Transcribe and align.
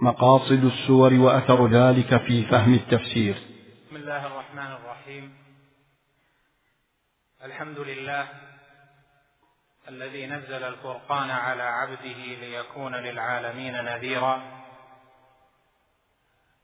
مقاصد 0.00 0.64
السور 0.64 1.14
وأثر 1.14 1.68
ذلك 1.68 2.16
في 2.16 2.46
فهم 2.46 2.74
التفسير. 2.74 3.34
بسم 3.86 3.96
الله 3.96 4.26
الرحمن 4.26 4.72
الرحيم. 4.72 5.34
الحمد 7.44 7.78
لله 7.78 8.28
الذي 9.88 10.26
نزل 10.26 10.64
الفرقان 10.64 11.30
على 11.30 11.62
عبده 11.62 12.18
ليكون 12.40 12.94
للعالمين 12.94 13.84
نذيرا. 13.84 14.42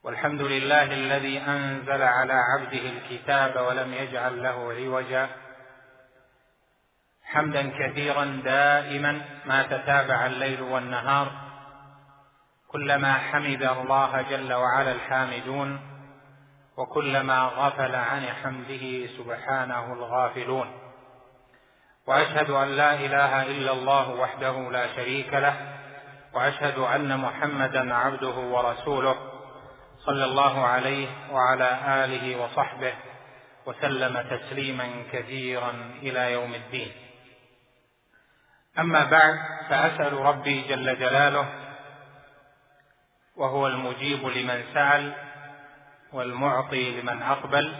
والحمد 0.03 0.41
لله 0.41 0.83
الذي 0.83 1.37
أنزل 1.39 2.01
على 2.01 2.33
عبده 2.33 2.89
الكتاب 2.89 3.65
ولم 3.67 3.93
يجعل 3.93 4.43
له 4.43 4.73
عوجا. 4.73 5.29
حمدا 7.23 7.71
كثيرا 7.79 8.25
دائما 8.45 9.21
ما 9.45 9.63
تتابع 9.63 10.25
الليل 10.25 10.61
والنهار. 10.61 11.42
كلما 12.73 13.13
حمد 13.13 13.63
الله 13.63 14.21
جل 14.21 14.53
وعلا 14.53 14.91
الحامدون 14.91 15.79
وكلما 16.77 17.39
غفل 17.43 17.95
عن 17.95 18.25
حمده 18.25 19.07
سبحانه 19.17 19.93
الغافلون. 19.93 20.73
وأشهد 22.07 22.49
أن 22.49 22.67
لا 22.67 22.93
إله 22.93 23.43
إلا 23.43 23.71
الله 23.71 24.09
وحده 24.09 24.71
لا 24.71 24.95
شريك 24.95 25.33
له 25.33 25.55
وأشهد 26.33 26.77
أن 26.77 27.19
محمدا 27.19 27.93
عبده 27.93 28.37
ورسوله 28.37 29.15
صلى 30.05 30.25
الله 30.25 30.67
عليه 30.67 31.07
وعلى 31.31 31.79
آله 32.03 32.43
وصحبه 32.43 32.93
وسلم 33.65 34.21
تسليما 34.21 35.03
كثيرا 35.11 35.71
إلى 36.01 36.31
يوم 36.31 36.53
الدين. 36.53 36.91
أما 38.79 39.03
بعد 39.03 39.39
فأسأل 39.69 40.13
ربي 40.13 40.61
جل 40.61 40.99
جلاله 40.99 41.62
وهو 43.37 43.67
المجيب 43.67 44.25
لمن 44.27 44.63
سأل 44.73 45.13
والمعطي 46.13 47.01
لمن 47.01 47.21
أقبل 47.21 47.75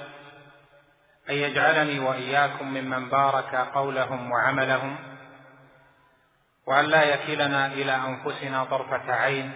أن 1.29 1.35
يجعلني 1.35 1.99
وإياكم 1.99 2.67
ممن 2.67 3.09
بارك 3.09 3.55
قولهم 3.55 4.31
وعملهم 4.31 4.97
وأن 6.67 6.85
لا 6.85 7.03
يكلنا 7.03 7.65
إلى 7.65 7.95
أنفسنا 7.95 8.63
طرفة 8.63 9.13
عين 9.13 9.53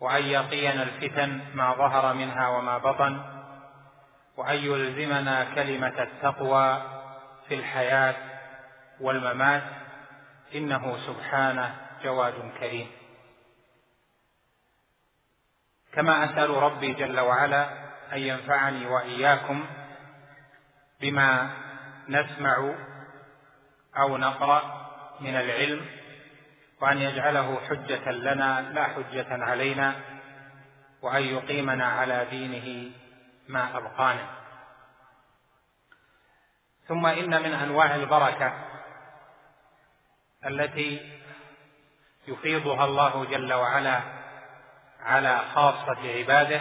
وأن 0.00 0.24
يقينا 0.24 0.82
الفتن 0.82 1.40
ما 1.54 1.74
ظهر 1.74 2.14
منها 2.14 2.48
وما 2.48 2.78
بطن 2.78 3.22
وأن 4.36 4.56
يلزمنا 4.56 5.46
كلمة 5.54 6.02
التقوى 6.02 6.82
في 7.48 7.54
الحياة 7.54 8.14
والممات 9.00 9.62
إنه 10.54 10.96
سبحانه 11.06 11.74
جواد 12.04 12.34
كريم. 12.60 12.86
كما 15.92 16.24
أسأل 16.24 16.50
ربي 16.50 16.92
جل 16.92 17.20
وعلا 17.20 17.68
أن 18.12 18.18
ينفعني 18.18 18.86
وإياكم 18.86 19.66
بما 21.00 21.50
نسمع 22.08 22.74
أو 23.96 24.16
نقرأ 24.16 24.88
من 25.20 25.36
العلم 25.36 25.86
وأن 26.80 26.98
يجعله 26.98 27.60
حجة 27.68 28.10
لنا 28.10 28.72
لا 28.72 28.84
حجة 28.84 29.44
علينا 29.44 29.94
وأن 31.02 31.22
يقيمنا 31.22 31.84
على 31.86 32.26
دينه 32.30 32.90
ما 33.48 33.76
أبقانا. 33.78 34.26
ثم 36.88 37.06
إن 37.06 37.42
من 37.42 37.54
أنواع 37.54 37.94
البركة 37.94 38.54
التي 40.46 41.20
يفيضها 42.28 42.84
الله 42.84 43.24
جل 43.24 43.52
وعلا 43.52 44.21
على 45.04 45.40
خاصة 45.54 46.18
عباده 46.18 46.60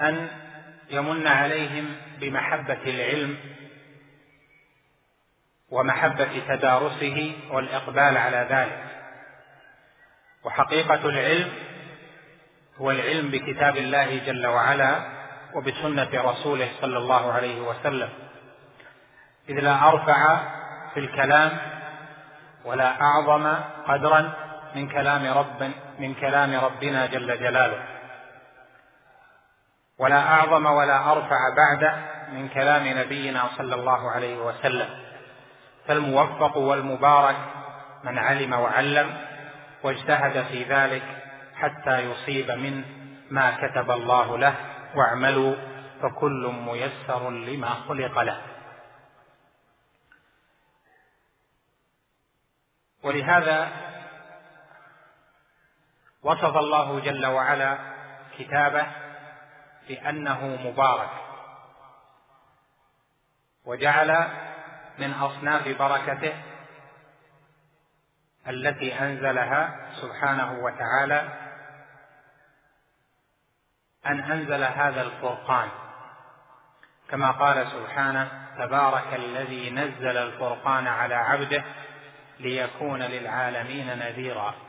أن 0.00 0.28
يمن 0.90 1.26
عليهم 1.26 1.96
بمحبة 2.20 2.82
العلم 2.86 3.38
ومحبة 5.70 6.42
تدارسه 6.48 7.32
والإقبال 7.50 8.16
على 8.16 8.46
ذلك. 8.50 8.82
وحقيقة 10.44 11.08
العلم 11.08 11.52
هو 12.76 12.90
العلم 12.90 13.30
بكتاب 13.30 13.76
الله 13.76 14.18
جل 14.18 14.46
وعلا 14.46 15.16
وبسنة 15.54 16.10
رسوله 16.14 16.68
صلى 16.80 16.98
الله 16.98 17.32
عليه 17.32 17.60
وسلم. 17.60 18.08
إذ 19.48 19.54
لا 19.54 19.88
أرفع 19.88 20.38
في 20.94 21.00
الكلام 21.00 21.58
ولا 22.64 23.00
أعظم 23.02 23.54
قدرا 23.86 24.45
من 24.74 24.88
كلام 24.88 25.38
رب 25.38 25.72
من 25.98 26.14
كلام 26.14 26.54
ربنا 26.54 27.06
جل 27.06 27.38
جلاله. 27.38 27.84
ولا 29.98 30.20
أعظم 30.28 30.66
ولا 30.66 31.12
أرفع 31.12 31.38
بعد 31.56 32.04
من 32.32 32.48
كلام 32.48 32.98
نبينا 32.98 33.48
صلى 33.56 33.74
الله 33.74 34.10
عليه 34.10 34.36
وسلم. 34.36 34.88
فالموفق 35.86 36.56
والمبارك 36.56 37.36
من 38.04 38.18
علم 38.18 38.52
وعلم 38.52 39.16
واجتهد 39.82 40.44
في 40.44 40.64
ذلك 40.64 41.02
حتى 41.54 42.00
يصيب 42.00 42.50
منه 42.50 42.84
ما 43.30 43.50
كتب 43.50 43.90
الله 43.90 44.38
له 44.38 44.54
واعملوا 44.94 45.54
فكل 46.02 46.54
ميسر 46.66 47.30
لما 47.30 47.68
خلق 47.68 48.22
له. 48.22 48.40
ولهذا 53.02 53.85
وصف 56.26 56.56
الله 56.56 57.00
جل 57.00 57.26
وعلا 57.26 57.78
كتابه 58.38 58.86
بأنه 59.88 60.46
مبارك 60.64 61.10
وجعل 63.64 64.28
من 64.98 65.12
أصناف 65.12 65.68
بركته 65.78 66.34
التي 68.48 69.00
أنزلها 69.00 69.90
سبحانه 70.00 70.52
وتعالى 70.52 71.28
أن 74.06 74.20
أنزل 74.20 74.64
هذا 74.64 75.02
الفرقان. 75.02 75.68
كما 77.10 77.30
قال 77.30 77.66
سبحانه 77.66 78.28
تبارك 78.58 79.14
الذي 79.14 79.70
نزل 79.70 80.16
الفرقان 80.16 80.86
على 80.86 81.14
عبده 81.14 81.64
ليكون 82.40 83.02
للعالمين 83.02 83.98
نذيرا. 83.98 84.65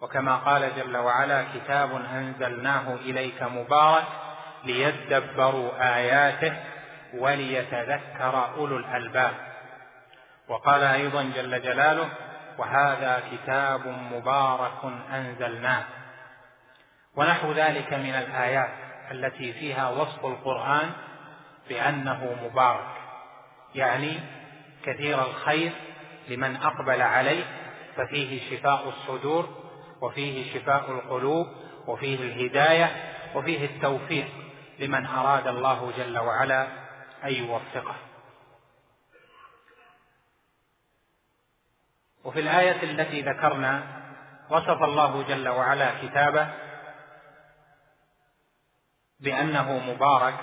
وكما 0.00 0.36
قال 0.36 0.76
جل 0.76 0.96
وعلا 0.96 1.44
كتاب 1.54 1.94
أنزلناه 1.94 2.94
إليك 2.94 3.42
مبارك 3.42 4.06
ليدبروا 4.64 5.96
آياته 5.96 6.56
وليتذكر 7.14 8.50
أولو 8.56 8.76
الألباب. 8.76 9.34
وقال 10.48 10.82
أيضا 10.82 11.22
جل 11.22 11.62
جلاله 11.62 12.08
وهذا 12.58 13.22
كتاب 13.32 13.86
مبارك 13.86 14.92
أنزلناه. 15.12 15.84
ونحو 17.16 17.52
ذلك 17.52 17.92
من 17.92 18.14
الآيات 18.14 18.70
التي 19.10 19.52
فيها 19.52 19.88
وصف 19.88 20.26
القرآن 20.26 20.90
بأنه 21.68 22.36
مبارك. 22.44 22.94
يعني 23.74 24.20
كثير 24.84 25.22
الخير 25.22 25.72
لمن 26.28 26.56
أقبل 26.56 27.02
عليه 27.02 27.44
ففيه 27.96 28.50
شفاء 28.50 28.88
الصدور 28.88 29.57
وفيه 30.00 30.54
شفاء 30.54 30.90
القلوب 30.90 31.46
وفيه 31.86 32.16
الهداية 32.16 33.14
وفيه 33.34 33.66
التوفيق 33.66 34.28
لمن 34.78 35.06
أراد 35.06 35.46
الله 35.46 35.92
جل 35.96 36.18
وعلا 36.18 36.66
أن 37.24 37.32
يوفقه. 37.32 37.94
وفي 42.24 42.40
الآية 42.40 42.82
التي 42.82 43.22
ذكرنا 43.22 43.82
وصف 44.50 44.82
الله 44.82 45.22
جل 45.22 45.48
وعلا 45.48 45.90
كتابه 46.02 46.48
بأنه 49.20 49.78
مبارك 49.78 50.34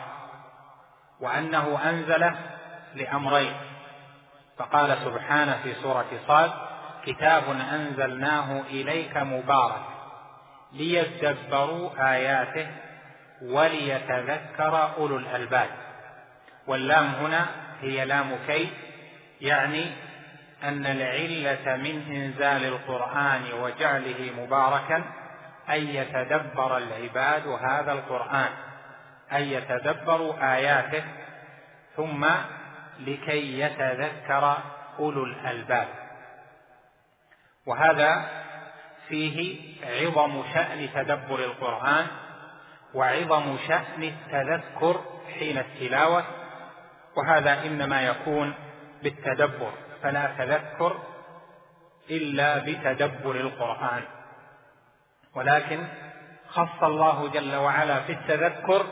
وأنه 1.19 1.89
أنزله 1.89 2.39
لأمرين. 2.95 3.57
فقال 4.57 4.97
سبحانه 5.05 5.63
في 5.63 5.73
سورة 5.73 6.19
صاد 6.27 6.64
كتاب 7.05 7.43
أنزلناه 7.73 8.61
إليك 8.61 9.17
مبارك 9.17 9.81
ليدبروا 10.73 12.13
آياته 12.13 12.67
وليتذكر 13.41 14.93
أولو 14.97 15.17
الألباب. 15.17 15.69
واللام 16.67 17.05
هنا 17.05 17.47
هي 17.81 18.05
لام 18.05 18.37
كي 18.47 18.69
يعني 19.41 19.85
أن 20.63 20.85
العلة 20.85 21.75
من 21.75 22.15
إنزال 22.15 22.65
القرآن 22.65 23.41
وجعله 23.61 24.31
مباركا 24.37 25.03
أن 25.69 25.87
يتدبر 25.87 26.77
العباد 26.77 27.47
هذا 27.47 27.91
القرآن 27.91 28.49
أن 29.31 29.41
يتدبروا 29.41 30.55
آياته 30.55 31.03
ثم 31.95 32.25
لكي 32.99 33.59
يتذكر 33.59 34.57
أولو 34.99 35.23
الألباب. 35.23 36.04
وهذا 37.65 38.29
فيه 39.07 39.59
عظم 39.83 40.43
شأن 40.53 40.89
تدبر 40.93 41.39
القرآن 41.39 42.07
وعظم 42.93 43.57
شأن 43.67 44.03
التذكر 44.03 45.01
حين 45.39 45.57
التلاوة 45.57 46.23
وهذا 47.17 47.65
إنما 47.65 48.01
يكون 48.01 48.53
بالتدبر 49.03 49.71
فلا 50.03 50.25
تذكر 50.37 50.99
إلا 52.09 52.57
بتدبر 52.57 53.35
القرآن. 53.35 54.03
ولكن 55.35 55.87
خص 56.47 56.83
الله 56.83 57.27
جل 57.27 57.55
وعلا 57.55 57.99
في 57.99 58.11
التذكر 58.11 58.85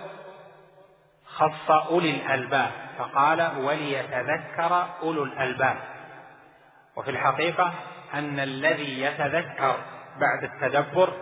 خص 1.25 1.71
أولي 1.71 2.09
الألباب 2.09 2.71
فقال 2.97 3.57
وليتذكر 3.57 4.87
أولو 5.01 5.23
الألباب 5.23 5.77
وفي 6.95 7.11
الحقيقة 7.11 7.73
أن 8.13 8.39
الذي 8.39 9.01
يتذكر 9.01 9.75
بعد 10.19 10.43
التدبر 10.43 11.13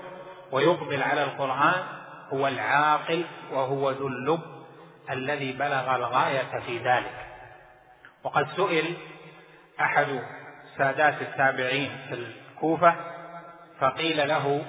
ويقبل 0.51 1.03
على 1.03 1.23
القرآن 1.23 1.83
هو 2.33 2.47
العاقل 2.47 3.25
وهو 3.51 3.91
ذو 3.91 4.07
اللب 4.07 4.41
الذي 5.09 5.51
بلغ 5.51 5.95
الغاية 5.95 6.59
في 6.59 6.77
ذلك. 6.77 7.27
وقد 8.23 8.47
سئل 8.47 8.97
أحد 9.81 10.21
سادات 10.77 11.21
التابعين 11.21 11.91
في 12.09 12.13
الكوفة 12.13 12.95
فقيل 13.79 14.27
له 14.27 14.65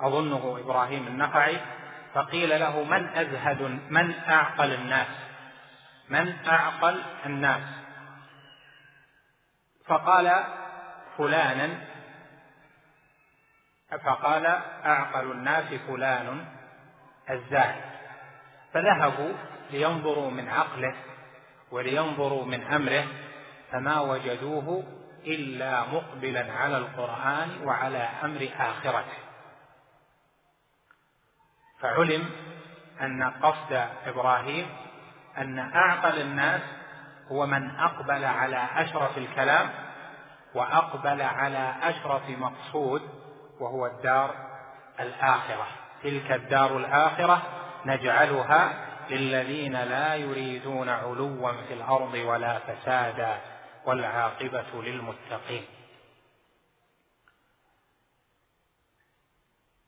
أظنه 0.00 0.58
إبراهيم 0.64 1.06
النخعي 1.06 1.56
فقيل 2.14 2.60
له 2.60 2.84
من 2.84 3.08
أزهد 3.08 3.80
من 3.90 4.14
أعقل 4.28 4.72
الناس؟ 4.72 5.06
من 6.08 6.34
أعقل 6.48 7.00
الناس؟ 7.26 7.62
فقال 9.86 10.44
فلانا. 11.20 11.68
فقال 14.04 14.46
أعقل 14.86 15.30
الناس 15.30 15.74
فلان 15.74 16.46
الزاهد. 17.30 17.90
فذهبوا 18.72 19.32
لينظروا 19.70 20.30
من 20.30 20.48
عقله 20.48 20.94
ولينظروا 21.70 22.44
من 22.44 22.62
أمره 22.62 23.06
فما 23.72 24.00
وجدوه 24.00 24.84
إلا 25.26 25.84
مقبلا 25.84 26.52
على 26.52 26.78
القرآن 26.78 27.48
وعلى 27.64 28.08
أمر 28.24 28.48
آخرته. 28.58 29.20
فعلم 31.80 32.30
أن 33.00 33.22
قصد 33.22 33.86
إبراهيم 34.06 34.66
أن 35.38 35.58
أعقل 35.58 36.20
الناس 36.20 36.62
هو 37.32 37.46
من 37.46 37.70
أقبل 37.70 38.24
على 38.24 38.68
أشرف 38.76 39.18
الكلام 39.18 39.70
وأقبل 40.54 41.22
على 41.22 41.74
أشرف 41.82 42.22
مقصود 42.28 43.02
وهو 43.60 43.86
الدار 43.86 44.34
الآخرة. 45.00 45.66
تلك 46.02 46.32
الدار 46.32 46.76
الآخرة 46.76 47.42
نجعلها 47.86 48.86
للذين 49.10 49.72
لا 49.72 50.14
يريدون 50.14 50.88
علوا 50.88 51.52
في 51.52 51.74
الأرض 51.74 52.14
ولا 52.14 52.58
فسادا 52.58 53.40
والعاقبة 53.86 54.82
للمتقين. 54.82 55.64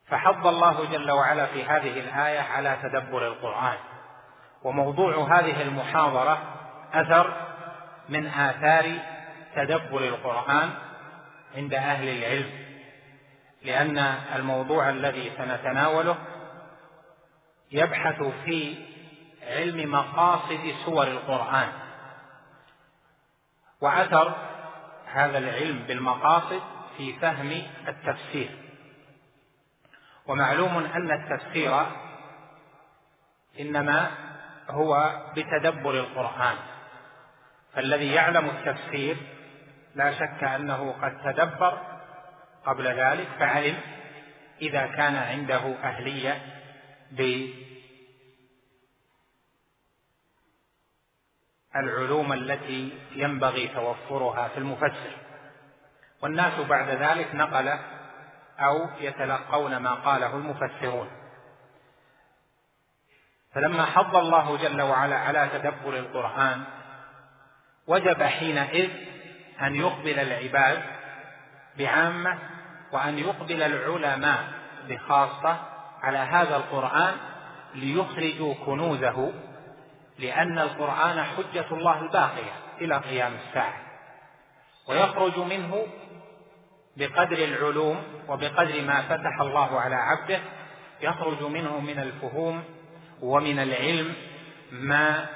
فحض 0.06 0.46
الله 0.46 0.84
جل 0.84 1.10
وعلا 1.10 1.46
في 1.46 1.64
هذه 1.64 2.00
الآية 2.00 2.40
على 2.40 2.78
تدبر 2.82 3.26
القرآن. 3.26 3.78
وموضوع 4.64 5.38
هذه 5.38 5.62
المحاضرة 5.62 6.38
أثر 6.92 7.52
من 8.08 8.26
آثار 8.26 8.98
تدبر 9.56 10.04
القرآن 10.04 10.70
عند 11.56 11.74
أهل 11.74 12.08
العلم 12.08 12.50
لأن 13.62 13.98
الموضوع 14.34 14.90
الذي 14.90 15.32
سنتناوله 15.38 16.18
يبحث 17.72 18.22
في 18.44 18.76
علم 19.42 19.92
مقاصد 19.92 20.74
سور 20.84 21.06
القرآن. 21.06 21.72
وأثر 23.80 24.36
هذا 25.06 25.38
العلم 25.38 25.78
بالمقاصد 25.88 26.62
في 26.96 27.12
فهم 27.12 27.62
التفسير. 27.88 28.50
ومعلوم 30.26 30.76
أن 30.76 31.10
التفسير 31.10 31.86
إنما 33.60 34.10
هو 34.70 35.20
بتدبر 35.36 35.90
القرآن. 35.90 36.56
فالذي 37.74 38.12
يعلم 38.12 38.46
التفسير 38.46 39.16
لا 39.94 40.12
شك 40.12 40.44
أنه 40.44 40.92
قد 41.02 41.22
تدبر 41.24 41.78
قبل 42.66 42.86
ذلك 42.86 43.28
فعلم 43.38 43.80
إذا 44.62 44.86
كان 44.86 45.16
عنده 45.16 45.74
أهلية 45.82 46.42
بالعلوم 51.74 52.32
التي 52.32 52.98
ينبغي 53.12 53.68
توفرها 53.68 54.48
في 54.48 54.58
المفسر؟ 54.58 55.16
والناس 56.22 56.60
بعد 56.60 56.88
ذلك 56.88 57.34
نقل 57.34 57.78
أو 58.58 58.88
يتلقون 59.00 59.76
ما 59.76 59.94
قاله 59.94 60.36
المفسرون. 60.36 61.10
فلما 63.54 63.84
حض 63.84 64.16
الله 64.16 64.56
جل 64.56 64.82
وعلا 64.82 65.18
على 65.18 65.48
تدبر 65.52 65.98
القرآن 65.98 66.64
وجب 67.86 68.22
حينئذ 68.22 69.11
أن 69.60 69.74
يقبل 69.74 70.18
العباد 70.18 70.82
بعامة 71.78 72.38
وأن 72.92 73.18
يقبل 73.18 73.62
العلماء 73.62 74.44
بخاصة 74.88 75.56
على 76.02 76.18
هذا 76.18 76.56
القرآن 76.56 77.14
ليخرجوا 77.74 78.54
كنوزه 78.66 79.32
لأن 80.18 80.58
القرآن 80.58 81.24
حجة 81.24 81.66
الله 81.72 82.00
الباقية 82.00 82.52
إلى 82.80 82.96
قيام 82.96 83.32
الساعة. 83.48 83.82
ويخرج 84.88 85.38
منه 85.38 85.86
بقدر 86.96 87.38
العلوم 87.44 88.02
وبقدر 88.28 88.82
ما 88.82 89.02
فتح 89.02 89.40
الله 89.40 89.80
على 89.80 89.94
عبده 89.94 90.40
يخرج 91.00 91.42
منه 91.42 91.80
من 91.80 91.98
الفهوم 91.98 92.64
ومن 93.22 93.58
العلم 93.58 94.14
ما 94.72 95.26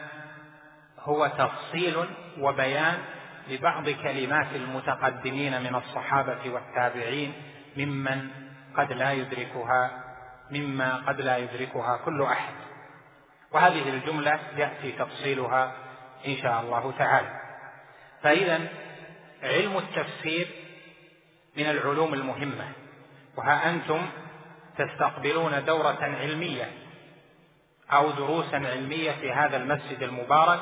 هو 1.00 1.26
تفصيل 1.26 2.08
وبيان 2.40 2.98
لبعض 3.48 3.90
كلمات 3.90 4.46
المتقدمين 4.54 5.62
من 5.62 5.74
الصحابة 5.74 6.50
والتابعين 6.50 7.32
ممن 7.76 8.30
قد 8.76 8.92
لا 8.92 9.12
يدركها 9.12 10.04
مما 10.50 10.96
قد 10.96 11.20
لا 11.20 11.36
يدركها 11.36 11.96
كل 11.96 12.22
أحد. 12.22 12.54
وهذه 13.52 13.88
الجملة 13.88 14.40
يأتي 14.56 14.92
تفصيلها 14.92 15.72
إن 16.26 16.36
شاء 16.36 16.60
الله 16.60 16.94
تعالى. 16.98 17.40
فإذا 18.22 18.68
علم 19.42 19.78
التفسير 19.78 20.46
من 21.56 21.66
العلوم 21.66 22.14
المهمة. 22.14 22.72
وها 23.36 23.70
أنتم 23.70 24.06
تستقبلون 24.78 25.64
دورة 25.64 25.98
علمية 26.02 26.70
أو 27.92 28.10
دروسا 28.10 28.56
علمية 28.56 29.12
في 29.12 29.32
هذا 29.32 29.56
المسجد 29.56 30.02
المبارك 30.02 30.60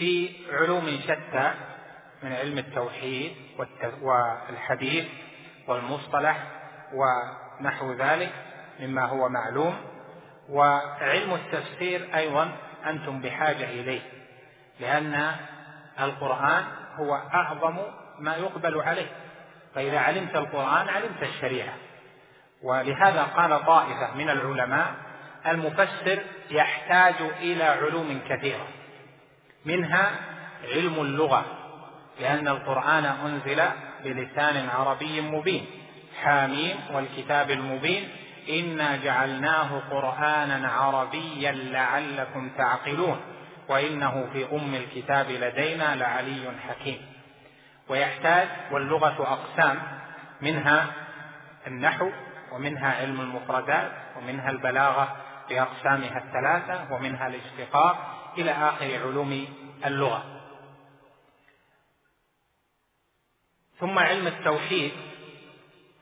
في 0.00 0.30
علوم 0.52 1.00
شتى 1.02 1.52
من 2.22 2.32
علم 2.32 2.58
التوحيد 2.58 3.32
والحديث 4.02 5.04
والمصطلح 5.68 6.46
ونحو 6.94 7.92
ذلك 7.92 8.32
مما 8.80 9.04
هو 9.04 9.28
معلوم 9.28 9.76
وعلم 10.48 11.34
التفسير 11.34 12.08
أيضا 12.14 12.52
أنتم 12.86 13.20
بحاجة 13.20 13.64
إليه 13.64 14.00
لأن 14.80 15.36
القرآن 16.00 16.64
هو 16.96 17.14
أعظم 17.14 17.78
ما 18.18 18.36
يقبل 18.36 18.80
عليه 18.80 19.08
فإذا 19.74 19.98
علمت 19.98 20.36
القرآن 20.36 20.88
علمت 20.88 21.22
الشريعة. 21.22 21.74
ولهذا 22.62 23.22
قال 23.22 23.66
طائفة 23.66 24.14
من 24.14 24.30
العلماء 24.30 24.94
المفسر 25.46 26.22
يحتاج 26.50 27.14
إلى 27.40 27.64
علوم 27.64 28.20
كثيرة. 28.28 28.66
منها 29.64 30.10
علم 30.74 30.94
اللغة 31.00 31.44
لأن 32.20 32.48
القرآن 32.48 33.04
أنزل 33.04 33.62
بلسان 34.04 34.68
عربي 34.68 35.20
مبين 35.20 35.66
حاميم 36.22 36.76
والكتاب 36.92 37.50
المبين 37.50 38.08
إنا 38.48 38.96
جعلناه 38.96 39.82
قرآنا 39.90 40.68
عربيا 40.68 41.52
لعلكم 41.52 42.50
تعقلون 42.58 43.20
وإنه 43.68 44.28
في 44.32 44.46
أم 44.52 44.74
الكتاب 44.74 45.30
لدينا 45.30 45.96
لعلي 45.96 46.52
حكيم. 46.68 46.98
ويحتاج 47.88 48.48
واللغة 48.72 49.22
أقسام 49.32 49.82
منها 50.40 50.86
النحو 51.66 52.10
ومنها 52.52 53.00
علم 53.00 53.20
المفردات 53.20 53.92
ومنها 54.16 54.50
البلاغة 54.50 55.16
باقسامها 55.48 56.18
الثلاثة 56.18 56.94
ومنها 56.94 57.26
الاشتقاق 57.26 58.19
إلى 58.38 58.50
آخر 58.50 58.84
علوم 58.84 59.46
اللغة. 59.86 60.24
ثم 63.80 63.98
علم 63.98 64.26
التوحيد 64.26 64.92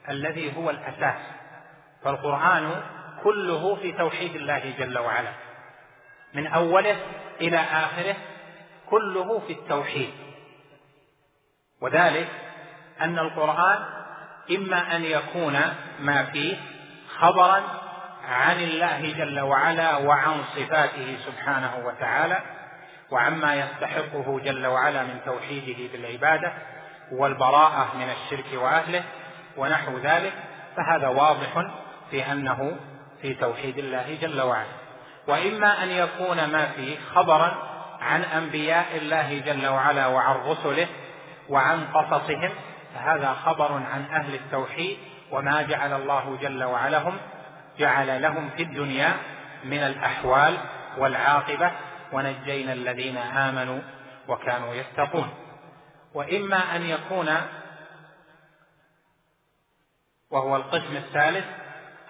الذي 0.08 0.56
هو 0.56 0.70
الأساس 0.70 1.20
فالقران 2.04 2.82
كله 3.24 3.74
في 3.74 3.92
توحيد 3.92 4.36
الله 4.36 4.74
جل 4.78 4.98
وعلا. 4.98 5.32
من 6.34 6.46
أوله 6.46 6.96
إلى 7.40 7.58
آخره 7.58 8.16
كله 8.90 9.38
في 9.46 9.52
التوحيد. 9.52 10.10
وذلك 11.80 12.28
أن 13.00 13.18
القرآن 13.18 13.84
إما 14.50 14.96
أن 14.96 15.04
يكون 15.04 15.60
ما 16.00 16.24
فيه 16.24 16.56
خبرا 17.18 17.87
عن 18.28 18.56
الله 18.56 19.12
جل 19.12 19.40
وعلا 19.40 19.96
وعن 19.96 20.44
صفاته 20.56 21.16
سبحانه 21.26 21.82
وتعالى 21.84 22.42
وعما 23.10 23.54
يستحقه 23.54 24.40
جل 24.44 24.66
وعلا 24.66 25.02
من 25.02 25.20
توحيده 25.24 25.92
بالعبادة 25.92 26.52
والبراءة 27.12 27.96
من 27.96 28.10
الشرك 28.10 28.62
وأهله 28.62 29.02
ونحو 29.56 29.98
ذلك 29.98 30.32
فهذا 30.76 31.08
واضح 31.08 31.70
في 32.10 32.32
أنه 32.32 32.76
في 33.22 33.34
توحيد 33.34 33.78
الله 33.78 34.18
جل 34.20 34.40
وعلا. 34.40 34.78
وإما 35.28 35.82
أن 35.82 35.90
يكون 35.90 36.44
ما 36.44 36.66
فيه 36.66 36.96
خبرا 37.14 37.68
عن 38.00 38.22
أنبياء 38.22 38.86
الله 38.96 39.38
جل 39.46 39.66
وعلا 39.66 40.06
وعن 40.06 40.36
رسله 40.36 40.86
وعن 41.48 41.84
قصصهم 41.94 42.50
فهذا 42.94 43.32
خبر 43.32 43.72
عن 43.72 44.04
أهل 44.12 44.34
التوحيد 44.34 44.98
وما 45.30 45.62
جعل 45.62 45.92
الله 45.92 46.38
جل 46.42 46.64
وعلا 46.64 46.98
هم 46.98 47.18
جعل 47.78 48.22
لهم 48.22 48.50
في 48.56 48.62
الدنيا 48.62 49.16
من 49.64 49.78
الأحوال 49.78 50.58
والعاقبة 50.98 51.72
ونجينا 52.12 52.72
الذين 52.72 53.16
آمنوا 53.16 53.80
وكانوا 54.28 54.74
يتقون. 54.74 55.28
وإما 56.14 56.76
أن 56.76 56.82
يكون 56.82 57.28
وهو 60.30 60.56
القسم 60.56 60.96
الثالث 60.96 61.44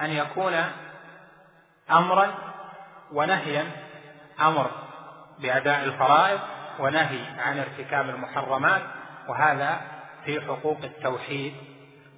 أن 0.00 0.10
يكون 0.10 0.64
أمرا 1.90 2.34
ونهيا 3.12 3.66
أمر 4.40 4.70
بأداء 5.38 5.84
الفرائض 5.84 6.40
ونهي 6.78 7.20
عن 7.38 7.58
ارتكاب 7.58 8.08
المحرمات 8.08 8.82
وهذا 9.28 9.80
في 10.24 10.40
حقوق 10.40 10.78
التوحيد 10.84 11.54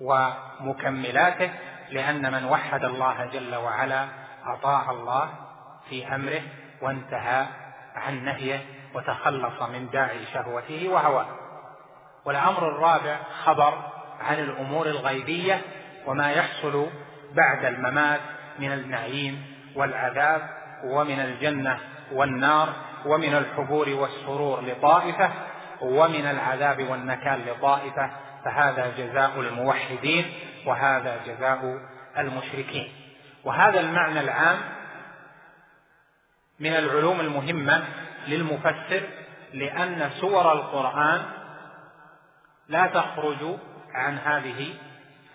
ومكملاته. 0.01 1.51
لأن 1.91 2.33
من 2.33 2.45
وحد 2.45 2.85
الله 2.85 3.27
جل 3.33 3.55
وعلا 3.55 4.09
أطاع 4.47 4.91
الله 4.91 5.31
في 5.89 6.15
أمره 6.15 6.43
وانتهى 6.83 7.47
عن 7.95 8.25
نهيه 8.25 8.61
وتخلص 8.95 9.63
من 9.63 9.91
داعي 9.91 10.27
شهوته 10.33 10.89
وهواه. 10.89 11.27
والأمر 12.25 12.69
الرابع 12.69 13.17
خبر 13.45 13.75
عن 14.21 14.39
الأمور 14.39 14.87
الغيبية 14.87 15.61
وما 16.07 16.33
يحصل 16.33 16.87
بعد 17.35 17.65
الممات 17.65 18.21
من 18.59 18.73
النعيم 18.73 19.45
والعذاب 19.77 20.51
ومن 20.85 21.21
الجنة 21.21 21.79
والنار 22.13 22.69
ومن 23.07 23.35
الحبور 23.35 23.89
والسرور 23.89 24.61
لطائفة 24.61 25.31
ومن 25.81 26.27
العذاب 26.27 26.91
والنكال 26.91 27.41
لطائفة 27.47 28.11
فهذا 28.45 28.93
جزاء 28.99 29.41
الموحدين 29.41 30.33
وهذا 30.67 31.21
جزاء 31.27 31.81
المشركين. 32.19 32.93
وهذا 33.45 33.81
المعنى 33.81 34.21
العام 34.21 34.59
من 36.61 36.77
العلوم 36.77 37.21
المهمة 37.21 37.85
للمفسر 38.27 39.09
لأن 39.53 40.11
سور 40.21 40.53
القرآن 40.53 41.23
لا 42.69 42.87
تخرج 42.87 43.57
عن 43.95 44.19
هذه 44.19 44.75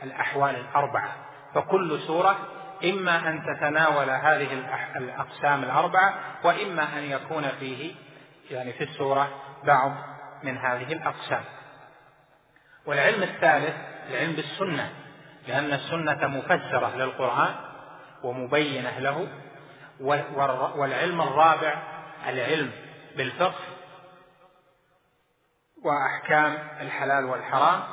الأحوال 0.03 0.55
الأربعة. 0.55 1.15
فكل 1.53 2.00
سورة 2.08 2.38
إما 2.84 3.29
أن 3.29 3.44
تتناول 3.44 4.10
هذه 4.10 4.53
الأقسام 4.96 5.63
الأربعة 5.63 6.13
وإما 6.44 6.98
أن 6.98 7.03
يكون 7.03 7.44
فيه 7.60 7.96
يعني 8.51 8.74
في 8.74 8.84
السورة 8.84 9.29
بعض 9.63 9.91
من 10.44 10.58
هذه 10.58 10.94
الأقسام. 10.94 11.44
والعلم 12.86 13.24
الثالث 13.24 13.75
العلم 14.10 14.34
بالسنة. 14.34 15.05
لأن 15.48 15.74
السنة 15.74 16.28
مفسرة 16.28 16.96
للقرآن 16.96 17.56
ومبينة 18.24 19.00
له 19.00 19.28
والعلم 20.75 21.22
الرابع 21.22 21.74
العلم 22.28 22.72
بالفقه 23.18 23.64
وأحكام 25.84 26.58
الحلال 26.82 27.25
والحرام 27.25 27.84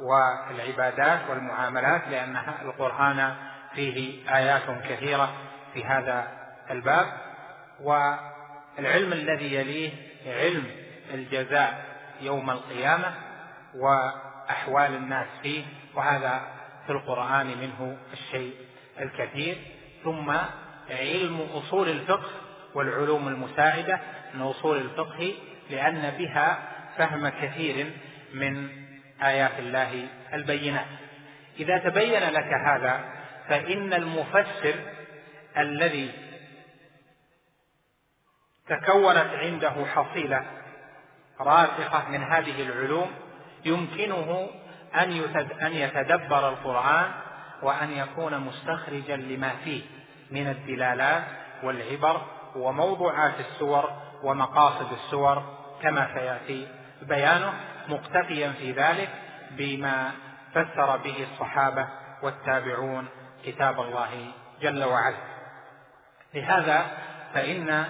والعبادات 0.00 1.20
والمعاملات 1.30 2.08
لأن 2.08 2.36
القرآن 2.62 3.34
فيه 3.74 4.28
آيات 4.36 4.70
كثيرة 4.88 5.32
في 5.74 5.84
هذا 5.84 6.28
الباب. 6.70 7.06
والعلم 7.80 9.12
الذي 9.12 9.54
يليه 9.54 9.92
علم 10.26 10.70
الجزاء 11.14 11.84
يوم 12.20 12.50
القيامة 12.50 13.14
وأحوال 13.74 14.94
الناس 14.94 15.26
فيه 15.42 15.64
وهذا 15.94 16.42
في 16.86 16.92
القرآن 16.92 17.46
منه 17.46 17.98
الشيء 18.12 18.54
الكثير 19.00 19.56
ثم 20.04 20.30
علم 20.90 21.40
أصول 21.40 21.88
الفقه 21.88 22.30
والعلوم 22.74 23.28
المساعدة 23.28 24.00
من 24.34 24.42
أصول 24.42 24.76
الفقه 24.76 25.34
لأن 25.70 26.10
بها 26.18 26.58
فهم 26.96 27.28
كثير 27.28 27.90
من 28.34 28.68
آيات 29.22 29.58
الله 29.58 30.08
البينات. 30.32 30.86
إذا 31.60 31.78
تبين 31.78 32.22
لك 32.22 32.52
هذا 32.66 33.04
فإن 33.48 33.92
المفسر 33.92 34.74
الذي 35.58 36.10
تكونت 38.68 39.30
عنده 39.34 39.86
حصيلة 39.86 40.44
راسخة 41.40 42.08
من 42.08 42.22
هذه 42.22 42.62
العلوم 42.62 43.10
يمكنه 43.64 44.50
أن 45.62 45.72
يتدبر 45.72 46.48
القرآن 46.48 47.10
وأن 47.62 47.90
يكون 47.90 48.38
مستخرجا 48.38 49.16
لما 49.16 49.52
فيه 49.64 49.82
من 50.30 50.46
الدلالات 50.46 51.24
والعبر 51.62 52.22
وموضوعات 52.56 53.40
السور 53.40 53.90
ومقاصد 54.22 54.92
السور 54.92 55.42
كما 55.82 56.14
سيأتي 56.14 56.68
بيانه 57.02 57.52
مقتفيا 57.88 58.52
في 58.52 58.72
ذلك 58.72 59.08
بما 59.50 60.10
فسر 60.54 60.96
به 60.96 61.26
الصحابة 61.32 61.88
والتابعون 62.22 63.08
كتاب 63.44 63.80
الله 63.80 64.32
جل 64.60 64.84
وعلا. 64.84 65.16
لهذا 66.34 66.86
فإن 67.34 67.84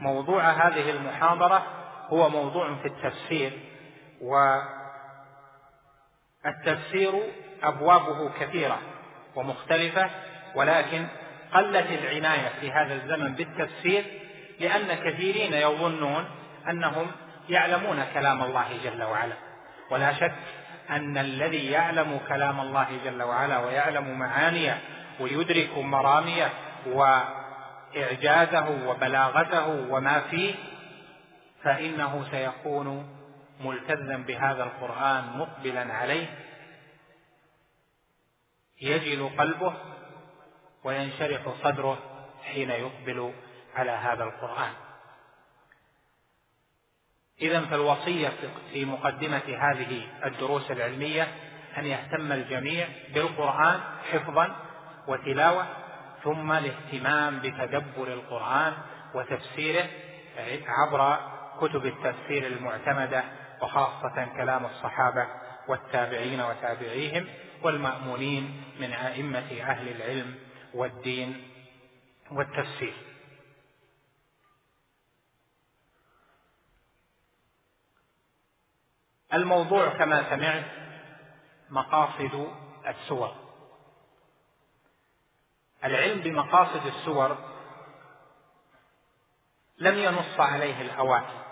موضوع 0.00 0.50
هذه 0.50 0.90
المحاضرة 0.90 1.62
هو 2.08 2.28
موضوع 2.28 2.74
في 2.74 2.88
التفسير 2.88 3.52
والتفسير 6.44 7.12
أبوابه 7.62 8.30
كثيرة 8.40 8.78
ومختلفة 9.36 10.10
ولكن 10.54 11.06
قلت 11.54 11.86
العناية 11.90 12.48
في 12.60 12.72
هذا 12.72 12.94
الزمن 12.94 13.34
بالتفسير 13.34 14.04
لأن 14.60 14.94
كثيرين 14.94 15.52
يظنون 15.52 16.24
أنهم 16.70 17.06
يعلمون 17.48 18.04
كلام 18.14 18.42
الله 18.42 18.66
جل 18.84 19.02
وعلا. 19.02 19.34
ولا 19.90 20.12
شك 20.12 20.34
أن 20.90 21.18
الذي 21.18 21.70
يعلم 21.70 22.20
كلام 22.28 22.60
الله 22.60 22.86
جل 23.04 23.22
وعلا 23.22 23.58
ويعلم 23.58 24.18
معانيه 24.18 24.78
ويدرك 25.20 25.78
مراميه 25.78 26.48
وإعجازه 26.86 28.88
وبلاغته 28.88 29.86
وما 29.90 30.20
فيه 30.20 30.54
فإنه 31.62 32.26
سيكون 32.30 33.13
ملتزا 33.64 34.16
بهذا 34.16 34.62
القرآن 34.64 35.38
مقبلا 35.38 35.94
عليه 35.94 36.26
يجل 38.80 39.30
قلبه 39.38 39.74
وينشرح 40.84 41.48
صدره 41.62 41.98
حين 42.44 42.70
يقبل 42.70 43.32
على 43.74 43.90
هذا 43.90 44.24
القرآن. 44.24 44.72
إذا 47.40 47.60
فالوصية 47.60 48.32
في 48.72 48.84
مقدمة 48.84 49.42
هذه 49.58 50.06
الدروس 50.24 50.70
العلمية 50.70 51.28
أن 51.78 51.86
يهتم 51.86 52.32
الجميع 52.32 52.88
بالقرآن 53.14 53.80
حفظا 54.12 54.56
وتلاوة 55.08 55.66
ثم 56.24 56.52
الاهتمام 56.52 57.40
بتدبر 57.40 58.08
القرآن 58.12 58.72
وتفسيره 59.14 59.88
عبر 60.66 61.18
كتب 61.60 61.86
التفسير 61.86 62.46
المعتمدة 62.46 63.24
وخاصة 63.62 64.24
كلام 64.36 64.66
الصحابة 64.66 65.28
والتابعين 65.68 66.40
وتابعيهم 66.40 67.28
والمأمونين 67.62 68.64
من 68.80 68.92
أئمة 68.92 69.60
أهل 69.60 69.88
العلم 69.88 70.38
والدين 70.74 71.50
والتفسير. 72.30 72.94
الموضوع 79.34 79.88
كما 79.88 80.30
سمعت 80.30 80.64
مقاصد 81.70 82.48
السور. 82.86 83.44
العلم 85.84 86.20
بمقاصد 86.20 86.86
السور 86.86 87.38
لم 89.78 89.98
ينص 89.98 90.40
عليه 90.40 90.80
الأوائل 90.80 91.43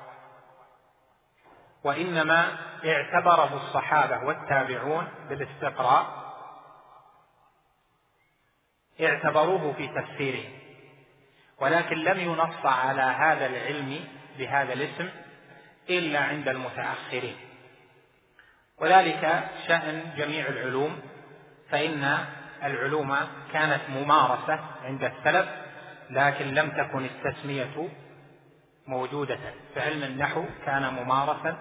وإنما 1.85 2.59
اعتبره 2.85 3.57
الصحابة 3.57 4.25
والتابعون 4.25 5.09
بالاستقراء 5.29 6.23
اعتبروه 9.01 9.73
في 9.73 9.89
تفسيره. 9.89 10.45
ولكن 11.61 11.97
لم 11.97 12.19
ينص 12.21 12.67
على 12.67 13.03
هذا 13.03 13.47
العلم 13.47 14.05
بهذا 14.39 14.73
الاسم 14.73 15.09
إلا 15.91 16.21
عند 16.21 16.49
المتأخرين. 16.49 17.37
وذلك 18.79 19.49
شأن 19.67 20.15
جميع 20.17 20.49
العلوم 20.49 21.01
فإن 21.71 22.19
العلوم 22.63 23.17
كانت 23.53 23.81
ممارسة 23.89 24.61
عند 24.85 25.05
السلف 25.05 25.49
لكن 26.11 26.55
لم 26.55 26.71
تكن 26.71 27.05
التسمية 27.05 27.89
موجودة 28.87 29.39
فعلم 29.75 30.03
النحو 30.03 30.45
كان 30.67 30.95
ممارسا 30.95 31.57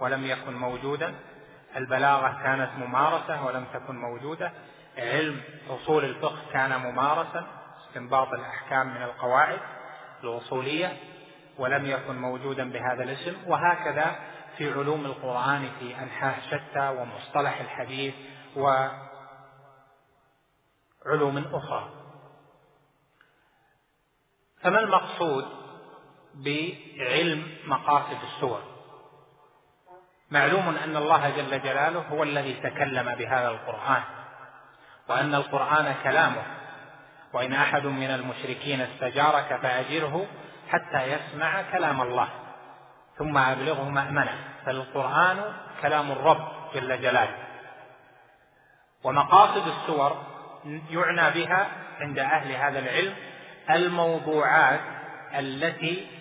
ولم 0.00 0.24
يكن 0.24 0.54
موجودا. 0.54 1.14
البلاغة 1.76 2.42
كانت 2.42 2.70
ممارسة 2.78 3.46
ولم 3.46 3.64
تكن 3.74 3.96
موجودة. 3.96 4.52
علم 4.98 5.40
أصول 5.70 6.04
الفقه 6.04 6.38
كان 6.52 6.80
ممارسا 6.80 7.46
استنباط 7.86 8.32
الأحكام 8.32 8.94
من 8.94 9.02
القواعد 9.02 9.58
الأصولية 10.24 10.96
ولم 11.58 11.86
يكن 11.86 12.18
موجودا 12.18 12.72
بهذا 12.72 13.02
الاسم. 13.02 13.36
وهكذا 13.46 14.16
في 14.56 14.72
علوم 14.72 15.06
القرآن 15.06 15.70
في 15.78 16.02
أنحاء 16.02 16.40
شتى 16.50 16.88
ومصطلح 16.88 17.60
الحديث 17.60 18.14
وعلوم 18.56 18.98
أخرى. 21.52 21.90
فما 24.62 24.78
المقصود؟ 24.78 25.57
بعلم 26.34 27.56
مقاصد 27.66 28.16
السور. 28.22 28.62
معلوم 30.30 30.76
أن 30.84 30.96
الله 30.96 31.30
جل 31.30 31.62
جلاله 31.62 32.00
هو 32.00 32.22
الذي 32.22 32.54
تكلم 32.54 33.14
بهذا 33.14 33.48
القرآن 33.48 34.02
وأن 35.08 35.34
القرآن 35.34 35.94
كلامه 36.02 36.42
وإن 37.32 37.52
أحد 37.52 37.86
من 37.86 38.10
المشركين 38.10 38.80
استجارك 38.80 39.58
فأجره 39.62 40.26
حتى 40.68 41.02
يسمع 41.12 41.62
كلام 41.62 42.02
الله 42.02 42.28
ثم 43.18 43.38
أبلغه 43.38 43.88
مأمنه. 43.88 44.38
فالقرآن 44.66 45.52
كلام 45.82 46.12
الرب 46.12 46.48
جل 46.74 47.02
جلاله. 47.02 47.36
ومقاصد 49.04 49.68
السور 49.68 50.22
يعنى 50.90 51.30
بها 51.30 51.68
عند 52.00 52.18
أهل 52.18 52.52
هذا 52.52 52.78
العلم 52.78 53.14
الموضوعات 53.70 54.80
التي 55.34 56.17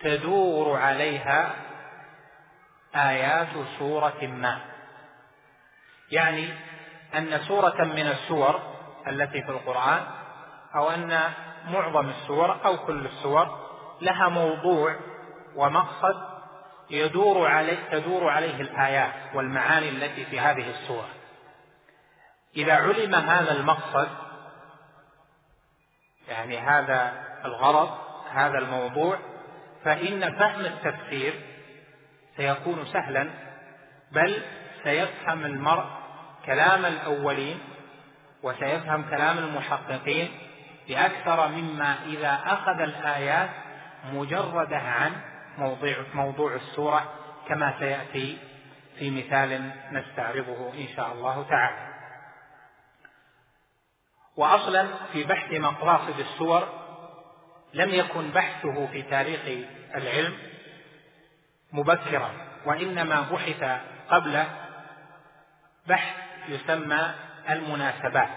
تدور 0.00 0.78
عليها 0.78 1.54
آيات 2.96 3.48
سورة 3.78 4.26
ما. 4.26 4.60
يعني 6.10 6.48
أن 7.14 7.38
سورة 7.38 7.84
من 7.84 8.06
السور 8.06 8.60
التي 9.06 9.42
في 9.42 9.48
القرآن 9.48 10.06
أو 10.74 10.90
أن 10.90 11.20
معظم 11.68 12.08
السور 12.08 12.64
أو 12.64 12.76
كل 12.76 13.06
السور 13.06 13.66
لها 14.00 14.28
موضوع 14.28 14.96
ومقصد 15.56 16.36
يدور 16.90 17.46
عليه 17.46 17.78
تدور 17.92 18.30
عليه 18.30 18.60
الآيات 18.60 19.12
والمعاني 19.34 19.88
التي 19.88 20.24
في 20.24 20.40
هذه 20.40 20.70
السورة 20.70 21.08
إذا 22.56 22.74
علم 22.74 23.14
هذا 23.14 23.52
المقصد 23.52 24.08
يعني 26.28 26.58
هذا 26.58 27.12
الغرض 27.44 27.98
هذا 28.32 28.58
الموضوع 28.58 29.18
فإن 29.84 30.38
فهم 30.38 30.60
التفسير 30.60 31.34
سيكون 32.36 32.84
سهلا 32.92 33.30
بل 34.12 34.42
سيفهم 34.84 35.44
المرء 35.44 35.84
كلام 36.46 36.84
الأولين 36.84 37.58
وسيفهم 38.42 39.02
كلام 39.10 39.38
المحققين 39.38 40.28
بأكثر 40.88 41.48
مما 41.48 41.96
إذا 42.06 42.40
أخذ 42.46 42.80
الآيات 42.80 43.50
مجردة 44.12 44.78
عن 44.78 45.12
موضوع, 45.58 45.94
موضوع 46.14 46.54
السورة 46.54 47.12
كما 47.48 47.74
سيأتي 47.78 48.38
في 48.98 49.10
مثال 49.10 49.70
نستعرضه 49.92 50.72
إن 50.74 50.86
شاء 50.96 51.12
الله 51.12 51.46
تعالى. 51.50 51.86
وأصلا 54.36 54.86
في 55.12 55.24
بحث 55.24 55.52
مقاصد 55.52 56.18
السور 56.18 56.85
لم 57.76 57.94
يكن 57.94 58.30
بحثه 58.30 58.86
في 58.86 59.02
تاريخ 59.02 59.40
العلم 59.94 60.38
مبكرا 61.72 62.30
وإنما 62.66 63.20
بحث 63.20 63.80
قبل 64.10 64.44
بحث 65.86 66.14
يسمى 66.48 67.14
المناسبات. 67.50 68.28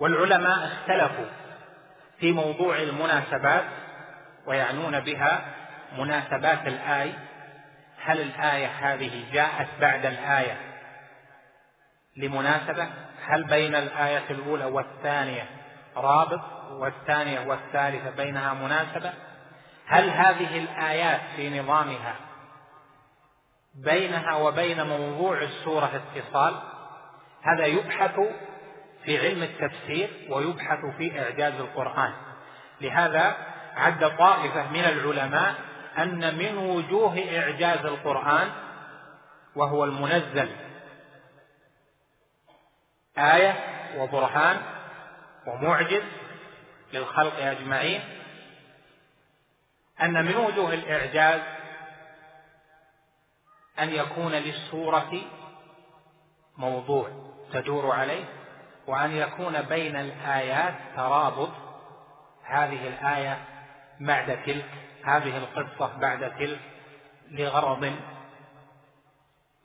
والعلماء 0.00 0.66
اختلفوا 0.66 1.26
في 2.20 2.32
موضوع 2.32 2.76
المناسبات 2.78 3.64
ويعنون 4.46 5.00
بها 5.00 5.40
مناسبات 5.98 6.66
الآية 6.66 7.18
هل 8.04 8.20
الآية 8.20 8.66
هذه 8.66 9.32
جاءت 9.32 9.68
بعد 9.80 10.06
الآية 10.06 10.56
لمناسبة؟ 12.16 12.88
هل 13.26 13.44
بين 13.44 13.74
الآية 13.74 14.24
الأولى 14.30 14.64
والثانية 14.64 15.57
رابط 16.00 16.40
والثانية 16.70 17.40
والثالثة 17.40 18.10
بينها 18.10 18.54
مناسبة. 18.54 19.12
هل 19.86 20.10
هذه 20.10 20.58
الآيات 20.58 21.20
في 21.36 21.60
نظامها 21.60 22.14
بينها 23.74 24.34
وبين 24.34 24.86
موضوع 24.86 25.42
السورة 25.42 26.02
اتصال 26.16 26.54
هذا 27.42 27.66
يبحث 27.66 28.20
في 29.04 29.18
علم 29.18 29.42
التفسير 29.42 30.10
ويبحث 30.30 30.78
في 30.98 31.22
إعجاز 31.22 31.54
القرآن. 31.54 32.12
لهذا 32.80 33.36
عد 33.76 34.16
طائفة 34.16 34.70
من 34.70 34.84
العلماء 34.84 35.54
أن 35.98 36.38
من 36.38 36.58
وجوه 36.58 37.18
إعجاز 37.38 37.86
القرآن 37.86 38.50
وهو 39.56 39.84
المنزل 39.84 40.48
آية 43.18 43.54
وبرهان 43.98 44.60
ومعجز 45.48 46.02
للخلق 46.92 47.38
أجمعين 47.38 48.00
أن 50.02 50.24
من 50.24 50.36
وجوه 50.36 50.74
الإعجاز 50.74 51.40
أن 53.78 53.90
يكون 53.90 54.32
للسورة 54.32 55.12
موضوع 56.56 57.10
تدور 57.52 57.90
عليه 57.90 58.24
وأن 58.86 59.16
يكون 59.16 59.62
بين 59.62 59.96
الآيات 59.96 60.74
ترابط 60.96 61.50
هذه 62.44 62.88
الآية 62.88 63.44
بعد 64.00 64.42
تلك 64.46 64.70
هذه 65.04 65.36
القصة 65.38 65.98
بعد 65.98 66.36
تلك 66.38 66.60
لغرض 67.30 67.96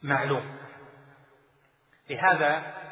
معلوم. 0.03 0.57
لهذا 2.09 2.82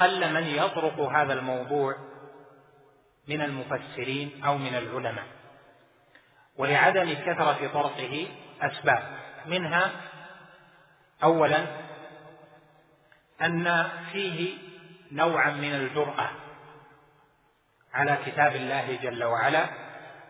قل 0.00 0.32
من 0.34 0.46
يطرق 0.46 1.00
هذا 1.00 1.32
الموضوع 1.32 1.96
من 3.28 3.40
المفسرين 3.40 4.44
أو 4.44 4.58
من 4.58 4.74
العلماء. 4.74 5.26
ولعدم 6.56 7.12
كثرة 7.12 7.70
طرقه 7.72 8.28
أسباب. 8.62 9.18
منها 9.46 9.90
أولا 11.22 11.66
أن 13.42 13.88
فيه 14.12 14.58
نوعا 15.12 15.50
من 15.50 15.74
الجرأة 15.74 16.30
على 17.94 18.18
كتاب 18.26 18.56
الله 18.56 18.98
جل 19.02 19.24
وعلا 19.24 19.66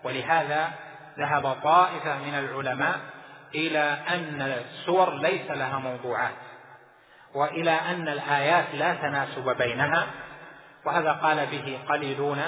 ولهذا 0.05 0.73
ذهب 1.19 1.57
طائفة 1.63 2.19
من 2.19 2.35
العلماء 2.35 3.01
إلى 3.55 3.99
أن 4.09 4.43
السور 4.43 5.15
ليس 5.15 5.51
لها 5.51 5.79
موضوعات. 5.79 6.35
وإلى 7.35 7.71
أن 7.71 8.09
الآيات 8.09 8.75
لا 8.75 8.95
تناسب 8.95 9.57
بينها 9.57 10.07
وهذا 10.85 11.13
قال 11.13 11.47
به 11.47 11.79
قليلون 11.89 12.43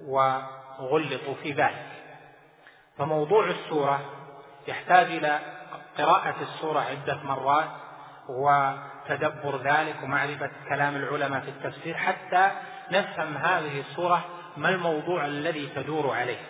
وغلطوا 0.00 1.34
في 1.42 1.52
ذلك. 1.52 1.86
فموضوع 2.98 3.46
السورة 3.46 4.00
يحتاج 4.68 5.06
إلى 5.06 5.40
قراءة 5.98 6.42
السورة 6.42 6.80
عدة 6.80 7.18
مرات 7.24 7.68
وتدبر 8.28 9.62
ذلك 9.62 10.02
ومعرفة 10.02 10.50
كلام 10.68 10.96
العلماء 10.96 11.40
في 11.40 11.48
التفسير 11.48 11.94
حتى 11.94 12.50
نفهم 12.90 13.36
هذه 13.36 13.80
السورة 13.80 14.24
ما 14.56 14.68
الموضوع 14.68 15.24
الذي 15.24 15.66
تدور 15.66 16.14
عليه. 16.14 16.40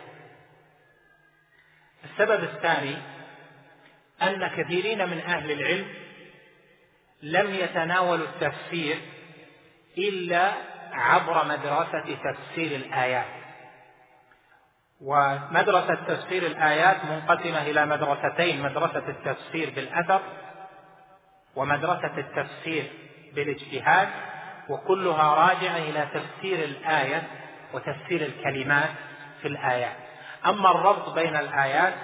السبب 2.05 2.45
الثاني 2.45 2.97
أن 4.23 4.47
كثيرين 4.47 5.09
من 5.09 5.19
أهل 5.19 5.51
العلم 5.51 6.06
لم 7.23 7.55
يتناولوا 7.55 8.27
التفسير 8.27 8.99
إلا 9.99 10.53
عبر 10.93 11.45
مدرسة 11.45 12.17
تفسير 12.25 12.77
الآيات. 12.77 13.27
ومدرسة 15.01 15.95
تفسير 15.95 16.47
الآيات 16.47 16.97
منقسمة 17.05 17.63
إلى 17.63 17.87
مدرستين 17.87 18.63
مدرسة 18.63 19.09
التفسير 19.09 19.71
بالاثر 19.71 20.21
ومدرسة 21.57 22.19
التفسير 22.19 22.91
بالاجتهاد 23.35 24.09
وكلها 24.69 25.35
راجعة 25.35 25.77
إلى 25.77 26.09
تفسير 26.15 26.65
الآية 26.65 27.23
وتفسير 27.75 28.23
الكلمات 28.23 28.91
في 29.43 29.49
الآيات. 29.49 29.97
أما 30.47 30.71
الربط 30.71 31.15
بين 31.15 31.37
الآيات 31.37 31.95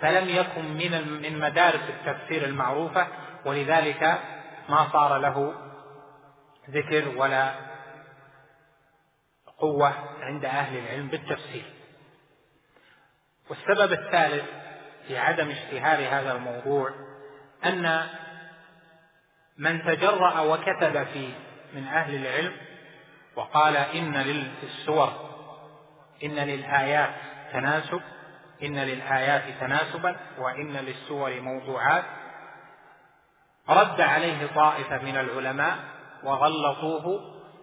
فلم 0.00 0.28
يكن 0.28 0.64
من 0.64 1.22
من 1.22 1.40
مدارس 1.40 1.82
التفسير 1.88 2.44
المعروفة 2.44 3.06
ولذلك 3.44 4.18
ما 4.68 4.88
صار 4.92 5.18
له 5.18 5.54
ذكر 6.70 7.08
ولا 7.16 7.54
قوة 9.58 9.92
عند 10.20 10.44
أهل 10.44 10.78
العلم 10.78 11.08
بالتفسير 11.08 11.72
والسبب 13.50 13.92
الثالث 13.92 14.44
في 15.08 15.18
عدم 15.18 15.50
اشتهار 15.50 15.98
هذا 16.08 16.32
الموضوع 16.32 16.90
أن 17.64 18.06
من 19.58 19.84
تجرأ 19.84 20.40
وكتب 20.40 21.04
فيه 21.04 21.34
من 21.74 21.86
أهل 21.86 22.14
العلم 22.14 22.56
وقال 23.36 23.76
إن 23.76 24.16
للسور 24.16 25.12
إن 26.24 26.34
للآيات 26.34 27.14
تناسب 27.52 28.00
إن 28.62 28.78
للآيات 28.78 29.42
تناسبا 29.60 30.16
وإن 30.38 30.72
للسور 30.72 31.40
موضوعات 31.40 32.04
رد 33.68 34.00
عليه 34.00 34.46
طائفة 34.54 34.98
من 34.98 35.16
العلماء 35.16 35.76
وغلطوه 36.24 37.20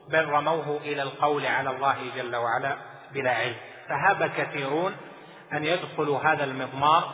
بل 0.10 0.26
رموه 0.26 0.78
إلى 0.78 1.02
القول 1.02 1.46
على 1.46 1.70
الله 1.70 1.96
جل 2.16 2.36
وعلا 2.36 2.78
بلا 3.14 3.32
علم. 3.32 3.56
فهاب 3.90 4.32
كثيرون 4.38 4.96
أن 5.54 5.66
يدخلوا 5.66 6.20
هذا 6.20 6.44
المضمار 6.44 7.14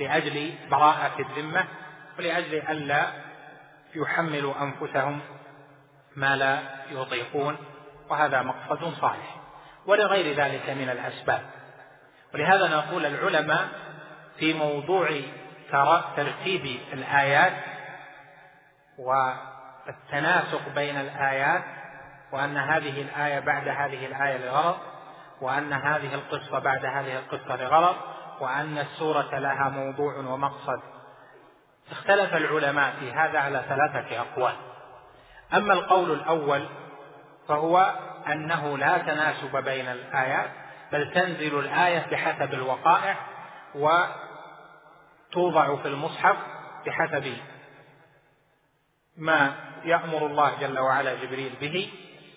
لأجل 0.00 0.54
براءة 0.70 1.20
الذمة 1.20 1.64
ولأجل 2.18 2.54
ألا 2.54 3.06
يحملوا 3.94 4.54
أنفسهم 4.62 5.20
ما 6.16 6.36
لا 6.36 6.58
يطيقون 6.90 7.56
وهذا 8.10 8.42
مقصد 8.42 8.94
صالح. 9.00 9.36
ولغير 9.86 10.36
ذلك 10.36 10.70
من 10.70 10.88
الأسباب. 10.88 11.42
ولهذا 12.34 12.68
نقول 12.68 13.06
العلماء 13.06 13.68
في 14.38 14.54
موضوع 14.54 15.20
ترتيب 16.16 16.80
الآيات 16.92 17.52
والتناسق 18.98 20.68
بين 20.74 20.96
الآيات 20.96 21.62
وأن 22.32 22.56
هذه 22.56 23.02
الآية 23.02 23.40
بعد 23.40 23.68
هذه 23.68 24.06
الآية 24.06 24.36
لغرض 24.36 24.76
وأن 25.40 25.72
هذه 25.72 26.14
القصة 26.14 26.58
بعد 26.58 26.84
هذه 26.84 27.18
القصة 27.18 27.56
لغرض 27.56 27.96
وأن 28.40 28.78
السورة 28.78 29.38
لها 29.38 29.68
موضوع 29.68 30.16
ومقصد. 30.16 30.80
اختلف 31.90 32.34
العلماء 32.34 32.94
في 33.00 33.12
هذا 33.12 33.38
على 33.38 33.64
ثلاثة 33.68 34.20
أقوال. 34.20 34.54
أما 35.54 35.72
القول 35.72 36.12
الأول 36.12 36.68
فهو 37.48 37.94
أنه 38.32 38.78
لا 38.78 38.98
تناسب 38.98 39.56
بين 39.64 39.88
الآيات 39.88 40.50
بل 40.92 41.12
تنزل 41.12 41.58
الآية 41.58 42.06
بحسب 42.10 42.54
الوقائع 42.54 43.16
وتوضع 45.34 45.76
في 45.76 45.88
المصحف 45.88 46.36
بحسب 46.86 47.36
ما 49.18 49.54
يأمر 49.84 50.26
الله 50.26 50.52
جل 50.60 50.78
وعلا 50.78 51.14
جبريل 51.14 51.52
به 51.60 51.90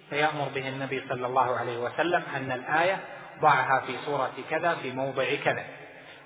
فيأمر 0.09 0.49
به 0.55 0.69
النبي 0.69 1.07
صلى 1.09 1.27
الله 1.27 1.57
عليه 1.57 1.77
وسلم 1.77 2.23
أن 2.35 2.51
الآية 2.51 2.99
ضعها 3.41 3.79
في 3.79 3.97
سورة 4.05 4.33
كذا 4.49 4.75
في 4.75 4.91
موضع 4.91 5.35
كذا. 5.35 5.65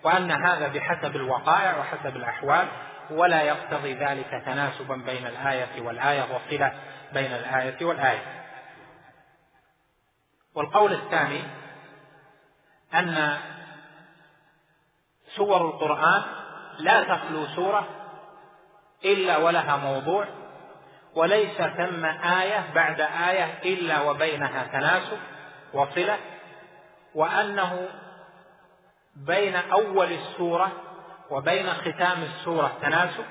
وأن 0.03 0.31
هذا 0.31 0.67
بحسب 0.67 1.15
الوقائع 1.15 1.77
وحسب 1.77 2.15
الأحوال 2.15 2.67
ولا 3.09 3.41
يقتضي 3.41 3.93
ذلك 3.93 4.43
تناسبا 4.45 4.95
بين 4.95 5.27
الآية 5.27 5.81
والآية 5.81 6.21
وصلة 6.21 6.73
بين 7.13 7.31
الآية 7.33 7.85
والآية. 7.85 8.45
والقول 10.55 10.93
الثاني 10.93 11.43
أن 12.93 13.37
سور 15.35 15.69
القرآن 15.69 16.23
لا 16.79 17.03
تخلو 17.03 17.45
سورة 17.45 17.87
إلا 19.05 19.37
ولها 19.37 19.77
موضوع 19.77 20.25
وليس 21.15 21.57
ثم 21.57 22.05
آية 22.05 22.63
بعد 22.75 23.01
آية 23.01 23.59
إلا 23.65 24.01
وبينها 24.01 24.67
تناسب 24.71 25.17
وصلة 25.73 26.17
وأنه 27.15 27.87
بين 29.15 29.55
أول 29.55 30.11
السورة 30.11 30.71
وبين 31.31 31.73
ختام 31.73 32.23
السورة 32.23 32.77
تناسب 32.81 33.25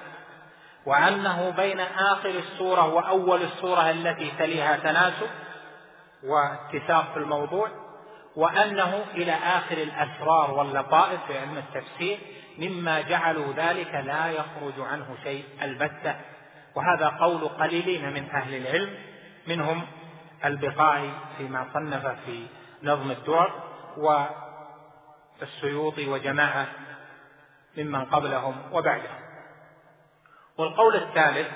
وأنه 0.87 1.51
بين 1.51 1.81
آخر 1.81 2.29
السورة 2.31 2.95
وأول 2.95 3.43
السورة 3.43 3.91
التي 3.91 4.33
تليها 4.39 4.77
تناسب 4.77 5.29
واتساق 6.25 7.13
في 7.13 7.17
الموضوع 7.17 7.69
وأنه 8.37 9.05
إلى 9.15 9.33
آخر 9.33 9.77
الأسرار 9.77 10.51
واللطائف 10.51 11.21
في 11.27 11.39
علم 11.39 11.59
التفسير 11.59 12.19
مما 12.59 13.01
جعلوا 13.01 13.53
ذلك 13.53 13.95
لا 13.95 14.31
يخرج 14.31 14.81
عنه 14.91 15.17
شيء 15.25 15.45
البتة 15.63 16.15
وهذا 16.75 17.09
قول 17.09 17.49
قليلين 17.49 18.13
من 18.13 18.31
أهل 18.31 18.55
العلم 18.55 18.95
منهم 19.47 19.87
البقاعي 20.45 21.11
فيما 21.39 21.67
صنف 21.75 22.07
في 22.07 22.47
نظم 22.83 23.11
الدور 23.11 23.51
والسيوطي 25.41 26.09
وجماعة 26.09 26.67
ممن 27.77 28.05
قبلهم 28.05 28.57
وبعدهم. 28.73 29.21
والقول 30.59 30.97
الثالث 30.97 31.49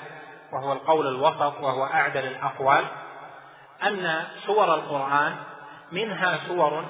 وهو 0.51 0.73
القول 0.73 1.07
الوسط 1.07 1.61
وهو 1.61 1.85
أعدل 1.85 2.27
الأقوال 2.27 2.85
أن 3.83 4.23
سور 4.45 4.73
القرآن 4.75 5.35
منها 5.91 6.47
سور 6.47 6.85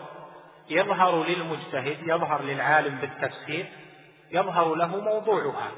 يظهر 0.69 1.23
للمجتهد 1.23 1.97
يظهر 2.07 2.41
للعالم 2.41 2.97
بالتفسير 2.97 3.65
يظهر 4.31 4.75
له 4.75 4.99
موضوعها. 5.01 5.71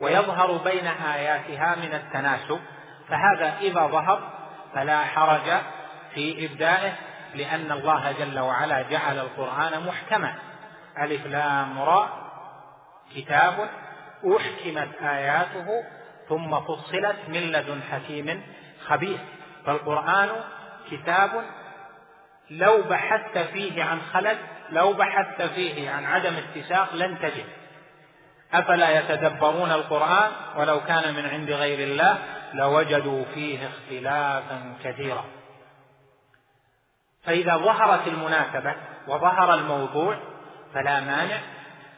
ويظهر 0.00 0.52
بين 0.56 0.86
آياتها 0.86 1.74
من 1.74 1.94
التناسب 1.94 2.60
فهذا 3.08 3.58
إذا 3.60 3.86
ظهر 3.86 4.32
فلا 4.74 5.04
حرج 5.04 5.60
في 6.14 6.46
إبدائه 6.46 6.92
لأن 7.34 7.72
الله 7.72 8.12
جل 8.12 8.38
وعلا 8.38 8.82
جعل 8.82 9.18
القرآن 9.18 9.86
محكما. 9.86 10.34
ألف 10.98 11.26
لام 11.26 11.78
راء 11.78 12.08
كتاب 13.16 13.68
أحكمت 14.36 15.02
آياته 15.02 15.84
ثم 16.28 16.60
فصلت 16.60 17.16
من 17.28 17.40
لدن 17.40 17.80
حكيم 17.92 18.42
خبير. 18.86 19.18
فالقرآن 19.66 20.28
كتاب 20.90 21.44
لو 22.50 22.82
بحثت 22.82 23.38
فيه 23.38 23.84
عن 23.84 24.00
خلل 24.00 24.36
لو 24.70 24.92
بحثت 24.92 25.42
فيه 25.42 25.90
عن 25.90 26.04
عدم 26.04 26.34
اتساق 26.36 26.94
لن 26.94 27.18
تجد. 27.18 27.46
أفلا 28.52 28.98
يتدبرون 28.98 29.72
القرآن 29.72 30.30
ولو 30.56 30.80
كان 30.80 31.14
من 31.14 31.26
عند 31.26 31.50
غير 31.50 31.88
الله 31.88 32.18
لوجدوا 32.54 33.24
فيه 33.34 33.58
اختلافا 33.66 34.74
كثيرا. 34.84 35.24
فإذا 37.24 37.56
ظهرت 37.56 38.06
المناسبة 38.06 38.74
وظهر 39.08 39.54
الموضوع 39.54 40.18
فلا 40.74 41.00
مانع 41.00 41.38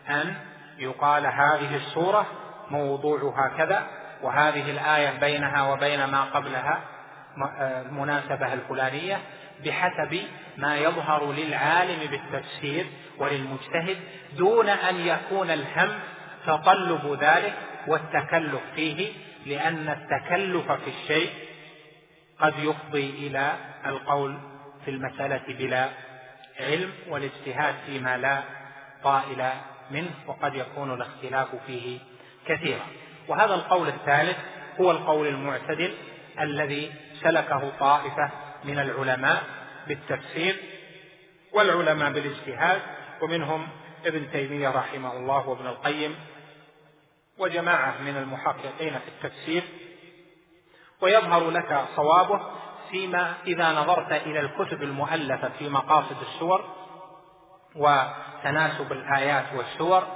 أن 0.08 0.34
يقال 0.78 1.26
هذه 1.26 1.76
السورة 1.76 2.26
موضوعها 2.70 3.56
كذا 3.56 3.86
وهذه 4.22 4.70
الآية 4.70 5.18
بينها 5.20 5.72
وبين 5.72 6.04
ما 6.04 6.24
قبلها 6.24 6.80
المناسبة 7.60 8.52
الفلانية 8.52 9.18
بحسب 9.64 10.22
ما 10.56 10.76
يظهر 10.76 11.32
للعالم 11.32 12.10
بالتفسير 12.10 12.86
وللمجتهد 13.18 13.96
دون 14.36 14.68
أن 14.68 14.96
يكون 15.00 15.50
الهم 15.50 15.98
تطلب 16.48 17.18
ذلك 17.20 17.54
والتكلف 17.86 18.60
فيه 18.74 19.12
لأن 19.46 19.88
التكلف 19.88 20.72
في 20.72 20.90
الشيء 20.90 21.30
قد 22.40 22.54
يفضي 22.58 23.10
إلى 23.10 23.52
القول 23.86 24.38
في 24.84 24.90
المسألة 24.90 25.42
بلا 25.48 25.88
علم 26.60 26.92
والاجتهاد 27.08 27.74
فيما 27.86 28.16
لا 28.16 28.42
طائل 29.02 29.50
منه 29.90 30.10
وقد 30.26 30.54
يكون 30.54 30.94
الاختلاف 30.94 31.48
فيه 31.66 31.98
كثيرا. 32.46 32.86
وهذا 33.28 33.54
القول 33.54 33.88
الثالث 33.88 34.36
هو 34.80 34.90
القول 34.90 35.26
المعتدل 35.26 35.94
الذي 36.40 36.92
سلكه 37.22 37.72
طائفة 37.80 38.30
من 38.64 38.78
العلماء 38.78 39.42
بالتفسير 39.88 40.56
والعلماء 41.52 42.12
بالاجتهاد 42.12 42.80
ومنهم 43.22 43.68
ابن 44.06 44.30
تيمية 44.32 44.68
رحمه 44.68 45.12
الله 45.16 45.48
وابن 45.48 45.66
القيم 45.66 46.14
وجماعة 47.38 48.02
من 48.02 48.16
المحققين 48.16 48.98
في 48.98 49.08
التفسير 49.08 49.62
ويظهر 51.00 51.50
لك 51.50 51.84
صوابه 51.96 52.40
فيما 52.90 53.34
إذا 53.46 53.72
نظرت 53.72 54.12
إلى 54.12 54.40
الكتب 54.40 54.82
المؤلفة 54.82 55.48
في 55.58 55.68
مقاصد 55.68 56.16
السور 56.20 56.64
وتناسب 57.76 58.92
الآيات 58.92 59.44
والسور 59.54 60.06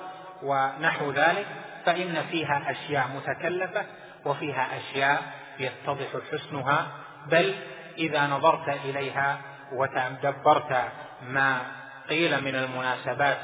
ونحو 0.43 1.11
ذلك 1.11 1.47
فإن 1.87 2.23
فيها 2.31 2.71
أشياء 2.71 3.09
متكلفة 3.09 3.85
وفيها 4.25 4.69
أشياء 4.77 5.23
يتضح 5.59 6.09
حسنها 6.33 6.87
بل 7.27 7.55
إذا 7.99 8.27
نظرت 8.27 8.69
إليها 8.69 9.41
وتدبرت 9.73 10.93
ما 11.23 11.61
قيل 12.09 12.45
من 12.45 12.55
المناسبات 12.55 13.39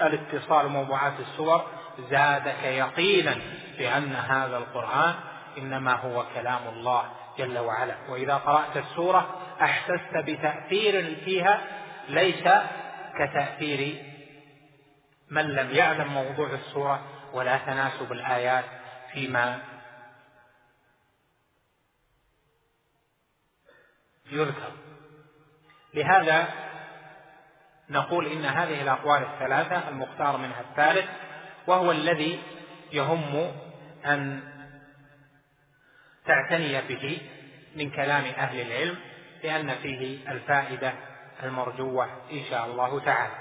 والاتصال 0.00 0.68
موضوعات 0.68 1.12
السور 1.20 1.64
زادك 2.10 2.62
يقينا 2.64 3.36
بأن 3.78 4.12
هذا 4.12 4.56
القرآن 4.56 5.14
إنما 5.58 5.92
هو 5.92 6.24
كلام 6.34 6.68
الله 6.68 7.12
جل 7.38 7.58
وعلا. 7.58 7.94
وإذا 8.08 8.34
قرأت 8.34 8.76
السورة 8.76 9.36
أحسست 9.62 10.16
بتأثير 10.16 11.16
فيها 11.24 11.60
ليس 12.08 12.48
كتأثير 13.18 14.04
من 15.30 15.42
لم 15.42 15.70
يعلم 15.70 16.08
موضوع 16.08 16.48
السورة 16.48 17.00
ولا 17.32 17.56
تناسب 17.56 18.12
الآيات 18.12 18.64
فيما 19.12 19.58
يذكر. 24.32 24.72
لهذا 25.94 26.48
نقول 27.90 28.26
إن 28.26 28.44
هذه 28.44 28.82
الأقوال 28.82 29.22
الثلاثة 29.22 29.88
المختار 29.88 30.36
منها 30.36 30.60
الثالث 30.60 31.10
وهو 31.70 31.92
الذي 31.92 32.42
يهم 32.92 33.52
أن 34.06 34.42
تعتني 36.26 36.80
به 36.80 37.30
من 37.76 37.90
كلام 37.90 38.24
أهل 38.24 38.60
العلم 38.60 38.98
لأن 39.42 39.74
فيه 39.74 40.30
الفائدة 40.30 40.94
المرجوة 41.42 42.04
إن 42.32 42.44
شاء 42.50 42.66
الله 42.66 43.00
تعالى. 43.00 43.34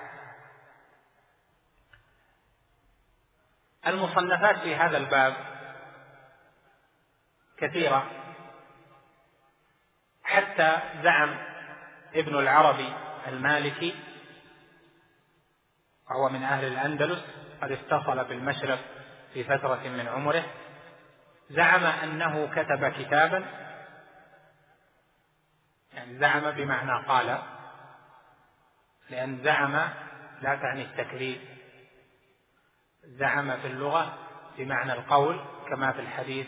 المصنفات 3.88 4.58
في 4.58 4.76
هذا 4.76 4.98
الباب 4.98 5.34
كثيرة 7.58 8.12
حتى 10.24 10.78
زعم 11.04 11.38
ابن 12.14 12.40
العربي 12.40 12.94
المالكي 13.28 13.96
وهو 16.10 16.30
من 16.30 16.44
أهل 16.44 16.66
الأندلس 16.66 17.39
قد 17.62 17.72
اتصل 17.72 18.24
بالمشرق 18.24 18.80
في 19.34 19.44
فترة 19.44 19.82
من 19.88 20.08
عمره 20.08 20.44
زعم 21.50 21.84
أنه 21.84 22.48
كتب 22.56 22.88
كتابا 22.88 23.46
يعني 25.94 26.20
زعم 26.20 26.52
بمعنى 26.52 27.06
قال 27.06 27.42
لأن 29.10 29.44
زعم 29.44 29.74
لا 30.42 30.56
تعني 30.56 30.82
التكذيب 30.82 31.42
زعم 33.04 33.58
في 33.58 33.68
اللغة 33.68 34.18
بمعنى 34.58 34.94
القول 34.94 35.46
كما 35.70 35.92
في 35.92 36.00
الحديث 36.00 36.48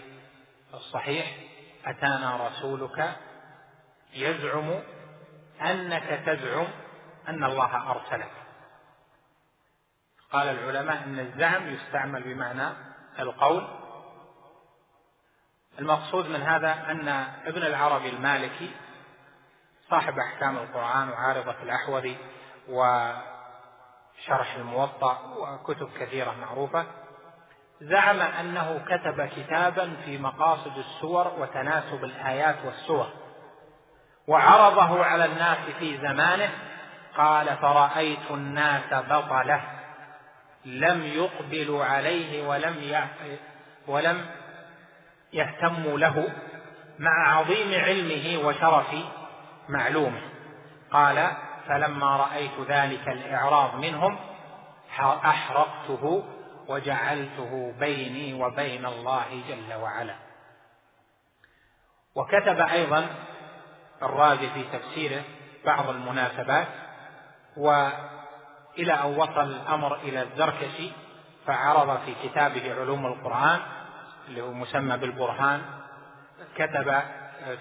الصحيح 0.74 1.36
أتانا 1.86 2.48
رسولك 2.48 3.16
يزعم 4.14 4.82
أنك 5.62 6.22
تزعم 6.26 6.68
أن 7.28 7.44
الله 7.44 7.92
أرسلك. 7.92 8.32
قال 10.32 10.48
العلماء 10.48 11.04
أن 11.04 11.20
الزعم 11.20 11.68
يستعمل 11.68 12.24
بمعنى 12.24 12.70
القول. 13.20 13.68
المقصود 15.80 16.28
من 16.28 16.42
هذا 16.42 16.74
أن 16.92 17.08
ابن 17.46 17.64
العربي 17.64 18.10
المالكي 18.10 18.72
صاحب 19.90 20.20
أحكام 20.20 20.58
القرآن 20.58 21.10
وعارضة 21.10 21.56
الأحوذي 21.64 22.18
وشرح 22.70 24.56
الموطأ 24.56 25.20
وكتب 25.38 25.90
كثيرة 26.00 26.36
معروفة 26.42 26.86
زعم 27.82 28.22
أنه 28.22 28.86
كتب 28.86 29.26
كتابا 29.26 29.96
في 30.06 30.18
مقاصد 30.18 30.78
السور 30.78 31.28
وتناسب 31.40 32.04
الآيات 32.04 32.56
والسور 32.66 33.10
وعرضه 34.28 35.06
على 35.06 35.26
الناس 35.26 35.58
في 35.80 35.98
زمانه 35.98 36.50
قال 37.18 37.58
فرأيت 37.58 38.32
الناس 38.32 38.94
بطله. 38.94 39.81
لم 40.66 41.04
يقبلوا 41.04 41.86
عليه 41.86 42.48
ولم 42.48 42.76
ولم 43.88 44.26
يهتموا 45.34 46.00
له 46.00 46.34
مع 47.00 47.38
عظيم 47.38 47.84
علمه 47.84 48.48
وشرف 48.48 48.96
معلومه. 49.70 50.22
قال 50.92 51.32
فلما 51.68 52.18
رأيت 52.18 52.60
ذلك 52.68 53.08
الإعراض 53.08 53.76
منهم 53.76 54.20
أحرقته 55.00 56.24
وجعلته 56.68 57.74
بيني 57.80 58.34
وبين 58.34 58.86
الله 58.86 59.44
جل 59.50 59.74
وعلا. 59.74 60.16
وكتب 62.16 62.60
أيضا 62.60 63.08
الرازي 64.04 64.50
في 64.50 64.64
تفسيره 64.64 65.24
بعض 65.66 65.90
المناسبات 65.90 66.68
وإلى 68.78 68.94
أن 68.94 69.06
وصل 69.06 69.52
الأمر 69.52 69.96
إلى 69.96 70.22
الزركشي 70.22 70.92
فعرض 71.48 72.00
في 72.06 72.16
كتابه 72.24 72.80
علوم 72.80 73.06
القرآن 73.06 73.60
اللي 74.28 74.42
هو 74.42 74.54
مسمى 74.54 74.98
بالبرهان 74.98 75.62
كتب 76.56 77.02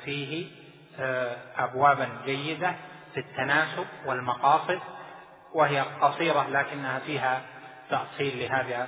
فيه 0.04 0.46
آه، 0.98 1.36
أبوابا 1.58 2.08
جيدة 2.24 2.74
في 3.14 3.20
التناسب 3.20 3.86
والمقاصد 4.06 4.80
وهي 5.54 5.80
قصيرة 5.80 6.48
لكنها 6.48 6.98
فيها 6.98 7.42
تأصيل 7.90 8.38
لهذا 8.38 8.86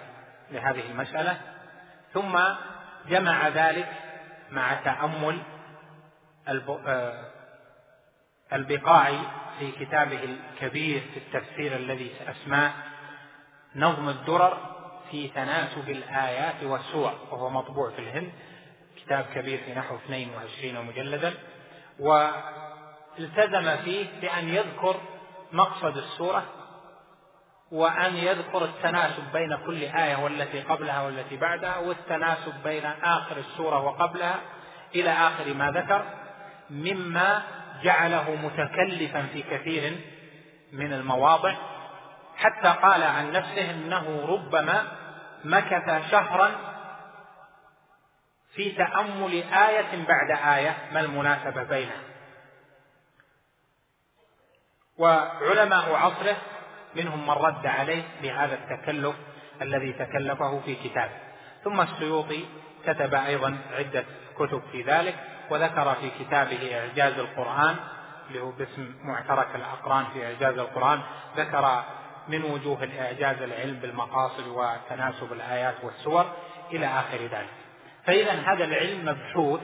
لهذه 0.50 0.90
المسألة. 0.90 1.36
ثم 2.14 2.38
جمع 3.08 3.48
ذلك 3.48 3.88
مع 4.50 4.74
تأمل 4.74 5.42
آه، 6.86 7.24
البقاعي 8.52 9.18
في 9.58 9.72
كتابه 9.72 10.18
الكبير 10.24 11.02
في 11.14 11.18
التفسير 11.18 11.76
الذي 11.76 12.12
اسماه 12.28 12.72
نظم 13.76 14.08
الدرر 14.08 14.58
في 15.10 15.28
تناسب 15.28 15.90
الآيات 15.90 16.62
والسور 16.62 17.12
وهو 17.30 17.50
مطبوع 17.50 17.90
في 17.90 17.98
الهند 17.98 18.32
كتاب 18.96 19.26
كبير 19.34 19.60
في 19.64 19.74
نحو 19.74 19.96
22 19.96 20.86
مجلدا 20.86 21.34
والتزم 21.98 23.76
فيه 23.76 24.06
بأن 24.20 24.48
يذكر 24.48 24.96
مقصد 25.52 25.96
السورة 25.96 26.44
وأن 27.72 28.16
يذكر 28.16 28.64
التناسب 28.64 29.32
بين 29.32 29.56
كل 29.66 29.82
آية 29.82 30.16
والتي 30.16 30.60
قبلها 30.60 31.02
والتي 31.02 31.36
بعدها 31.36 31.78
والتناسب 31.78 32.54
بين 32.64 32.84
آخر 33.02 33.36
السورة 33.36 33.80
وقبلها 33.80 34.40
إلى 34.94 35.10
آخر 35.10 35.54
ما 35.54 35.70
ذكر 35.70 36.04
مما 36.70 37.42
جعله 37.82 38.34
متكلفا 38.34 39.26
في 39.32 39.42
كثير 39.42 40.00
من 40.72 40.92
المواضع 40.92 41.54
حتى 42.36 42.68
قال 42.68 43.02
عن 43.02 43.32
نفسه 43.32 43.70
إنه 43.70 44.26
ربما 44.26 44.84
مكث 45.44 46.10
شهرا 46.10 46.50
في 48.54 48.70
تأمل 48.70 49.42
آية 49.42 50.06
بعد 50.08 50.58
آية 50.58 50.76
ما 50.92 51.00
المناسبة 51.00 51.62
بينها 51.62 52.02
وعلماء 54.98 55.94
عصره 55.94 56.36
منهم 56.96 57.22
من 57.22 57.30
رد 57.30 57.66
عليه 57.66 58.02
بهذا 58.22 58.54
التكلف 58.54 59.16
الذي 59.62 59.92
تكلفه 59.92 60.60
في 60.60 60.74
كتابه. 60.74 61.18
ثم 61.64 61.80
السيوطي 61.80 62.44
كتب 62.86 63.14
أيضا 63.14 63.58
عدة 63.72 64.04
كتب 64.38 64.62
في 64.72 64.82
ذلك. 64.82 65.14
وذكر 65.50 65.94
في 65.94 66.10
كتابه 66.24 66.78
إعجاز 66.80 67.18
القرآن 67.18 67.76
اللي 68.28 68.40
هو 68.40 68.50
باسم 68.50 68.94
معترك 69.04 69.48
الأقران 69.54 70.04
في 70.12 70.26
إعجاز 70.26 70.58
القرآن 70.58 71.00
ذكر 71.36 71.82
من 72.28 72.44
وجوه 72.44 72.84
الإعجاز 72.84 73.42
العلم 73.42 73.74
بالمقاصد 73.74 74.46
وتناسب 74.46 75.32
الآيات 75.32 75.74
والسور 75.82 76.32
إلى 76.72 76.86
آخر 76.86 77.18
ذلك. 77.18 77.50
فإذا 78.06 78.32
هذا 78.32 78.64
العلم 78.64 79.04
مبحوث 79.04 79.60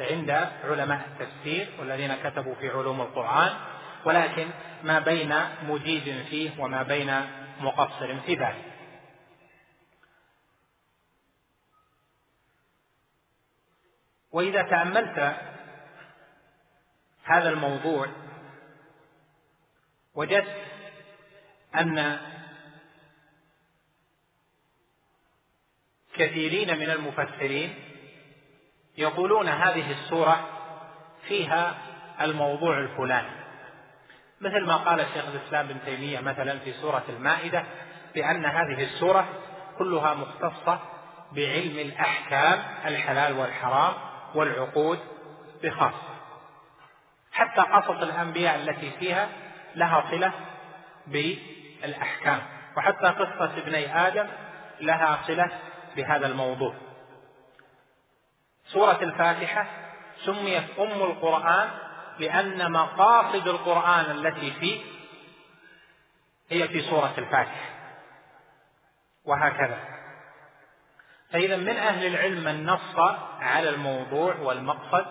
عند 0.00 0.48
علماء 0.64 1.00
التفسير 1.08 1.68
والذين 1.80 2.14
كتبوا 2.24 2.54
في 2.54 2.70
علوم 2.70 3.00
القرآن 3.00 3.50
ولكن 4.04 4.46
ما 4.84 4.98
بين 4.98 5.34
مجيد 5.68 6.24
فيه 6.30 6.50
وما 6.58 6.82
بين 6.82 7.20
مقصر 7.60 8.16
في 8.26 8.34
ذلك. 8.34 8.71
وإذا 14.32 14.62
تأملت 14.62 15.36
هذا 17.24 17.48
الموضوع 17.48 18.06
وجدت 20.14 20.56
أن 21.74 22.18
كثيرين 26.14 26.78
من 26.78 26.90
المفسرين 26.90 27.74
يقولون 28.98 29.48
هذه 29.48 29.90
السورة 29.90 30.48
فيها 31.28 31.74
الموضوع 32.20 32.78
الفلاني. 32.78 33.42
مثل 34.40 34.64
ما 34.66 34.76
قال 34.76 35.06
شيخ 35.14 35.24
الإسلام 35.28 35.68
ابن 35.68 35.84
تيمية 35.84 36.20
مثلا 36.20 36.58
في 36.58 36.72
سورة 36.72 37.04
المائدة 37.08 37.64
بأن 38.14 38.44
هذه 38.44 38.84
السورة 38.84 39.28
كلها 39.78 40.14
مختصة 40.14 40.78
بعلم 41.32 41.78
الأحكام 41.78 42.62
الحلال 42.86 43.32
والحرام 43.38 44.11
والعقود 44.34 44.98
بخاصة 45.62 46.12
حتى 47.32 47.60
قصص 47.60 48.02
الأنبياء 48.02 48.56
التي 48.56 48.90
فيها 48.90 49.28
لها 49.74 50.04
صلة 50.10 50.32
بالأحكام. 51.06 52.42
وحتى 52.76 53.06
قصة 53.06 53.58
ابني 53.58 54.06
آدم 54.06 54.28
لها 54.80 55.18
صلة 55.26 55.50
بهذا 55.96 56.26
الموضوع. 56.26 56.74
سورة 58.66 58.98
الفاتحة 59.02 59.66
سميت 60.24 60.78
أم 60.78 61.02
القرآن 61.02 61.70
لأن 62.18 62.72
مقاصد 62.72 63.48
القرآن 63.48 64.10
التي 64.10 64.50
فيه 64.50 64.80
هي 66.50 66.68
في 66.68 66.80
سورة 66.80 67.14
الفاتحة. 67.18 67.70
وهكذا. 69.24 69.78
فإذا 71.32 71.56
من 71.56 71.76
أهل 71.76 72.06
العلم 72.06 72.44
من 72.44 72.66
نص 72.66 72.98
على 73.40 73.68
الموضوع 73.68 74.36
والمقصد 74.36 75.06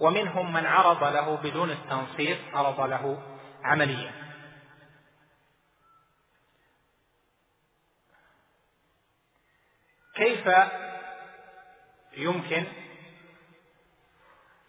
ومنهم 0.00 0.52
من 0.52 0.66
عرض 0.66 1.04
له 1.04 1.36
بدون 1.36 1.70
التنصيص 1.70 2.38
عرض 2.54 2.80
له 2.80 3.22
عمليا. 3.64 4.12
كيف 10.14 10.48
يمكن 12.16 12.64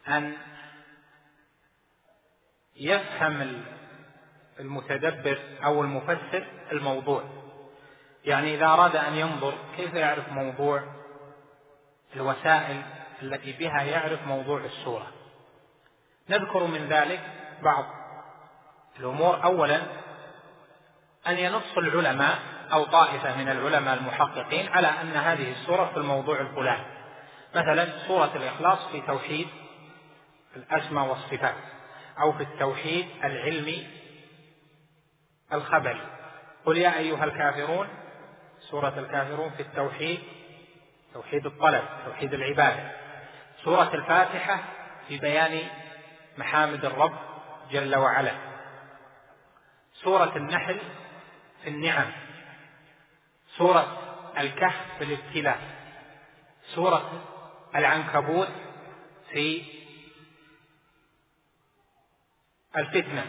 أن 0.07 0.37
يفهم 2.75 3.63
المتدبر 4.59 5.39
أو 5.63 5.81
المفسر 5.81 6.47
الموضوع؟ 6.71 7.38
يعني 8.29 8.55
إذا 8.55 8.65
أراد 8.65 8.95
أن 8.95 9.15
ينظر 9.15 9.53
كيف 9.77 9.93
يعرف 9.93 10.29
موضوع 10.29 10.83
الوسائل 12.15 12.81
التي 13.21 13.51
بها 13.53 13.83
يعرف 13.83 14.27
موضوع 14.27 14.59
السورة 14.65 15.07
نذكر 16.29 16.63
من 16.63 16.87
ذلك 16.87 17.19
بعض 17.63 17.85
الأمور. 18.99 19.43
أولا 19.43 19.81
أن 21.27 21.37
ينص 21.37 21.77
العلماء 21.77 22.39
أو 22.73 22.83
طائفة 22.83 23.37
من 23.37 23.49
العلماء 23.49 23.97
المحققين 23.97 24.69
على 24.69 24.87
أن 24.87 25.11
هذه 25.11 25.51
السورة 25.51 25.85
في 25.85 25.97
الموضوع 25.97 26.41
الفلاني. 26.41 26.85
مثلا 27.55 28.07
سورة 28.07 28.31
الإخلاص 28.35 28.79
في 28.91 29.01
توحيد 29.01 29.47
الأسماء 30.55 31.05
والصفات 31.05 31.55
أو 32.21 32.31
في 32.33 32.43
التوحيد 32.43 33.07
العلمي 33.23 33.87
الخبري. 35.53 36.01
قل 36.65 36.77
يا 36.77 36.97
أيها 36.97 37.23
الكافرون 37.23 37.87
سورة 38.71 38.99
الكافرون 38.99 39.49
في 39.49 39.61
التوحيد 39.61 40.19
توحيد 41.13 41.45
الطلب 41.45 41.83
توحيد 42.05 42.33
العبادة. 42.33 42.91
سورة 43.63 43.95
الفاتحة 43.95 44.63
في 45.07 45.17
بيان 45.17 45.67
محامد 46.37 46.85
الرب 46.85 47.19
جل 47.71 47.95
وعلا. 47.95 48.31
سورة 49.93 50.37
النحل 50.37 50.79
في 51.63 51.69
النعم. 51.69 52.11
سورة 53.57 53.97
الكهف 54.37 54.97
في 54.97 55.03
الابتلاء. 55.03 55.59
سورة 56.75 57.23
العنكبوت 57.75 58.49
في 59.31 59.65
الفتنة. 62.77 63.25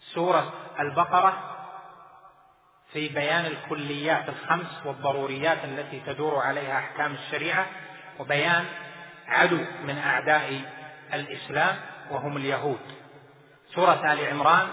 سورة 0.00 0.52
البقرة 0.80 1.57
في 2.92 3.08
بيان 3.08 3.46
الكليات 3.46 4.28
الخمس 4.28 4.66
والضروريات 4.84 5.58
التي 5.64 6.00
تدور 6.06 6.38
عليها 6.38 6.78
أحكام 6.78 7.12
الشريعة 7.14 7.66
وبيان 8.18 8.64
عدو 9.26 9.60
من 9.84 9.98
أعداء 9.98 10.60
الإسلام 11.14 11.76
وهم 12.10 12.36
اليهود. 12.36 12.80
سورة 13.74 14.12
آل 14.12 14.26
عمران 14.26 14.68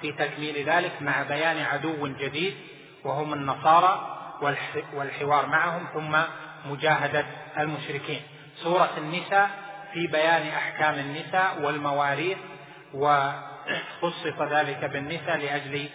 في 0.00 0.12
تكميل 0.12 0.68
ذلك 0.68 0.92
مع 1.02 1.22
بيان 1.22 1.58
عدو 1.58 2.06
جديد 2.06 2.54
وهم 3.04 3.34
النصارى 3.34 4.10
والحوار 4.94 5.46
معهم 5.46 5.86
ثم 5.94 6.16
مجاهدة 6.70 7.26
المشركين. 7.58 8.22
سورة 8.56 8.90
النساء 8.98 9.50
في 9.92 10.06
بيان 10.06 10.46
أحكام 10.46 10.94
النساء 10.94 11.62
والمواريث 11.62 12.38
وخصص 12.94 14.42
ذلك 14.50 14.84
بالنساء 14.84 15.36
لأجل 15.36 15.88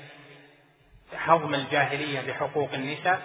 هضم 1.18 1.54
الجاهلية 1.54 2.32
بحقوق 2.32 2.74
النساء 2.74 3.22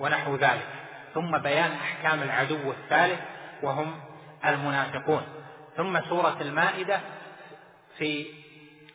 ونحو 0.00 0.36
ذلك. 0.36 0.66
ثم 1.14 1.38
بيان 1.38 1.72
أحكام 1.72 2.22
العدو 2.22 2.70
الثالث 2.70 3.20
وهم 3.62 4.00
المنافقون. 4.46 5.22
ثم 5.76 6.00
سورة 6.00 6.36
المائدة 6.40 7.00
في 7.98 8.26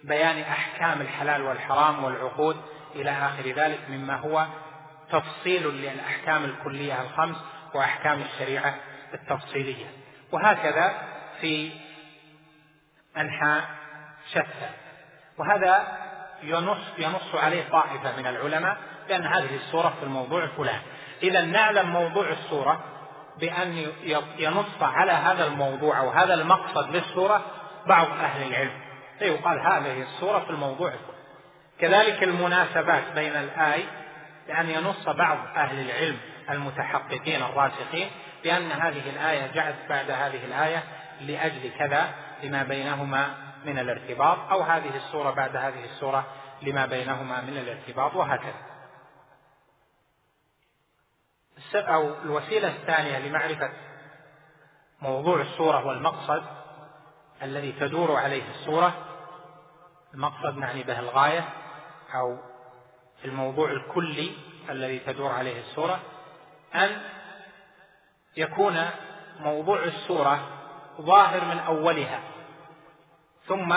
بيان 0.04 0.40
أحكام 0.40 1.02
الحلال 1.02 1.42
والحرام 1.42 2.04
والعقود 2.04 2.62
إلى 2.96 3.12
آخر 3.12 3.50
ذلك 3.50 3.80
مما 3.90 4.16
هو 4.16 4.46
تفصيل 5.12 5.68
للأحكام 5.68 6.46
الكلية 6.46 7.02
الخمس 7.02 7.38
وأحكام 7.74 8.22
الشريعة 8.22 8.76
التفصيلية. 9.14 9.86
وهكذا 10.32 10.94
في 11.42 11.72
أنحاء 13.18 13.66
شتى. 14.32 14.70
وهذا 15.38 16.07
ينص 16.44 16.78
ينص 16.98 17.36
عليه 17.36 17.64
طائفة 17.72 18.18
من 18.18 18.28
العلماء 18.28 18.78
بأن 19.08 19.26
هذه 19.26 19.56
السورة 19.56 19.94
في 20.00 20.06
الموضوع 20.06 20.44
الفلاني 20.44 20.82
إذا 21.24 21.42
نعلم 21.42 21.90
موضوع 21.90 22.30
السورة 22.30 22.84
بأن 23.40 23.88
ينص 24.40 24.82
على 24.82 25.12
هذا 25.12 25.48
الموضوع 25.48 26.00
أو 26.00 26.10
هذا 26.10 26.34
المقصد 26.34 26.96
للسورة 26.96 27.42
بعض 27.88 28.08
أهل 28.08 28.48
العلم. 28.48 28.72
فيقال 29.20 29.60
هذه 29.60 30.02
السورة 30.02 30.40
في 30.40 30.50
الموضوع 30.50 30.88
الفلاني 30.88 31.18
كذلك 31.80 32.24
المناسبات 32.24 33.04
بين 33.16 33.36
الآي 33.36 33.84
بأن 34.48 34.70
ينص 34.70 35.10
بعض 35.10 35.38
أهل 35.56 35.80
العلم 35.80 36.18
المتحققين 36.50 37.42
الراسخين 37.42 38.08
بأن 38.44 38.72
هذه 38.72 39.10
الآية 39.10 39.52
جاءت 39.54 39.76
بعد 39.90 40.12
هذه 40.12 40.46
الآية 40.46 40.84
لأجل 41.22 41.72
كذا 41.80 42.10
لما 42.44 42.64
بينهما 42.64 43.30
من 43.66 43.80
الارتباط 43.80 44.38
أو 44.52 44.62
هذه 44.62 44.98
السورة 44.98 45.32
بعد 45.32 45.56
هذه 45.56 45.86
السورة 45.86 46.26
لما 46.62 46.86
بينهما 46.86 47.42
من 47.42 47.58
الارتباط 47.58 48.16
وهكذا. 48.16 48.68
أو 51.76 52.14
الوسيلة 52.14 52.68
الثانية 52.68 53.20
لمعرفة 53.20 53.72
موضوع 55.02 55.42
السورة 55.42 55.86
والمقصد 55.86 56.44
الذي 57.42 57.72
تدور 57.72 58.16
عليه 58.16 58.50
السورة 58.50 58.94
المقصد 60.14 60.58
نعني 60.58 60.84
به 60.84 61.00
الغاية 61.00 61.50
أو 62.14 62.38
الموضوع 63.26 63.72
الكلي 63.72 64.38
الذي 64.70 65.00
تدور 65.00 65.32
عليه 65.32 65.60
السورة 65.60 66.00
أن 66.76 67.02
يكون 68.38 68.86
موضوع 69.40 69.84
السورة 69.84 70.40
ظاهر 71.02 71.46
من 71.46 71.60
أولها. 71.60 72.20
ثم 73.48 73.76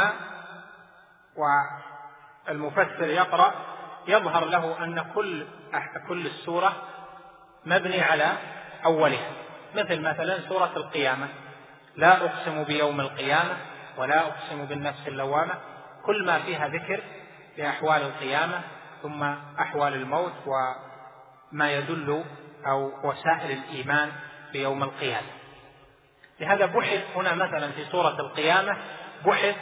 والمفسر 2.47 3.07
يقرأ 3.09 3.55
يظهر 4.09 4.45
له 4.45 4.85
أن 4.85 5.05
كل 5.15 5.47
كل 6.09 6.27
السورة 6.27 6.73
مبني 7.67 8.01
على 8.01 8.33
أولها. 8.85 9.31
مثل 9.75 10.01
مثلا 10.01 10.49
سورة 10.49 10.73
القيامة. 10.77 11.29
لا 11.97 12.25
أقسم 12.25 12.65
بيوم 12.65 13.01
القيامة 13.01 13.57
ولا 13.97 14.21
أقسم 14.21 14.65
بالنفس 14.65 15.09
اللوامة. 15.09 15.55
كل 16.07 16.27
ما 16.27 16.39
فيها 16.39 16.69
ذكر 16.69 17.03
لأحوال 17.59 18.03
القيامة 18.03 18.61
ثم 19.03 19.23
أحوال 19.61 19.95
الموت 19.95 20.33
وما 20.47 21.73
يدل 21.73 22.25
أو 22.67 22.93
وسائل 23.09 23.51
الإيمان 23.51 24.13
في 24.53 24.63
يوم 24.63 24.83
القيامة. 24.83 25.27
لهذا 26.41 26.67
بحث 26.67 27.17
هنا 27.17 27.35
مثلا 27.35 27.73
في 27.73 27.85
سورة 27.85 28.21
القيامة 28.21 28.77
بحث 29.27 29.57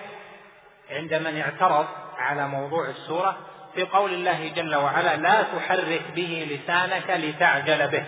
عند 0.90 1.14
من 1.14 1.40
اعترض 1.40 1.86
على 2.18 2.48
موضوع 2.48 2.88
السورة 2.88 3.36
في 3.74 3.84
قول 3.84 4.12
الله 4.14 4.48
جل 4.48 4.74
وعلا 4.74 5.16
لا 5.16 5.42
تحرك 5.42 6.02
به 6.14 6.48
لسانك 6.50 7.10
لتعجل 7.10 7.88
به. 7.88 8.04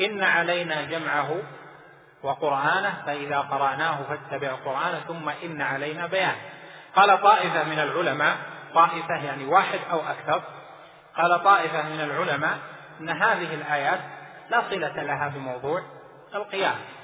إن 0.00 0.22
علينا 0.22 0.82
جمعه 0.82 1.36
وقرآنه 2.22 3.02
فإذا 3.06 3.38
قرأناه 3.38 3.98
فاتبع 4.02 4.52
قرآنه 4.52 5.00
ثم 5.08 5.28
إن 5.44 5.62
علينا 5.62 6.06
بيانه. 6.06 6.40
قال 6.96 7.22
طائفة 7.22 7.64
من 7.64 7.78
العلماء 7.78 8.36
طائفة 8.74 9.24
يعني 9.24 9.44
واحد 9.44 9.78
أو 9.90 10.00
أكثر 10.00 10.42
قال 11.16 11.44
طائفة 11.44 11.82
من 11.82 12.00
العلماء 12.00 12.58
أن 13.00 13.08
هذه 13.08 13.54
الآيات 13.54 14.00
لا 14.50 14.62
صلة 14.70 15.02
لها 15.02 15.28
بموضوع 15.28 15.82
القيامة. 16.34 16.99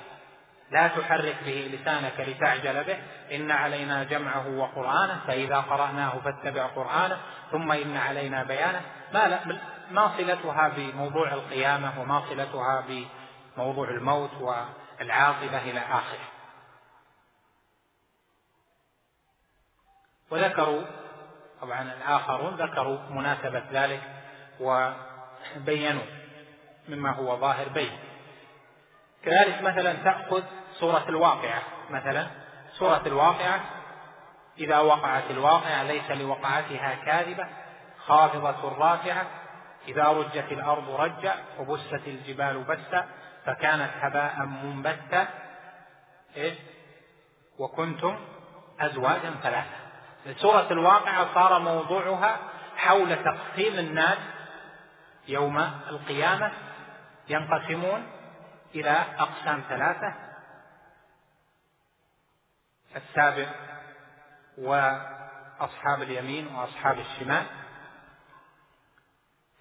لا 0.70 0.88
تحرك 0.88 1.36
به 1.46 1.78
لسانك 1.80 2.20
لتعجل 2.20 2.84
به. 2.84 2.98
إن 3.36 3.50
علينا 3.50 4.04
جمعه 4.04 4.48
وقرآنه 4.48 5.20
فإذا 5.26 5.56
قرأناه 5.56 6.18
فاتبع 6.24 6.66
قرآنه 6.66 7.18
ثم 7.52 7.72
إن 7.72 7.96
علينا 7.96 8.42
بيانه. 8.42 8.80
ما, 9.14 9.40
ما 9.90 10.12
صلتها 10.16 10.68
بموضوع 10.68 11.32
القيامة 11.32 12.00
وما 12.00 12.22
صلتها 12.28 12.84
بموضوع 13.56 13.88
الموت 13.88 14.30
والعاقبة 14.34 15.58
إلى 15.58 15.80
آخره. 15.80 16.28
وذكروا 20.30 20.82
طبعا 21.60 21.82
الآخرون 21.82 22.54
ذكروا 22.54 22.98
مناسبة 23.10 23.62
ذلك 23.72 24.02
وبينوا 24.60 26.06
مما 26.88 27.10
هو 27.10 27.40
ظاهر 27.40 27.68
بين. 27.68 27.98
كذلك 29.26 29.62
مثلا 29.62 29.92
تأخذ 29.92 30.42
سورة 30.80 31.04
الواقعة 31.08 31.62
مثلا 31.90 32.26
سورة 32.72 33.02
الواقعة 33.06 33.60
إذا 34.58 34.78
وقعت 34.78 35.30
الواقعة 35.30 35.82
ليس 35.82 36.10
لوقعتها 36.10 36.94
كاذبة 36.94 37.46
خافضة 38.06 38.68
رافعة 38.78 39.26
إذا 39.88 40.04
رجت 40.04 40.52
الأرض 40.52 40.90
رجا 40.90 41.34
وبست 41.58 42.00
الجبال 42.06 42.64
بسا 42.64 43.06
فكانت 43.46 43.90
هباء 44.00 44.36
منبتا 44.38 45.28
إيه؟ 46.36 46.54
وكنتم 47.58 48.16
أزواجا 48.80 49.34
ثلاثة 49.42 49.76
سورة 50.36 50.66
الواقعة 50.70 51.34
صار 51.34 51.58
موضوعها 51.58 52.36
حول 52.76 53.16
تقسيم 53.24 53.78
الناس 53.78 54.18
يوم 55.28 55.58
القيامة 55.90 56.52
ينقسمون 57.28 58.15
إلى 58.80 59.04
أقسام 59.18 59.62
ثلاثة. 59.68 60.14
السابق 62.96 63.48
وأصحاب 64.58 66.02
اليمين 66.02 66.46
وأصحاب 66.46 66.98
الشمال. 66.98 67.46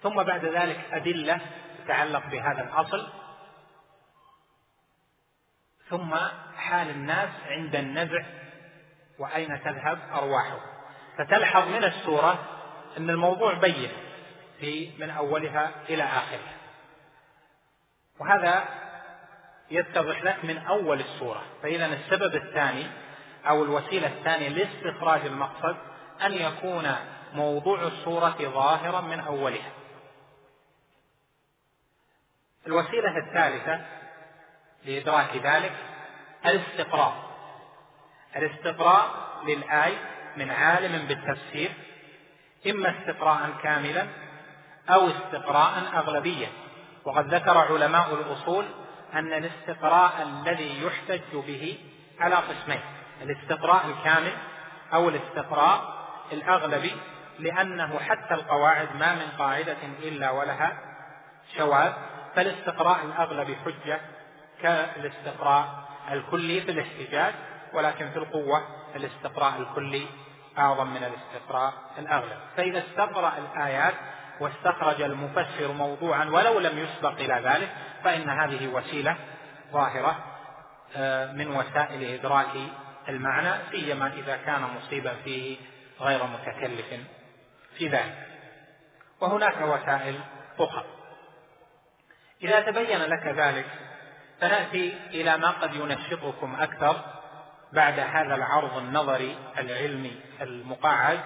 ثم 0.02 0.22
بعد 0.22 0.44
ذلك 0.44 0.80
أدلة 0.92 1.40
تتعلق 1.78 2.26
بهذا 2.26 2.62
الأصل. 2.62 3.12
ثم 5.88 6.16
حال 6.56 6.90
الناس 6.90 7.30
عند 7.46 7.76
النزع 7.76 8.24
وأين 9.18 9.62
تذهب 9.62 9.98
أرواحهم. 10.12 10.60
فتلحظ 11.18 11.68
من 11.68 11.84
السورة 11.84 12.44
أن 12.96 13.10
الموضوع 13.10 13.54
بين 13.54 13.90
في 14.60 14.92
من 14.98 15.10
أولها 15.10 15.70
إلى 15.88 16.02
آخرها. 16.02 16.56
وهذا 18.18 18.85
يتضح 19.70 20.22
لك 20.22 20.44
من 20.44 20.58
أول 20.58 21.00
السورة. 21.00 21.42
فإذا 21.62 21.86
السبب 21.86 22.34
الثاني 22.34 22.86
أو 23.48 23.64
الوسيلة 23.64 24.06
الثانية 24.06 24.48
لاستخراج 24.48 25.26
المقصد 25.26 25.76
أن 26.24 26.32
يكون 26.32 26.94
موضوع 27.32 27.82
السورة 27.82 28.36
ظاهرا 28.40 29.00
من 29.00 29.20
أولها. 29.20 29.70
الوسيلة 32.66 33.18
الثالثة 33.18 33.80
لإدراك 34.84 35.36
ذلك 35.36 35.72
الاستقراء. 36.46 37.26
الاستقراء 38.36 39.10
للآية 39.46 39.98
من 40.36 40.50
عالم 40.50 41.06
بالتفسير 41.06 41.72
إما 42.70 42.94
استقراء 42.98 43.50
كاملا 43.62 44.06
أو 44.88 45.08
استقراء 45.08 45.78
أغلبيا 45.94 46.48
وقد 47.04 47.34
ذكر 47.34 47.58
علماء 47.58 48.14
الأصول 48.14 48.66
أن 49.16 49.32
الاستقراء 49.32 50.22
الذي 50.22 50.82
يحتج 50.82 51.36
به 51.46 51.78
على 52.20 52.34
قسمين 52.34 52.80
الاستقراء 53.22 53.86
الكامل 53.86 54.32
أو 54.94 55.08
الاستقراء 55.08 55.96
الأغلبي 56.32 56.92
لأنه 57.38 57.98
حتى 57.98 58.34
القواعد 58.34 58.96
ما 58.96 59.14
من 59.14 59.28
قاعدة 59.38 59.76
إلا 60.02 60.30
ولها 60.30 60.78
شواذ 61.56 61.92
فالاستقراء 62.34 63.04
الأغلبي 63.04 63.56
حجة 63.56 64.00
كالاستقراء 64.62 65.88
الكلي 66.12 66.60
في 66.60 66.70
الاحتجاج 66.70 67.34
ولكن 67.72 68.10
في 68.10 68.16
القوة 68.16 68.62
الاستقراء 68.96 69.58
الكلي 69.58 70.06
أعظم 70.58 70.86
من 70.86 71.04
الاستقراء 71.04 71.72
الأغلب. 71.98 72.38
فإذا 72.56 72.78
استقرأ 72.78 73.32
الآيات 73.38 73.94
واستخرج 74.40 75.02
المفسر 75.02 75.72
موضوعا 75.72 76.24
ولو 76.24 76.58
لم 76.58 76.78
يسبق 76.78 77.12
إلى 77.12 77.40
ذلك 77.44 77.68
فإن 78.04 78.30
هذه 78.30 78.66
وسيلة 78.68 79.16
ظاهرة 79.72 80.36
آه، 80.96 81.32
من 81.32 81.56
وسائل 81.56 82.14
إدراك 82.14 82.48
المعنى 83.08 83.50
سيما 83.70 84.12
إذا 84.12 84.36
كان 84.36 84.62
مصيبا 84.62 85.14
فيه 85.24 85.56
غير 86.00 86.20
متكلف 86.26 86.86
في 87.78 87.88
ذلك. 87.88 88.26
وهناك 89.20 89.60
وسائل 89.60 90.20
أخرى. 90.58 90.84
إذا 92.42 92.60
تبين 92.60 93.02
لك 93.02 93.26
ذلك 93.26 93.66
فنأتي 94.40 94.98
إلى 95.10 95.36
ما 95.36 95.50
قد 95.50 95.74
ينشطكم 95.74 96.56
أكثر 96.60 97.00
بعد 97.72 97.98
هذا 97.98 98.34
العرض 98.34 98.76
النظري 98.76 99.36
العلمي 99.58 100.20
المقعد 100.40 101.20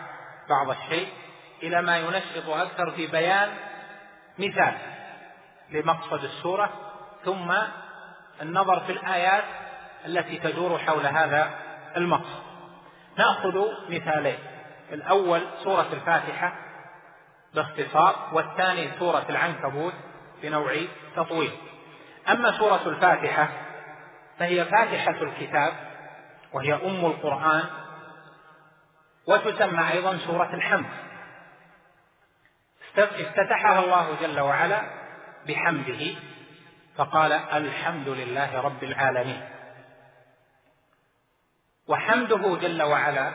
بعض 0.48 0.70
الشيء. 0.70 1.08
إلى 1.62 1.82
ما 1.82 1.98
ينشط 1.98 2.48
أكثر 2.48 2.90
في 2.90 3.06
بيان 3.06 3.48
مثال 4.38 4.74
لمقصد 5.70 6.24
السورة 6.24 6.70
ثم 7.24 7.52
النظر 8.42 8.80
في 8.80 8.92
الآيات 8.92 9.44
التي 10.06 10.38
تدور 10.38 10.78
حول 10.78 11.06
هذا 11.06 11.50
المقصد. 11.96 12.42
نأخذ 13.18 13.66
مثالين. 13.88 14.38
الأول 14.92 15.40
سورة 15.64 15.86
الفاتحة 15.92 16.52
باختصار 17.54 18.28
والثاني 18.32 18.90
سورة 18.98 19.26
العنكبوت 19.28 19.92
بنوع 20.42 20.76
تطويل. 21.16 21.52
أما 22.28 22.58
سورة 22.58 22.80
الفاتحة 22.86 23.48
فهي 24.38 24.64
فاتحة 24.64 25.22
الكتاب 25.22 25.72
وهي 26.52 26.74
أم 26.74 27.06
القرآن 27.06 27.64
وتسمى 29.26 29.92
أيضا 29.92 30.18
سورة 30.26 30.54
الحمد. 30.54 31.09
افتتحها 32.98 33.84
الله 33.84 34.16
جل 34.20 34.40
وعلا 34.40 34.82
بحمده 35.48 36.14
فقال 36.96 37.32
الحمد 37.32 38.08
لله 38.08 38.60
رب 38.60 38.84
العالمين. 38.84 39.48
وحمده 41.88 42.56
جل 42.62 42.82
وعلا 42.82 43.32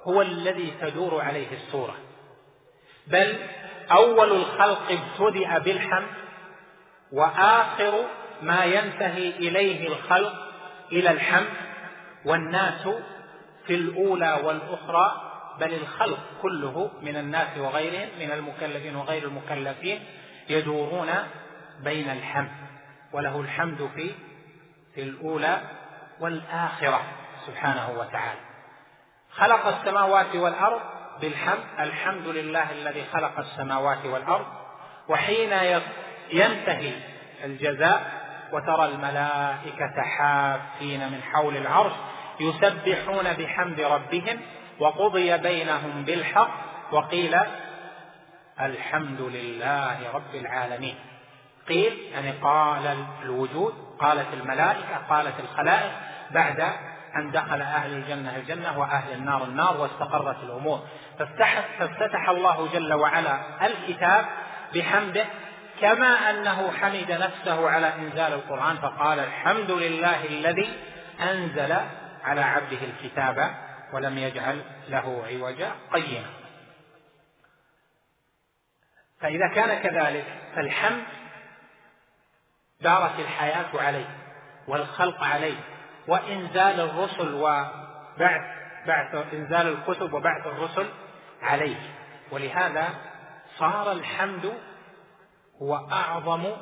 هو 0.00 0.22
الذي 0.22 0.74
تدور 0.80 1.20
عليه 1.20 1.52
السوره 1.52 1.94
بل 3.06 3.38
أول 3.92 4.32
الخلق 4.32 4.82
ابتدأ 4.90 5.58
بالحمد 5.58 6.08
وآخر 7.12 8.04
ما 8.42 8.64
ينتهي 8.64 9.28
إليه 9.30 9.88
الخلق 9.88 10.32
إلى 10.92 11.10
الحمد 11.10 11.52
والناس 12.24 12.88
في 13.66 13.74
الأولى 13.74 14.40
والأخرى 14.44 15.31
بل 15.60 15.74
الخلق 15.74 16.18
كله 16.42 16.90
من 17.02 17.16
الناس 17.16 17.58
وغيرهم 17.58 18.08
من 18.18 18.30
المكلفين 18.30 18.96
وغير 18.96 19.24
المكلفين 19.24 20.04
يدورون 20.48 21.10
بين 21.80 22.10
الحمد 22.10 22.50
وله 23.12 23.40
الحمد 23.40 23.90
في 23.94 24.10
في 24.94 25.02
الأولى 25.02 25.60
والآخرة 26.20 27.02
سبحانه 27.46 27.90
وتعالى. 27.98 28.40
خلق 29.30 29.66
السماوات 29.66 30.34
والأرض 30.36 30.80
بالحمد 31.20 31.64
الحمد 31.78 32.26
لله 32.26 32.72
الذي 32.72 33.04
خلق 33.12 33.38
السماوات 33.38 34.06
والأرض 34.06 34.46
وحين 35.08 35.52
ينتهي 36.32 36.92
الجزاء 37.44 38.22
وترى 38.52 38.84
الملائكة 38.84 40.02
حافين 40.02 41.12
من 41.12 41.22
حول 41.22 41.56
العرش 41.56 41.92
يسبحون 42.40 43.32
بحمد 43.32 43.80
ربهم 43.80 44.40
وقضي 44.82 45.38
بينهم 45.38 46.04
بالحق 46.04 46.50
وقيل 46.92 47.38
الحمد 48.60 49.20
لله 49.20 50.12
رب 50.14 50.34
العالمين. 50.34 50.94
قيل 51.68 51.98
يعني 52.12 52.30
قال 52.30 52.96
الوجود 53.22 53.74
قالت 54.00 54.26
الملائكة 54.32 54.96
قالت 55.10 55.40
الخلائق 55.40 55.92
بعد 56.30 56.60
أن 57.16 57.30
دخل 57.30 57.62
أهل 57.62 57.92
الجنة 57.92 58.36
الجنة 58.36 58.78
وأهل 58.78 59.12
النار 59.12 59.44
النار 59.44 59.76
واستقرت 59.80 60.36
الأمور. 60.42 60.80
فافتتح 61.78 62.28
الله 62.28 62.68
جل 62.72 62.92
وعلا 62.92 63.66
الكتاب 63.66 64.24
بحمده 64.74 65.24
كما 65.80 66.30
أنه 66.30 66.72
حمد 66.80 67.12
نفسه 67.12 67.70
على 67.70 67.94
إنزال 67.94 68.32
القرآن 68.32 68.76
فقال 68.76 69.18
الحمد 69.18 69.70
لله 69.70 70.24
الذي 70.24 70.70
أنزل 71.20 71.76
على 72.24 72.40
عبده 72.40 72.78
الكتاب. 72.82 73.54
ولم 73.92 74.18
يجعل 74.18 74.64
له 74.88 75.24
عوجا 75.26 75.72
قيما. 75.92 76.26
فإذا 79.20 79.48
كان 79.54 79.82
كذلك 79.82 80.26
فالحمد 80.54 81.04
دارت 82.80 83.20
الحياة 83.20 83.80
عليه 83.80 84.18
والخلق 84.68 85.24
عليه 85.24 85.60
وإنزال 86.08 86.80
الرسل 86.80 87.34
وبعث 87.34 88.62
بعث 88.86 89.14
إنزال 89.14 89.66
الكتب 89.66 90.12
وبعث 90.12 90.46
الرسل 90.46 90.88
عليه. 91.42 91.94
ولهذا 92.30 92.88
صار 93.58 93.92
الحمد 93.92 94.58
هو 95.62 95.76
أعظم 95.92 96.56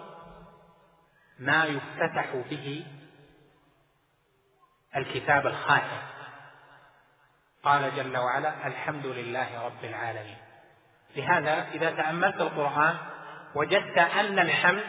ما 1.39 1.65
يفتتح 1.65 2.35
به 2.51 2.87
الكتاب 4.97 5.47
الخاتم. 5.47 6.03
قال 7.65 7.97
جل 7.97 8.17
وعلا 8.17 8.67
الحمد 8.67 9.07
لله 9.07 9.65
رب 9.65 9.85
العالمين. 9.85 10.39
لهذا 11.17 11.67
إذا 11.73 11.91
تأملت 11.91 12.41
القرآن 12.41 12.97
وجدت 13.55 13.99
أن 13.99 14.39
الحمد 14.39 14.85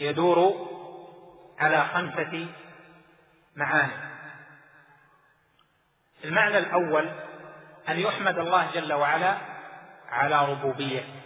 يدور 0.00 0.68
على 1.58 1.84
خمسة 1.84 2.48
معاني. 3.56 3.92
المعنى 6.24 6.58
الأول 6.58 7.10
أن 7.88 7.98
يحمد 7.98 8.38
الله 8.38 8.70
جل 8.74 8.92
وعلا 8.92 9.36
على 10.08 10.46
ربوبيته. 10.48 11.20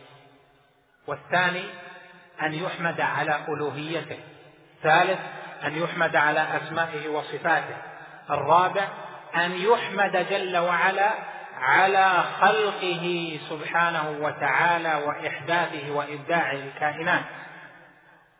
والثاني 1.07 1.65
أن 2.43 2.55
يحمد 2.55 3.01
على 3.01 3.45
ألوهيته. 3.49 4.19
الثالث 4.77 5.21
أن 5.65 5.83
يحمد 5.83 6.17
على 6.17 6.41
أسمائه 6.57 7.09
وصفاته. 7.09 7.77
الرابع 8.31 8.89
أن 9.37 9.53
يحمد 9.53 10.27
جل 10.31 10.57
وعلا 10.57 11.11
على 11.61 12.25
خلقه 12.41 13.39
سبحانه 13.49 14.11
وتعالى 14.11 14.95
وإحداثه 14.95 15.91
وإبداع 15.91 16.53
الكائنات 16.53 17.25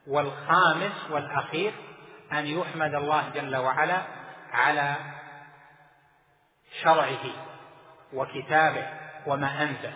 والخامس 0.07 1.11
والأخير 1.11 1.73
أن 2.33 2.47
يحمد 2.47 2.95
الله 2.95 3.29
جل 3.35 3.57
وعلا 3.57 4.03
على 4.53 4.97
شرعه 6.83 7.25
وكتابه 8.13 8.87
وما 9.27 9.63
أنزل 9.63 9.93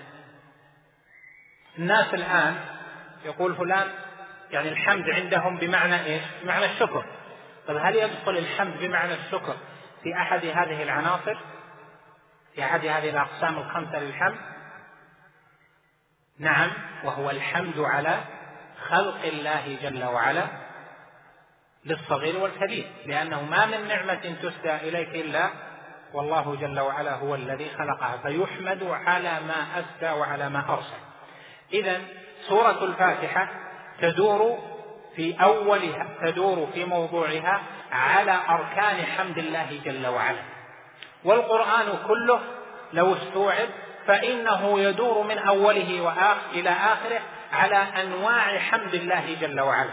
الناس 1.78 2.14
الآن 2.14 2.56
يقول 3.24 3.56
فلان 3.56 3.88
يعني 4.50 4.68
الحمد 4.68 5.10
عندهم 5.10 5.56
بمعنى 5.58 6.04
إيش؟ 6.04 6.22
بمعنى 6.42 6.64
الشكر. 6.64 7.04
طيب 7.66 7.76
هل 7.76 7.96
يدخل 7.96 8.36
الحمد 8.38 8.78
بمعنى 8.78 9.14
الشكر 9.14 9.56
في 10.04 10.14
أحد 10.16 10.44
هذه 10.44 10.82
العناصر؟ 10.82 11.36
في 12.54 12.64
أحد 12.64 12.86
هذه 12.86 13.10
الأقسام 13.10 13.58
الخمسة 13.58 13.98
للحمد؟ 13.98 14.36
نعم 16.38 16.70
وهو 17.04 17.30
الحمد 17.30 17.78
على 17.78 18.20
خلق 18.88 19.24
الله 19.24 19.78
جل 19.82 20.04
وعلا 20.04 20.46
للصغير 21.84 22.38
والكبير 22.38 22.86
لأنه 23.06 23.42
ما 23.42 23.66
من 23.66 23.88
نعمة 23.88 24.34
تسدى 24.42 24.76
إليك 24.76 25.08
إلا 25.08 25.50
والله 26.12 26.56
جل 26.60 26.80
وعلا 26.80 27.14
هو 27.14 27.34
الذي 27.34 27.70
خلقها 27.70 28.16
فيحمد 28.16 28.82
على 28.82 29.40
ما 29.40 29.66
أسدى 29.80 30.10
وعلى 30.10 30.48
ما 30.48 30.72
أرسل 30.72 31.04
إذا 31.72 32.00
سورة 32.48 32.84
الفاتحة 32.84 33.48
تدور 34.00 34.58
في 35.16 35.42
أولها 35.42 36.06
تدور 36.22 36.68
في 36.74 36.84
موضوعها 36.84 37.62
على 37.94 38.40
أركان 38.48 39.04
حمد 39.16 39.38
الله 39.38 39.80
جل 39.84 40.06
وعلا. 40.06 40.42
والقرآن 41.24 41.98
كله 42.08 42.40
لو 42.92 43.14
استوعب 43.14 43.68
فإنه 44.06 44.80
يدور 44.80 45.22
من 45.22 45.38
أوله 45.38 46.00
وآخر 46.00 46.50
إلى 46.52 46.70
آخره 46.70 47.20
على 47.52 47.76
أنواع 47.76 48.58
حمد 48.58 48.94
الله 48.94 49.36
جل 49.40 49.60
وعلا. 49.60 49.90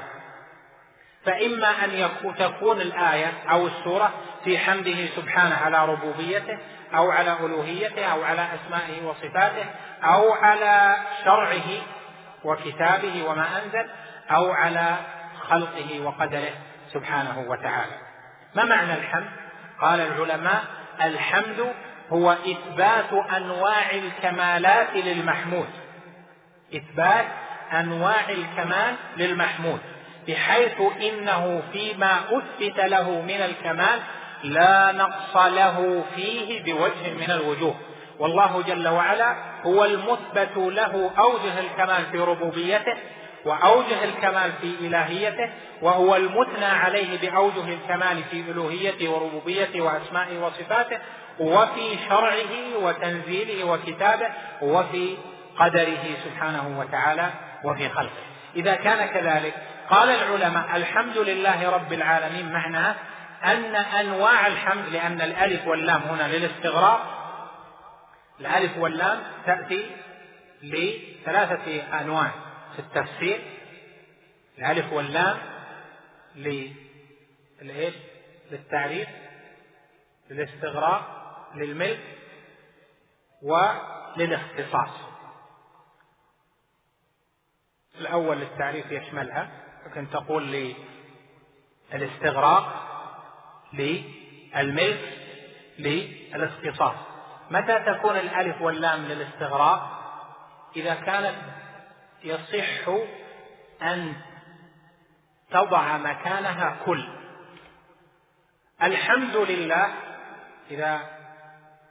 فإما 1.26 1.68
أن 1.86 2.10
تكون 2.38 2.82
الآية 2.82 3.34
أو 3.52 3.68
السورة 3.68 4.14
في 4.44 4.58
حمده 4.58 5.06
سبحانه 5.16 5.56
على 5.56 5.86
ربوبيته 5.86 6.58
أو 6.96 7.12
على 7.12 7.38
ألوهيته 7.40 8.06
أو 8.06 8.24
على 8.24 8.48
أسمائه 8.56 9.06
وصفاته 9.06 9.66
أو 10.04 10.32
على 10.32 10.96
شرعه 11.26 11.82
وكتابه 12.44 13.24
وما 13.24 13.48
أنزل 13.64 13.90
أو 14.32 14.52
على 14.52 14.96
خلقه 15.50 16.02
وقدره. 16.04 16.54
سبحانه 16.94 17.46
وتعالى. 17.48 17.98
ما 18.56 18.64
معنى 18.66 18.94
الحمد؟ 18.94 19.30
قال 19.82 20.00
العلماء 20.00 20.64
الحمد 21.02 21.74
هو 22.10 22.32
إثبات 22.32 23.14
أنواع 23.38 23.92
الكمالات 23.92 24.96
للمحمود. 24.96 25.70
إثبات 26.76 27.26
أنواع 27.74 28.30
الكمال 28.30 28.96
للمحمود. 29.18 29.80
بحيث 30.28 30.82
إنه 31.02 31.64
فيما 31.74 32.20
أثبت 32.32 32.80
له 32.80 33.22
من 33.22 33.42
الكمال 33.42 34.00
لا 34.44 34.92
نقص 34.92 35.36
له 35.36 36.04
فيه 36.16 36.64
بوجه 36.64 37.14
من 37.20 37.32
الوجوه. 37.32 37.76
والله 38.20 38.64
جل 38.68 38.88
وعلا 38.88 39.36
هو 39.64 39.86
المثبت 39.86 40.58
له 40.58 41.12
أوجه 41.20 41.60
الكمال 41.60 42.06
في 42.12 42.20
ربوبيته 42.20 42.94
وأوجه 43.46 44.04
الكمال 44.04 44.52
في 44.62 44.76
إلهيته 44.88 45.50
وهو 45.82 46.16
المثنى 46.16 46.66
عليه 46.66 47.18
بأوجه 47.22 47.74
الكمال 47.74 48.24
في 48.32 48.52
ألوهيته 48.52 49.10
وربوبيته 49.10 49.82
وأسمائه 49.82 50.40
وصفاته 50.40 50.98
وفي 51.40 51.98
شرعه 52.10 52.78
وتنزيله 52.84 53.64
وكتابه 53.64 54.30
وفي 54.62 55.18
قدره 55.60 56.04
سبحانه 56.26 56.80
وتعالى 56.80 57.30
وفي 57.64 57.90
خلقه. 57.90 58.32
إذا 58.56 58.76
كان 58.76 59.06
كذلك 59.06 59.54
قال 59.90 60.10
العلماء 60.10 60.76
الحمد 60.76 61.18
لله 61.18 61.70
رب 61.70 61.94
العالمين 61.94 62.52
معناه 62.54 62.96
أن 63.44 63.76
أنواع 63.76 64.48
الحمد 64.48 64.90
لأن 64.92 65.22
الألف 65.22 65.68
واللام 65.68 66.02
هنا 66.02 66.28
للاستغراق 66.28 67.18
الألف 68.40 68.78
واللام 68.78 69.20
تأتي 69.46 69.86
لثلاثة 70.64 71.82
أنواع. 72.02 72.32
في 72.74 72.80
التفسير 72.80 73.58
الألف 74.58 74.94
واللام 74.94 75.38
للإيش؟ 76.36 77.96
للتعريف 78.52 79.08
للاستغراق 80.30 81.22
للملك 81.56 82.18
وللاختصاص 83.42 84.90
الأول 88.00 88.38
للتعريف 88.38 88.92
يشملها 88.92 89.52
لكن 89.86 90.10
تقول 90.10 90.74
للاستغراق 91.94 92.88
للملك 93.74 95.18
للاختصاص. 95.80 96.96
متى 97.52 97.80
تكون 97.80 98.18
الألف 98.18 98.62
واللام 98.62 99.06
للاستغراق؟ 99.06 100.02
إذا 100.76 100.94
كانت 100.96 101.36
يصح 102.24 102.90
أن 103.82 104.16
تضع 105.52 105.98
مكانها 105.98 106.78
كل. 106.86 107.04
الحمد 108.84 109.36
لله 109.36 109.94
إذا 110.72 111.02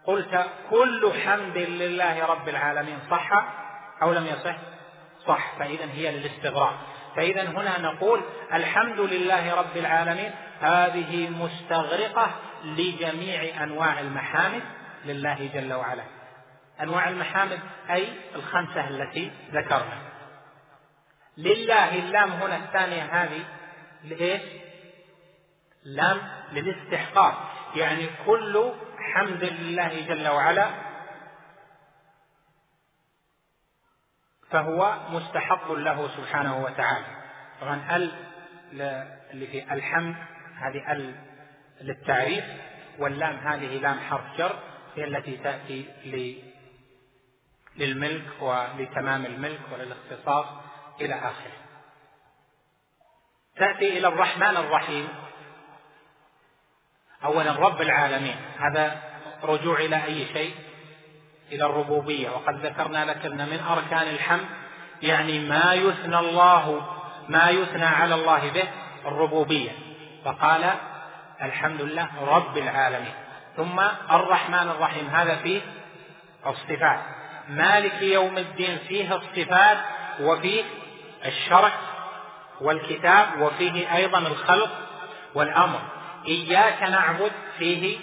قلت 0.04 0.46
كل 0.70 1.12
حمد 1.24 1.56
لله 1.56 2.26
رب 2.26 2.48
العالمين 2.48 2.98
صح 3.10 3.30
أو 4.02 4.12
لم 4.12 4.26
يصح؟ 4.26 4.56
صح. 5.26 5.58
فإذا 5.58 5.84
هي 5.92 6.18
للاستغراق. 6.18 6.74
فإذا 7.16 7.42
هنا 7.42 7.80
نقول 7.80 8.24
الحمد 8.52 9.00
لله 9.00 9.54
رب 9.54 9.76
العالمين 9.76 10.30
هذه 10.60 11.30
مستغرقة 11.30 12.30
لجميع 12.64 13.62
أنواع 13.62 14.00
المحامد 14.00 14.62
لله 15.04 15.50
جل 15.54 15.72
وعلا. 15.72 16.02
أنواع 16.80 17.08
المحامد 17.08 17.60
أي 17.90 18.08
الخمسة 18.34 18.88
التي 18.88 19.32
ذكرنا. 19.52 20.09
لله 21.40 21.98
اللام 21.98 22.30
هنا 22.30 22.56
الثانية 22.56 23.02
هذه 23.02 23.44
لإيش؟ 24.04 24.42
لام 25.84 26.18
للاستحقاق. 26.52 27.50
يعني 27.76 28.08
كل 28.26 28.72
حمد 28.98 29.44
لله 29.44 30.06
جل 30.06 30.28
وعلا 30.28 30.70
فهو 34.50 34.98
مستحق 35.10 35.72
له 35.72 36.08
سبحانه 36.16 36.62
وتعالى. 36.64 37.06
طبعا 37.60 37.96
ال 37.96 38.12
اللي 39.30 39.46
في 39.46 39.72
الحمد 39.72 40.14
هذه 40.56 40.92
ال 40.92 41.14
للتعريف 41.80 42.44
واللام 42.98 43.36
هذه 43.36 43.78
لام 43.78 44.00
حرف 44.00 44.38
جر 44.38 44.58
هي 44.96 45.04
التي 45.04 45.36
تأتي 45.36 45.88
للملك 47.76 48.42
ولتمام 48.42 49.26
الملك 49.26 49.60
وللاختصاص. 49.72 50.46
إلى 51.00 51.14
آخره. 51.14 51.52
تأتي 53.56 53.98
إلى 53.98 54.08
الرحمن 54.08 54.56
الرحيم. 54.56 55.08
أولا 57.24 57.52
رب 57.52 57.80
العالمين. 57.80 58.36
هذا 58.58 59.02
رجوع 59.42 59.78
إلى 59.78 60.04
أي 60.04 60.26
شيء؟ 60.32 60.54
إلى 61.52 61.66
الربوبية. 61.66 62.30
وقد 62.30 62.66
ذكرنا 62.66 63.04
لك 63.04 63.26
أن 63.26 63.48
من 63.48 63.60
أركان 63.70 64.08
الحمد 64.08 64.46
يعني 65.02 65.38
ما 65.38 65.74
يثنى 65.74 66.18
الله 66.18 66.86
ما 67.28 67.50
يثنى 67.50 67.84
على 67.84 68.14
الله 68.14 68.50
به 68.50 68.68
الربوبية. 69.06 69.70
فقال 70.24 70.74
الحمد 71.42 71.82
لله 71.82 72.08
رب 72.24 72.58
العالمين. 72.58 73.14
ثم 73.56 73.80
الرحمن 74.10 74.68
الرحيم. 74.68 75.06
هذا 75.06 75.36
فيه 75.36 75.60
الصفات. 76.46 77.00
مالك 77.48 78.02
يوم 78.02 78.38
الدين 78.38 78.78
فيه 78.78 79.14
الصفات 79.14 79.78
وفيه 80.20 80.64
الشرع 81.26 81.72
والكتاب 82.60 83.40
وفيه 83.40 83.96
أيضا 83.96 84.18
الخلق 84.18 84.70
والأمر. 85.34 85.80
إياك 86.26 86.82
نعبد 86.82 87.32
فيه 87.58 87.98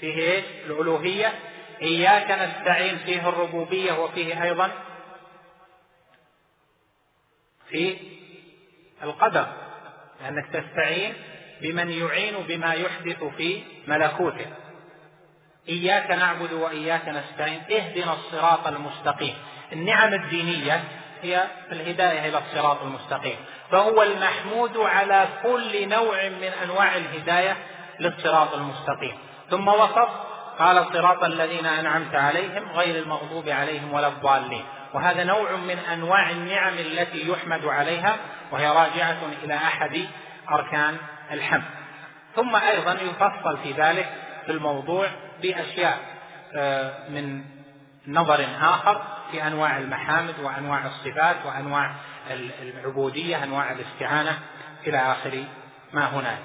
فيه 0.00 0.32
إيش؟ 0.32 0.44
الألوهية. 0.66 1.32
إياك 1.82 2.30
نستعين 2.30 2.98
فيه 2.98 3.28
الربوبية 3.28 3.92
وفيه 3.92 4.42
أيضا 4.42 4.70
في 7.68 7.96
القدر. 9.02 9.46
لأنك 10.20 10.46
تستعين 10.46 11.14
بمن 11.60 11.90
يعين 11.90 12.34
بما 12.48 12.74
يحدث 12.74 13.24
في 13.24 13.62
ملكوته. 13.86 14.46
إياك 15.68 16.10
نعبد 16.10 16.52
وإياك 16.52 17.08
نستعين. 17.08 17.60
اهدنا 17.70 18.12
الصراط 18.12 18.66
المستقيم. 18.66 19.34
النعم 19.72 20.14
الدينية 20.14 20.84
هي 21.22 21.46
الهداية 21.72 22.28
إلى 22.28 22.38
الصراط 22.38 22.82
المستقيم. 22.82 23.36
فهو 23.70 24.02
المحمود 24.02 24.76
على 24.76 25.28
كل 25.42 25.88
نوع 25.88 26.28
من 26.28 26.50
أنواع 26.64 26.96
الهداية 26.96 27.56
للصراط 28.00 28.54
المستقيم. 28.54 29.14
ثم 29.50 29.68
وصف 29.68 30.08
قال 30.58 30.86
صراط 30.92 31.24
الذين 31.24 31.66
أنعمت 31.66 32.14
عليهم 32.14 32.72
غير 32.74 33.02
المغضوب 33.02 33.48
عليهم 33.48 33.92
ولا 33.92 34.08
الضالين. 34.08 34.64
وهذا 34.94 35.24
نوع 35.24 35.56
من 35.56 35.78
أنواع 35.78 36.30
النعم 36.30 36.74
التي 36.74 37.30
يحمد 37.30 37.64
عليها 37.64 38.16
وهي 38.52 38.68
راجعة 38.68 39.18
إلى 39.44 39.54
أحد 39.54 40.06
أركان 40.50 40.96
الحمد. 41.30 41.64
ثم 42.36 42.56
أيضا 42.56 42.92
يفصل 42.92 43.58
في 43.62 43.72
ذلك 43.72 44.08
في 44.46 44.52
الموضوع 44.52 45.08
بأشياء 45.42 45.98
آه، 46.54 47.08
من 47.08 47.44
نظر 48.08 48.46
آخر. 48.60 49.02
في 49.32 49.46
أنواع 49.46 49.78
المحامد 49.78 50.34
وأنواع 50.40 50.86
الصفات 50.86 51.36
وأنواع 51.46 51.94
العبودية 52.62 53.44
أنواع 53.44 53.72
الاستعانة 53.72 54.38
إلى 54.86 54.98
آخر 54.98 55.44
ما 55.92 56.06
هناك. 56.06 56.38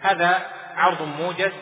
هذا 0.00 0.46
عرض 0.76 1.02
موجز 1.02 1.52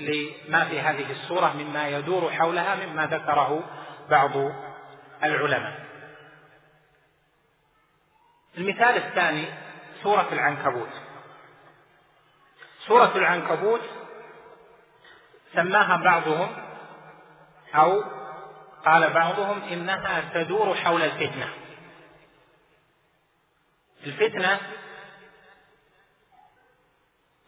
لما 0.00 0.64
في 0.64 0.80
هذه 0.80 1.12
السورة 1.12 1.52
مما 1.58 1.88
يدور 1.88 2.32
حولها 2.32 2.86
مما 2.86 3.06
ذكره 3.06 3.64
بعض 4.10 4.30
العلماء. 5.24 5.82
المثال 8.58 8.96
الثاني 8.96 9.46
سورة 10.02 10.28
العنكبوت. 10.32 10.90
سورة 12.86 13.12
العنكبوت 13.16 13.82
سماها 15.54 15.96
بعضهم 15.96 16.48
أو 17.74 18.21
قال 18.84 19.10
بعضهم 19.10 19.62
إنها 19.72 20.22
تدور 20.34 20.74
حول 20.74 21.02
الفتنة. 21.02 21.48
الفتنة 24.06 24.58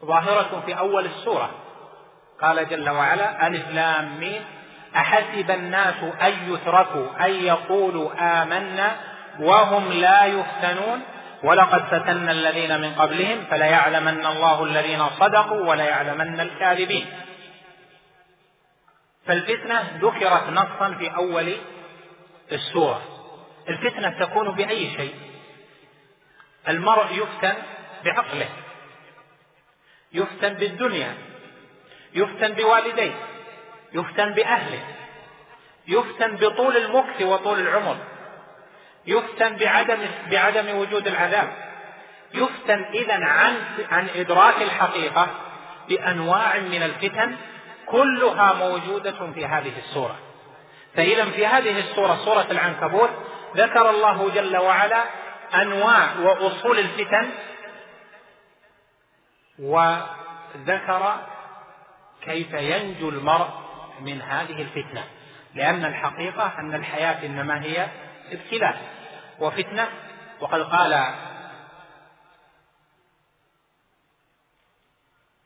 ظاهرة 0.05 0.62
في 0.66 0.78
أول 0.78 1.07
السورة. 1.07 1.51
قال 2.41 2.68
جل 2.68 2.91
وعلا 2.91 3.47
ألف 3.47 3.68
لام 3.68 4.20
ميم. 4.20 4.45
أحسب 4.97 5.51
الناس 5.51 6.03
أن 6.22 6.53
يتركوا 6.53 7.26
أن 7.26 7.30
يقولوا 7.30 8.43
آمنا 8.43 8.97
وهم 9.41 9.93
لا 9.93 10.24
يفتنون. 10.24 11.03
ولقد 11.43 11.85
فتنا 11.85 12.32
الذين 12.32 12.80
من 12.80 12.95
قبلهم 12.95 13.45
فليعلمن 13.51 14.26
الله 14.26 14.64
الذين 14.64 15.09
صدقوا 15.20 15.68
وليعلمن 15.68 16.41
الكاذبين. 16.41 17.07
فالفتنة 19.27 19.99
ذكرت 20.03 20.49
نصا 20.49 20.95
في 20.99 21.14
أول 21.16 21.57
السورة. 22.53 23.03
الفتنة 23.68 24.11
تكون 24.11 24.51
بأي 24.51 24.91
شيء. 24.97 25.14
المرء 26.68 27.07
يفتن 27.12 27.55
بعقله 28.05 28.49
يفتن 30.12 30.55
بالدنيا 30.55 31.14
يفتن 32.14 32.53
بوالديه 32.53 33.14
يفتن 33.93 34.31
بأهله 34.35 34.83
يفتن 35.89 36.37
بطول 36.37 36.77
المكث 36.77 37.22
وطول 37.22 37.61
العمر 37.61 37.97
يفتن 39.07 39.57
بعدم 39.57 39.99
بعدم 40.31 40.79
وجود 40.79 41.07
العذاب 41.07 41.53
يفتن 42.35 42.85
إذا 42.95 43.25
عن 43.25 43.57
عن 43.91 44.09
إدراك 44.14 44.62
الحقيقة 44.62 45.29
بأنواع 45.89 46.59
من 46.59 46.83
الفتن 46.83 47.37
كلها 47.89 48.53
موجودة 48.53 49.32
في 49.35 49.47
هذه 49.47 49.78
السورة. 49.78 50.18
فإذا 50.95 51.30
في 51.30 51.47
هذه 51.47 51.78
السورة 51.78 52.16
سورة 52.24 52.47
العنكبوت 52.51 53.11
ذكر 53.57 53.91
الله 53.91 54.30
جل 54.30 54.57
وعلا 54.57 55.05
أنواع 55.55 56.18
وأصول 56.18 56.78
الفتن 56.78 57.30
وذكر 59.59 61.26
كيف 62.22 62.53
ينجو 62.53 63.09
المرء 63.09 63.49
من 64.01 64.22
هذه 64.22 64.62
الفتنة. 64.62 65.05
لأن 65.55 65.85
الحقيقة 65.85 66.53
أن 66.59 66.74
الحياة 66.74 67.26
إنما 67.26 67.62
هي 67.62 67.89
ابتلاء 68.32 68.82
وفتنة. 69.41 69.89
وقد 70.41 70.62
قال 70.62 71.14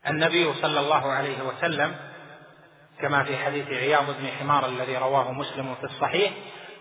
النبي 0.07 0.53
صلى 0.53 0.79
الله 0.79 1.11
عليه 1.11 1.41
وسلم 1.41 1.95
كما 3.01 3.23
في 3.23 3.37
حديث 3.37 3.67
عياض 3.67 4.05
بن 4.05 4.27
حمار 4.39 4.65
الذي 4.65 4.97
رواه 4.97 5.31
مسلم 5.31 5.75
في 5.75 5.83
الصحيح 5.83 6.31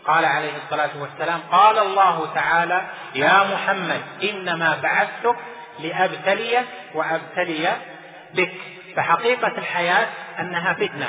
قال 0.05 0.25
عليه 0.25 0.57
الصلاة 0.57 0.91
والسلام 1.01 1.41
قال 1.53 1.79
الله 1.79 2.35
تعالى 2.35 2.91
يا 3.15 3.55
محمد 3.55 4.03
إنما 4.23 4.79
بعثتك 4.83 5.37
لأبتلي 5.79 6.65
وأبتلي 6.95 7.77
بك. 8.35 8.55
فحقيقة 8.97 9.59
الحياة 9.59 10.09
أنها 10.41 10.73
فتنة. 10.73 11.09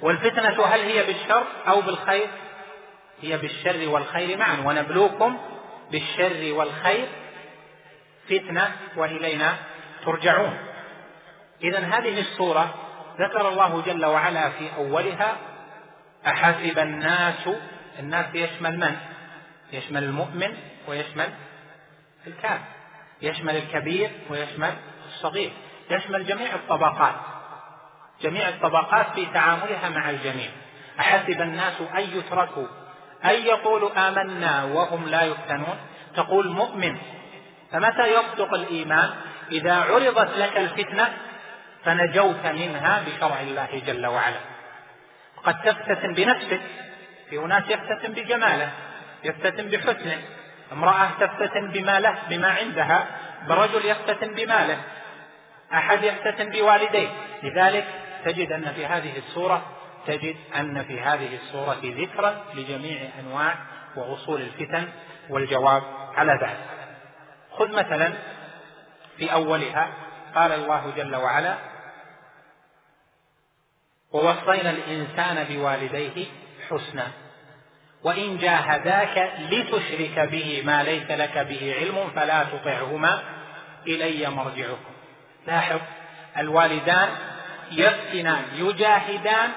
والفتنة 0.00 0.64
هل 0.64 0.80
هي 0.80 1.06
بالشر 1.06 1.42
أو 1.68 1.80
بالخير؟ 1.80 2.26
هي 3.22 3.36
بالشر 3.36 3.88
والخير 3.88 4.38
معا. 4.38 4.56
ونبلوكم 4.64 5.38
بالشر 5.90 6.52
والخير 6.52 7.06
فتنة 8.30 8.72
وإلينا 8.96 9.54
ترجعون. 10.04 10.58
إذا 11.62 11.78
هذه 11.78 12.20
السورة 12.20 12.74
ذكر 13.20 13.48
الله 13.48 13.82
جل 13.82 14.04
وعلا 14.04 14.50
في 14.50 14.76
أولها 14.76 15.36
أحسب 16.26 16.78
الناس 16.78 17.48
الناس 17.98 18.26
يشمل 18.34 18.78
من؟ 18.78 18.96
يشمل 19.72 20.04
المؤمن 20.04 20.56
ويشمل 20.88 21.30
الكافر. 22.26 22.64
يشمل 23.22 23.56
الكبير 23.56 24.10
ويشمل 24.30 24.74
الصغير. 25.06 25.52
يشمل 25.90 26.26
جميع 26.26 26.54
الطبقات. 26.54 27.14
جميع 28.22 28.48
الطبقات 28.48 29.06
في 29.14 29.26
تعاملها 29.26 29.88
مع 29.88 30.10
الجميع. 30.10 30.50
أحسب 31.00 31.40
الناس 31.40 31.80
أن 31.94 32.00
يتركوا 32.00 32.66
أن 33.24 33.34
يقولوا 33.34 34.08
آمنا 34.08 34.64
وهم 34.64 35.08
لا 35.08 35.22
يفتنون. 35.22 35.76
تقول 36.16 36.48
مؤمن 36.48 36.98
فمتى 37.72 38.14
يصدق 38.14 38.54
الإيمان؟ 38.54 39.10
إذا 39.50 39.74
عرضت 39.74 40.36
لك 40.36 40.56
الفتنة 40.56 41.16
فنجوت 41.86 42.46
منها 42.46 43.02
بشرع 43.06 43.40
الله 43.40 43.82
جل 43.86 44.06
وعلا. 44.06 44.40
قد 45.44 45.62
تفتتن 45.62 46.14
بنفسك 46.14 46.60
في 47.30 47.38
أناس 47.38 47.62
يفتتن 47.68 48.12
بجماله 48.12 48.70
يفتتن 49.24 49.68
بحسنه. 49.68 50.22
امرأة 50.72 51.08
تفتتن 51.20 51.68
بماله 51.70 52.14
بما 52.30 52.48
عندها 52.48 53.06
برجل 53.48 53.84
يفتتن 53.84 54.34
بماله 54.34 54.78
أحد 55.74 56.02
يفتتن 56.04 56.50
بوالديه. 56.50 57.08
لذلك 57.42 57.84
تجد 58.24 58.52
أن 58.52 58.72
في 58.72 58.86
هذه 58.86 59.18
السورة 59.18 59.62
تجد 60.06 60.36
أن 60.56 60.84
في 60.84 61.00
هذه 61.00 61.36
السورة 61.36 61.76
ذكرا 61.84 62.44
لجميع 62.54 63.00
أنواع 63.20 63.54
وأصول 63.96 64.40
الفتن 64.40 64.88
والجواب 65.30 65.82
على 66.16 66.32
ذلك. 66.32 66.66
خذ 67.52 67.72
مثلا 67.72 68.12
في 69.18 69.32
أولها 69.32 69.88
قال 70.34 70.52
الله 70.52 70.92
جل 70.96 71.16
وعلا 71.16 71.75
ووصينا 74.16 74.70
الإنسان 74.70 75.46
بوالديه 75.50 76.26
حسنا. 76.70 77.06
وإن 78.04 78.38
جاهداك 78.38 79.32
لتشرك 79.50 80.18
به 80.18 80.62
ما 80.66 80.82
ليس 80.82 81.10
لك 81.10 81.38
به 81.38 81.74
علم 81.80 82.10
فلا 82.14 82.44
تطعهما 82.44 83.22
إلي 83.86 84.30
مرجعكم. 84.30 84.92
لاحظ 85.46 85.80
الوالدان 86.38 87.08
يفتنان 87.70 88.42
يجاهدان 88.54 89.50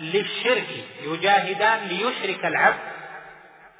للشرك 0.00 0.68
يجاهدان 1.02 1.78
ليشرك 1.88 2.44
العبد. 2.44 2.78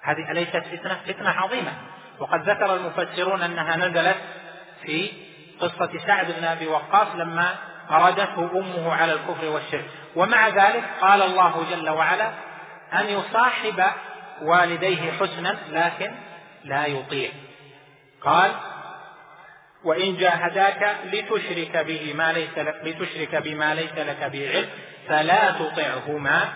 هذه 0.03 0.31
أليست 0.31 0.57
فتنة؟ 0.57 1.01
فتنة 1.07 1.31
عظيمة. 1.31 1.73
وقد 2.19 2.49
ذكر 2.49 2.75
المفسرون 2.75 3.43
أنها 3.43 3.77
نزلت 3.77 4.17
في 4.83 5.11
قصة 5.61 5.91
سعد 6.07 6.27
بن 6.39 6.45
أبي 6.45 6.67
وقاص 6.67 7.09
لما 7.15 7.55
أرادته 7.91 8.51
أمه 8.59 8.93
على 8.93 9.13
الكفر 9.13 9.47
والشرك. 9.47 10.02
ومع 10.17 10.49
ذلك 10.49 10.85
قال 11.01 11.23
الله 11.23 11.67
جل 11.71 11.91
وعلا 11.91 12.33
أن 12.93 13.09
يصاحب 13.09 13.85
والديه 14.43 15.13
حسنا 15.13 15.57
لكن 15.71 16.13
لا 16.65 16.87
يطيع. 16.87 17.31
قال 18.21 18.51
وإن 19.85 20.17
جاهداك 20.17 20.97
لتشرك 21.05 21.77
به 21.77 22.15
ما 22.15 22.33
ليس 22.33 22.59
لك 22.59 22.81
لتشرك 22.85 23.37
بما 23.37 23.75
ليس 23.75 23.93
لك 23.93 24.31
به 24.33 24.51
علم 24.51 24.69
فلا 25.09 25.51
تطعهما. 25.51 26.53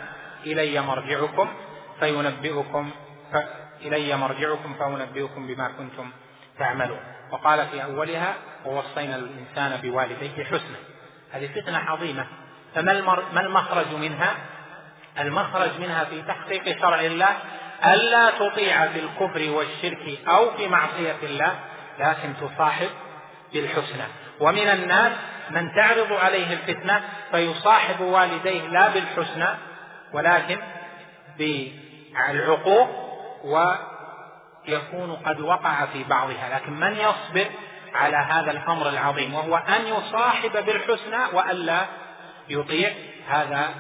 إلي 0.47 0.81
مرجعكم 0.81 1.55
فينبئكم 2.01 2.91
ف... 3.33 3.37
إلي 3.83 4.17
مرجعكم 4.17 4.75
فأنبئكم 4.75 5.47
بما 5.47 5.69
كنتم 5.69 6.11
تعملون. 6.59 7.01
وقال 7.33 7.67
في 7.67 7.85
أولها 7.85 8.35
ووصينا 8.65 9.17
الإنسان 9.17 9.81
بوالديه 9.83 10.45
حسنا. 10.45 10.79
هذه 11.33 11.47
فتنة 11.47 11.79
عظيمة. 11.79 12.27
فما 12.77 12.93
ما 13.33 13.41
المخرج 13.41 13.95
منها؟ 13.95 14.35
المخرج 15.21 15.71
منها 15.81 16.05
في 16.05 16.23
تحقيق 16.23 16.81
شرع 16.81 17.01
الله 17.01 17.37
ألا 17.85 18.31
تطيع 18.31 18.87
في 18.87 18.99
الكفر 18.99 19.51
والشرك 19.51 20.19
أو 20.29 20.51
في 20.57 20.69
معصية 20.69 21.17
الله 21.23 21.55
لكن 21.99 22.35
تصاحب 22.41 22.89
بالحسنى 23.53 24.05
ومن 24.41 24.69
الناس 24.69 25.13
من 25.51 25.73
تعرض 25.75 26.13
عليه 26.13 26.53
الفتنة 26.53 27.01
فيصاحب 27.31 28.01
والديه 28.01 28.67
لا 28.67 28.89
بالحسنى 28.89 29.49
ولكن 30.13 30.59
بالعقوق 31.39 32.89
ويكون 33.45 35.17
قد 35.27 35.41
وقع 35.41 35.87
في 35.93 36.05
بعضها 36.05 36.55
لكن 36.55 36.73
من 36.73 36.93
يصبر 36.93 37.47
على 37.95 38.17
هذا 38.17 38.51
الأمر 38.51 38.89
العظيم 38.89 39.35
وهو 39.35 39.57
أن 39.57 39.87
يصاحب 39.87 40.53
بالحسنى 40.53 41.19
وألا 41.33 41.87
يطيع 42.49 42.95
هذا 43.27 43.75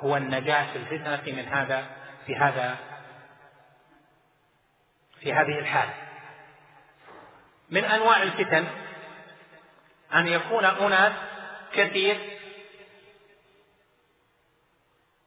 هو 0.00 0.16
النجاة 0.16 0.72
في 0.72 0.78
الفتنة 0.78 1.34
من 1.36 1.48
هذا 1.48 1.86
في 2.26 2.36
هذا 2.36 2.76
في 5.20 5.32
هذه 5.32 5.58
الحالة 5.58 5.94
من 7.70 7.84
أنواع 7.84 8.22
الفتن 8.22 8.66
أن 10.14 10.28
يكون 10.28 10.64
أناس 10.64 11.12
كثير 11.72 12.18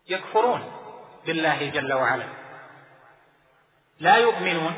يكفرون 0.08 0.72
بالله 1.26 1.70
جل 1.70 1.94
وعلا. 1.94 2.28
لا 4.00 4.18
يؤمنون 4.18 4.74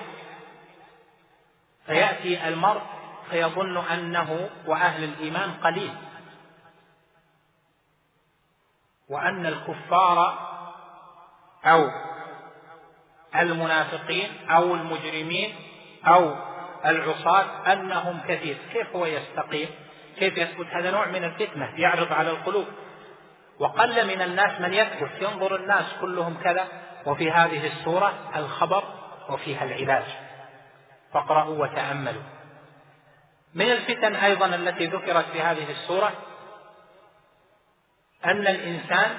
فيأتي 1.86 2.48
المرء 2.48 2.82
فيظن 3.30 3.78
أنه 3.78 4.50
وأهل 4.66 5.04
الإيمان 5.04 5.54
قليل. 5.54 5.94
وأن 9.10 9.46
الكفار 9.46 10.48
أو 11.66 11.90
المنافقين 13.36 14.50
أو 14.50 14.76
المجرمين 14.76 15.56
أو 16.08 16.36
العصاة 16.86 17.74
أنهم 17.74 18.20
كثير. 18.28 18.58
كيف 18.74 18.96
هو 18.96 19.06
يستقيم؟ 19.06 19.70
كيف 20.20 20.38
يثبت 20.38 20.68
هذا 20.68 20.92
نوع 20.92 21.06
من 21.06 21.24
الفتنة؟ 21.24 21.74
يعرض 21.76 22.14
على 22.14 22.30
القلوب. 22.30 22.66
وقل 23.60 24.08
من 24.08 24.22
الناس 24.22 24.62
من 24.62 24.74
يثبت. 24.74 25.12
ينظر 25.22 25.56
الناس 25.56 25.86
كلهم 26.02 26.38
كذا. 26.44 26.68
وفي 27.06 27.32
هذه 27.32 27.68
السورة 27.68 28.14
الخبر 28.36 28.84
وفيها 29.30 29.64
العلاج. 29.64 30.06
فاقرأوا 31.14 31.64
وتأملوا. 31.64 32.24
من 33.54 33.72
الفتن 33.72 34.16
أيضا 34.16 34.46
التي 34.46 34.86
ذكرت 34.86 35.26
في 35.26 35.42
هذه 35.42 35.72
السورة 35.72 36.12
أن 38.26 38.48
الإنسان 38.48 39.18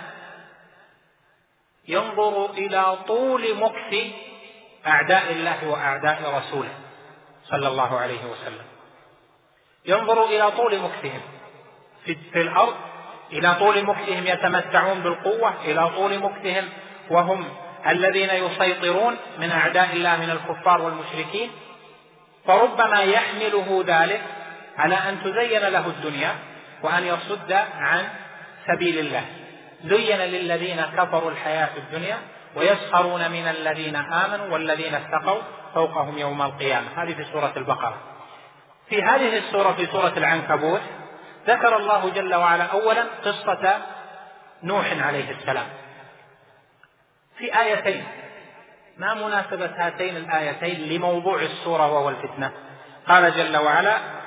ينظر 1.89 2.51
إلى 2.51 2.97
طول 3.07 3.55
مكث 3.55 3.95
أعداء 4.87 5.33
الله 5.33 5.69
وأعداء 5.69 6.39
رسوله 6.39 6.75
صلى 7.45 7.69
الله 7.69 7.99
عليه 7.99 8.25
وسلم. 8.25 8.65
ينظر 9.87 10.25
إلى 10.25 10.51
طول 10.51 10.79
مكثهم 10.79 11.21
في, 12.05 12.41
الأرض 12.43 12.75
إلى 13.33 13.55
طول 13.55 13.85
مكثهم 13.85 14.27
يتمتعون 14.27 15.01
بالقوة 15.01 15.55
إلى 15.65 15.91
طول 15.91 16.19
مكثهم 16.19 16.69
وهم 17.11 17.49
الذين 17.87 18.31
يسيطرون 18.31 19.17
من 19.39 19.51
أعداء 19.51 19.93
الله 19.93 20.17
من 20.17 20.31
الكفار 20.31 20.83
والمشركين. 20.83 21.51
فربما 22.47 23.01
يحمله 23.01 23.85
ذلك 23.87 24.23
على 24.77 24.95
أن 24.95 25.23
تزين 25.25 25.63
له 25.63 25.87
الدنيا 25.87 26.35
وأن 26.83 27.05
يصد 27.07 27.53
عن 27.53 28.09
سبيل 28.73 28.99
الله. 28.99 29.25
زين 29.85 30.19
للذين 30.19 30.83
كفروا 30.83 31.31
الحياة 31.31 31.69
الدنيا 31.77 32.19
ويسخرون 32.57 33.31
من 33.31 33.49
الذين 33.49 33.97
آمنوا 33.97 34.47
والذين 34.47 34.95
اتقوا 34.95 35.43
فوقهم 35.75 36.19
يوم 36.19 36.43
القيامة. 36.43 36.87
هذه 36.97 37.15
في 37.15 37.25
سورة 37.33 37.53
البقرة. 37.57 37.97
في 38.89 39.03
هذه 39.03 39.39
السورة 39.39 39.73
في 39.73 39.87
سورة 39.87 40.13
العنكبوت 40.17 40.81
ذكر 41.47 41.77
الله 41.77 42.11
جل 42.11 42.35
وعلا 42.35 42.65
أولا 42.65 43.05
قصة 43.25 43.79
نوح 44.63 45.07
عليه 45.07 45.31
السلام. 45.31 45.67
في 47.39 47.61
آيتين. 47.61 48.05
ما 48.99 49.15
مناسبة 49.15 49.71
هاتين 49.77 50.17
الآيتين 50.17 50.89
لموضوع 50.89 51.43
السورة 51.43 51.93
وهو 51.93 52.09
الفتنة؟ 52.09 52.53
قال 53.09 53.33
جل 53.37 53.57
وعلا 53.57 54.18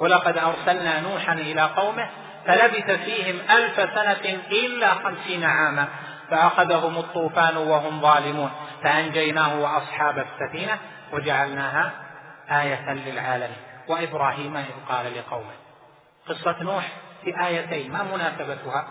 ولقد 0.00 0.38
أرسلنا 0.38 1.00
نوحا 1.00 1.32
إلى 1.32 1.62
قومه 1.62 2.08
فلبث 2.46 2.90
فيهم 2.90 3.40
ألف 3.50 3.76
سنة 3.76 4.40
إلا 4.50 4.94
خمسين 4.94 5.44
عاما 5.44 5.88
فأخذهم 6.30 6.98
الطوفان 6.98 7.56
وهم 7.56 8.00
ظالمون 8.00 8.50
فأنجيناه 8.82 9.60
وأصحاب 9.60 10.18
السفينة 10.18 10.78
وجعلناها 11.12 11.92
آية 12.50 12.92
للعالمين 12.92 13.56
وإبراهيم 13.88 14.56
إذ 14.56 14.64
قال 14.88 15.16
لقومه 15.18 15.54
قصة 16.28 16.62
نوح 16.62 16.88
في 17.24 17.46
آيتين 17.46 17.92
ما 17.92 18.02
مناسبتها؟ 18.02 18.88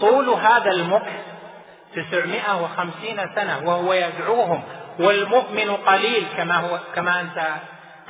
طول 0.00 0.28
هذا 0.28 0.70
المكث 0.70 1.20
تسعمائة 1.94 2.62
وخمسين 2.62 3.34
سنة 3.34 3.58
وهو 3.64 3.92
يدعوهم 3.92 4.62
والمؤمن 4.98 5.70
قليل 5.70 6.26
كما 6.36 6.56
هو 6.56 6.78
كما 6.94 7.20
أنت 7.20 7.48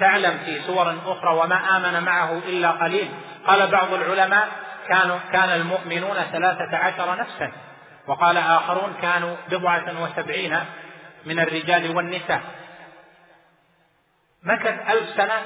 تعلم 0.00 0.38
في 0.44 0.60
سور 0.60 0.98
أخرى 1.06 1.34
وما 1.34 1.76
آمن 1.76 2.02
معه 2.02 2.32
إلا 2.38 2.70
قليل. 2.70 3.08
قال 3.46 3.66
بعض 3.66 3.92
العلماء 3.92 4.48
كانوا 4.88 5.18
كان 5.32 5.50
المؤمنون 5.50 6.16
ثلاثة 6.32 6.76
عشر 6.76 7.16
نفسا. 7.16 7.52
وقال 8.06 8.36
آخرون 8.36 8.94
كانوا 9.02 9.36
بضعة 9.48 10.02
وسبعين 10.02 10.58
من 11.26 11.40
الرجال 11.40 11.96
والنساء. 11.96 12.40
مكث 14.42 14.90
ألف 14.90 15.08
سنة 15.16 15.42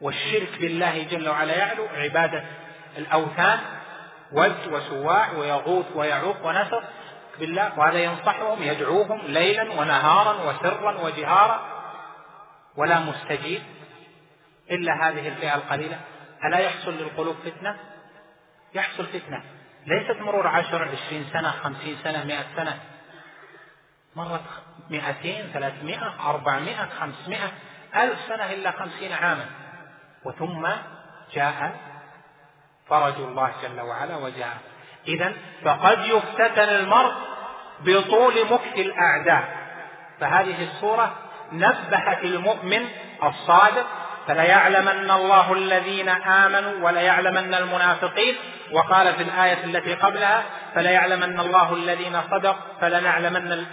والشرك 0.00 0.60
بالله 0.60 1.02
جل 1.10 1.28
وعلا 1.28 1.56
يعلو. 1.56 1.86
عبادة 1.96 2.44
الأوثان 2.98 3.58
ود 4.32 4.72
وسواع 4.72 5.32
ويغوث 5.32 5.86
ويعوق 5.94 6.46
ونسر 6.46 6.84
بالله. 7.38 7.78
وهذا 7.78 7.98
ينصحهم 7.98 8.62
يدعوهم 8.62 9.20
ليلا 9.26 9.72
ونهارا 9.72 10.32
وسرا 10.32 11.00
وجهارا. 11.00 11.73
ولا 12.76 13.00
مستجيب 13.00 13.62
إلا 14.70 15.08
هذه 15.08 15.28
الفئة 15.28 15.54
القليلة. 15.54 16.00
ألا 16.44 16.58
يحصل 16.58 16.92
للقلوب 16.92 17.36
فتنة؟ 17.44 17.76
يحصل 18.74 19.06
فتنة. 19.06 19.42
ليست 19.86 20.20
مرور 20.20 20.46
عشر 20.46 20.88
عشرين 20.88 21.24
سنة 21.32 21.50
خمسين 21.50 21.96
سنة 22.04 22.24
مئة 22.24 22.44
سنة. 22.56 22.78
مرت 24.16 24.44
مئتين 24.90 25.50
ثلاثمائة 25.52 26.30
أربعمائة 26.30 26.88
خمسمائة 27.00 27.52
ألف 27.96 28.18
سنة 28.28 28.52
إلا 28.52 28.70
خمسين 28.70 29.12
عاما. 29.12 29.46
وثم 30.24 30.68
جاء 31.32 31.76
فرج 32.86 33.14
الله 33.16 33.52
جل 33.62 33.80
وعلا 33.80 34.16
وجاء. 34.16 34.58
إذا 35.08 35.32
فقد 35.64 35.98
يفتتن 35.98 36.68
المرء 36.68 37.14
بطول 37.80 38.52
مكث 38.52 38.78
الأعداء. 38.78 39.64
فهذه 40.20 40.64
السورة 40.64 41.23
نبهت 41.52 42.24
المؤمن 42.24 42.86
الصادق 43.24 43.86
فليعلمن 44.26 45.10
الله 45.10 45.52
الذين 45.52 46.08
آمنوا 46.08 46.72
وليعلمن 46.82 47.54
المنافقين. 47.54 48.34
وقال 48.72 49.14
في 49.14 49.22
الآية 49.22 49.64
التي 49.64 49.94
قبلها 49.94 50.42
فليعلمن 50.74 51.40
الله 51.40 51.74
الذين 51.74 52.20
صدق 52.30 52.56
فلنعلمن 52.80 53.64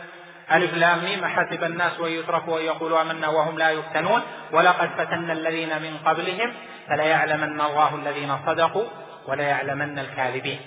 ألف 0.51 0.73
لام 0.73 1.03
ميم. 1.03 1.25
حسب 1.25 1.63
الناس 1.63 1.99
ويتركوا 1.99 2.59
يتركوا 2.59 2.59
أن 2.59 2.65
يقولوا 2.65 3.01
آمنا 3.01 3.27
وهم 3.27 3.57
لا 3.57 3.69
يفتنون. 3.69 4.21
ولقد 4.51 4.89
فتنا 4.97 5.33
الذين 5.33 5.69
من 5.81 5.97
قبلهم 6.05 6.53
فليعلمن 6.89 7.61
الله 7.61 7.95
الذين 7.95 8.37
صدقوا 8.45 8.85
وليعلمن 9.27 9.99
الكاذبين. 9.99 10.59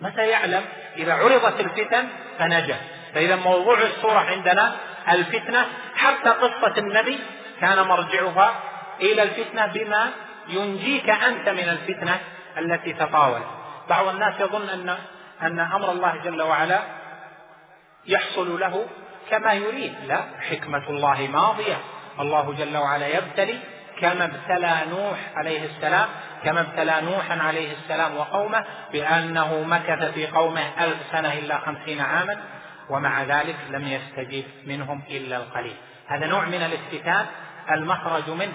متى 0.00 0.28
يعلم؟ 0.28 0.62
إذا 0.96 1.14
عرضت 1.14 1.60
الفتن 1.60 2.08
فنجا. 2.38 2.76
فإذا 3.14 3.36
موضوع 3.36 3.78
الصورة 3.82 4.18
عندنا 4.18 4.76
الفتنة 5.08 5.66
حتى 6.06 6.28
قصة 6.28 6.78
النبي 6.78 7.18
كان 7.60 7.86
مرجعها 7.86 8.54
إلى 9.00 9.22
الفتنة 9.22 9.66
بما 9.66 10.10
ينجيك 10.48 11.10
أنت 11.10 11.48
من 11.48 11.68
الفتنة 11.68 12.20
التي 12.58 12.92
تطاول. 12.92 13.40
بعض 13.88 14.08
الناس 14.08 14.40
يظن 14.40 14.68
أن 14.68 14.96
أن 15.42 15.60
أمر 15.60 15.92
الله 15.92 16.16
جل 16.24 16.42
وعلا 16.42 16.80
يحصل 18.06 18.60
له 18.60 18.86
كما 19.30 19.52
يريد. 19.52 19.94
لا 20.06 20.24
حكمة 20.50 20.82
الله 20.88 21.28
ماضية. 21.32 21.78
الله 22.20 22.54
جل 22.58 22.76
وعلا 22.76 23.06
يبتلي 23.06 23.58
كما 24.00 24.24
ابتلى 24.24 24.82
نوح 24.90 25.18
عليه 25.36 25.64
السلام 25.64 26.08
كما 26.44 26.60
ابتلى 26.60 27.00
نوحا 27.00 27.38
عليه 27.38 27.72
السلام 27.72 28.16
وقومه 28.16 28.64
بأنه 28.92 29.62
مكث 29.62 30.04
في 30.14 30.26
قومه 30.26 30.84
ألف 30.84 30.96
سنة 31.12 31.32
إلا 31.32 31.58
خمسين 31.58 32.00
عاما 32.00 32.36
ومع 32.90 33.22
ذلك 33.22 33.56
لم 33.70 33.88
يستجب 33.88 34.44
منهم 34.66 35.02
إلا 35.10 35.36
القليل. 35.36 35.76
هذا 36.08 36.26
نوع 36.26 36.44
من 36.44 36.62
الافتتان 36.62 37.26
المخرج 37.70 38.30
منه 38.30 38.52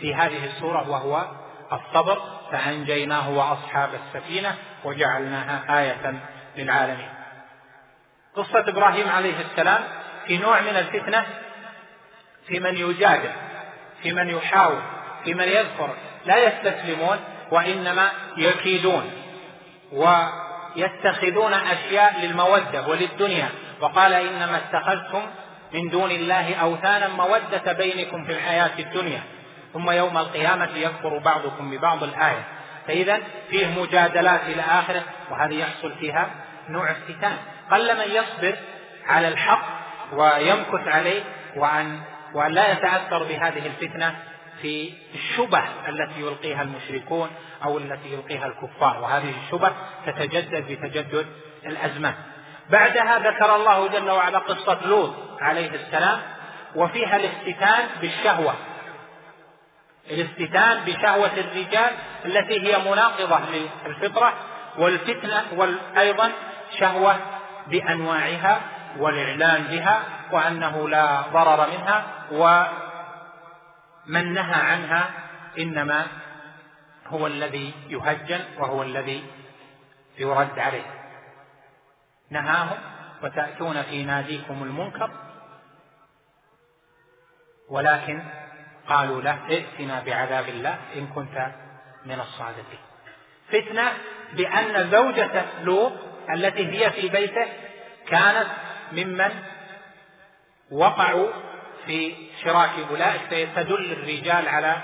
في 0.00 0.14
هذه 0.14 0.46
السورة 0.46 0.90
وهو 0.90 1.26
الصبر 1.72 2.18
فأنجيناه 2.52 3.30
وأصحاب 3.30 3.90
السفينة 3.94 4.54
وجعلناها 4.84 5.80
آية 5.80 6.14
للعالمين. 6.56 7.08
قصة 8.36 8.64
إبراهيم 8.68 9.08
عليه 9.08 9.34
السلام 9.40 9.80
في 10.26 10.38
نوع 10.38 10.60
من 10.60 10.76
الفتنة 10.76 11.24
في 12.46 12.60
من 12.60 12.76
يجادل 12.76 13.30
في 14.02 14.12
من 14.12 14.28
يحاول 14.28 14.82
في 15.24 15.34
من 15.34 15.48
يذكر 15.48 15.94
لا 16.26 16.36
يستسلمون 16.36 17.16
وإنما 17.50 18.10
يكيدون 18.36 19.10
ويتخذون 19.92 21.54
أشياء 21.54 22.20
للمودة 22.20 22.88
وللدنيا. 22.88 23.48
وقال 23.80 24.12
إنما 24.12 24.56
اتخذتم 24.56 25.22
من 25.74 25.88
دون 25.88 26.10
الله 26.10 26.54
أوثانا 26.54 27.08
مودة 27.08 27.72
بينكم 27.72 28.24
في 28.24 28.32
الحياة 28.32 28.70
الدنيا 28.78 29.20
ثم 29.72 29.90
يوم 29.90 30.18
القيامة 30.18 30.68
يكفر 30.76 31.18
بعضكم 31.18 31.70
ببعض 31.70 32.02
الآية. 32.02 32.44
فإذا 32.86 33.18
فيه 33.50 33.66
مجادلات 33.80 34.40
إلى 34.46 34.62
آخرة 34.62 35.02
وهذه 35.30 35.54
يحصل 35.54 35.92
فيها 36.00 36.30
نوع 36.68 36.90
افتتان 36.90 37.36
قل 37.70 37.96
من 37.96 38.14
يصبر 38.14 38.56
على 39.06 39.28
الحق 39.28 39.64
ويمكث 40.12 40.88
عليه 40.88 41.22
وأن 41.56 42.00
وأن 42.34 42.52
لا 42.52 42.72
يتأثر 42.72 43.22
بهذه 43.22 43.66
الفتنة 43.66 44.14
في 44.62 44.92
الشبه 45.14 45.62
التي 45.88 46.20
يلقيها 46.20 46.62
المشركون 46.62 47.28
أو 47.64 47.78
التي 47.78 48.12
يلقيها 48.12 48.46
الكفار. 48.46 49.02
وهذه 49.02 49.34
الشبه 49.44 49.72
تتجدد 50.06 50.64
بتجدد 50.72 51.26
الأزمان. 51.66 52.14
بعدها 52.72 53.18
ذكر 53.18 53.56
الله 53.56 53.88
جل 53.88 54.10
وعلا 54.10 54.38
قصة 54.38 54.86
لوط 54.86 55.14
عليه 55.40 55.70
السلام 55.70 56.20
وفيها 56.74 57.16
الافتتان 57.16 57.86
بالشهوة. 58.00 58.54
الافتتان 60.10 60.84
بشهوة 60.84 61.30
الرجال 61.36 61.90
التي 62.24 62.60
هي 62.60 62.90
مناقضة 62.90 63.40
للفطرة 63.86 64.32
والفتنة 64.78 65.44
وأيضا 65.52 66.32
شهوة 66.78 67.16
بأنواعها 67.66 68.60
والإعلان 68.98 69.62
بها 69.62 70.02
وأنه 70.32 70.88
لا 70.88 71.20
ضرر 71.20 71.68
منها 71.70 72.04
ومن 72.32 72.72
نهى 74.32 74.60
عنها 74.60 75.10
إنما 75.58 76.06
هو 77.06 77.26
الذي 77.26 77.74
يهجن 77.88 78.40
وهو 78.58 78.82
الذي 78.82 79.24
يرد 80.18 80.58
عليه. 80.58 81.01
نهاهم 82.32 82.78
وتأتون 83.22 83.82
في 83.82 84.04
ناديكم 84.04 84.62
المنكر. 84.62 85.10
ولكن 87.68 88.22
قالوا 88.88 89.22
له 89.22 89.38
ائتنا 89.50 90.00
بعذاب 90.00 90.48
الله 90.48 90.78
إن 90.96 91.06
كنت 91.06 91.52
من 92.06 92.20
الصادقين. 92.20 92.78
فتنة 93.48 93.92
بأن 94.32 94.90
زوجة 94.90 95.44
لوط 95.62 95.92
التي 96.34 96.66
هي 96.66 96.90
في 96.90 97.08
بيته 97.08 97.46
كانت 98.06 98.46
ممن 98.92 99.30
وقعوا 100.70 101.28
في 101.86 102.14
شراك 102.44 102.70
أولئك 102.90 103.20
فيتدل 103.28 103.92
الرجال 103.92 104.48
على 104.48 104.76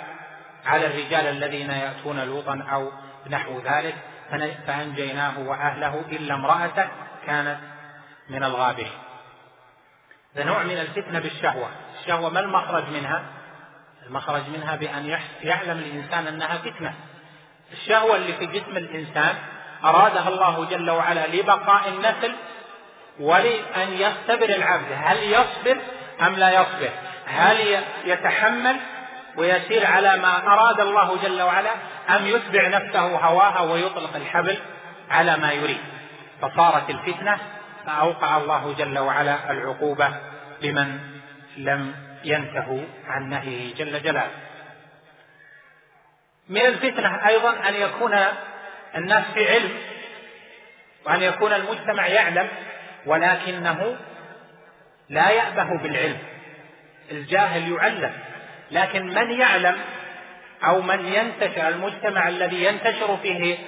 على 0.67 0.87
الرجال 0.87 1.27
الذين 1.27 1.71
يأتون 1.71 2.21
لوطا 2.21 2.67
أو 2.73 2.93
نحو 3.31 3.61
ذلك. 3.61 3.95
فأنجيناه 4.67 5.39
وأهله 5.39 6.05
إلا 6.13 6.35
امرأته. 6.35 6.89
كانت 7.27 7.59
من 8.29 8.45
الغابرين 8.45 8.93
هذا 10.39 10.47
نوع 10.47 10.63
من 10.63 10.79
الفتنة 10.79 11.19
بالشهوة. 11.19 11.69
الشهوة 12.01 12.31
ما 12.31 12.41
المخرج 12.41 12.85
منها؟ 12.89 13.23
المخرج 14.07 14.43
منها 14.49 14.77
بأن 14.77 15.19
يعلم 15.43 15.79
الإنسان 15.79 16.27
أنها 16.27 16.59
فتنة. 16.59 16.95
الشهوة 17.73 18.17
اللي 18.17 18.33
في 18.33 18.47
جسم 18.47 18.77
الإنسان 18.77 19.35
أرادها 19.85 20.29
الله 20.29 20.65
جل 20.65 20.91
وعلا 20.91 21.27
لبقاء 21.27 21.89
النسل 21.89 22.35
ولأن 23.21 23.93
يختبر 23.93 24.49
العبد. 24.49 24.93
هل 25.05 25.23
يصبر 25.23 25.81
أم 26.23 26.35
لا 26.35 26.51
يصبر؟ 26.51 26.91
هل 27.27 27.83
يتحمل 28.05 28.77
ويسير 29.37 29.87
على 29.87 30.17
ما 30.17 30.53
أراد 30.53 30.81
الله 30.81 31.17
جل 31.23 31.43
وعلا 31.43 31.71
أم 32.11 32.27
يتبع 32.27 32.69
نفسه 32.69 33.01
هواها 33.01 33.61
ويطلق 33.61 34.17
الحبل 34.17 34.59
على 35.11 35.37
ما 35.37 35.53
يريد؟ 35.53 35.98
فصارت 36.43 36.91
الفتنة 36.91 37.39
فأوقع 37.87 38.37
الله 38.37 38.75
جل 38.79 38.99
وعلا 38.99 39.51
العقوبة 39.51 40.11
لمن 40.63 40.99
لم 41.57 41.95
ينتهوا 42.25 42.83
عن 43.07 43.29
نهيه 43.31 43.75
جل 43.75 44.03
جلاله. 44.03 44.31
من 46.49 46.61
الفتنة 46.67 47.29
أيضا 47.29 47.69
أن 47.69 47.75
يكون 47.75 48.17
الناس 48.97 49.25
في 49.35 49.49
علم 49.51 49.71
وأن 51.07 51.23
يكون 51.23 51.53
المجتمع 51.53 52.07
يعلم 52.07 52.49
ولكنه 53.07 53.97
لا 55.09 55.31
يأبه 55.31 55.83
بالعلم. 55.83 56.19
الجاهل 57.11 57.73
يعلم 57.73 58.13
لكن 58.71 59.07
من 59.07 59.41
يعلم 59.41 59.77
أو 60.65 60.81
من 60.81 61.07
ينتشر 61.07 61.69
المجتمع 61.69 62.29
الذي 62.29 62.65
ينتشر 62.65 63.17
فيه 63.23 63.59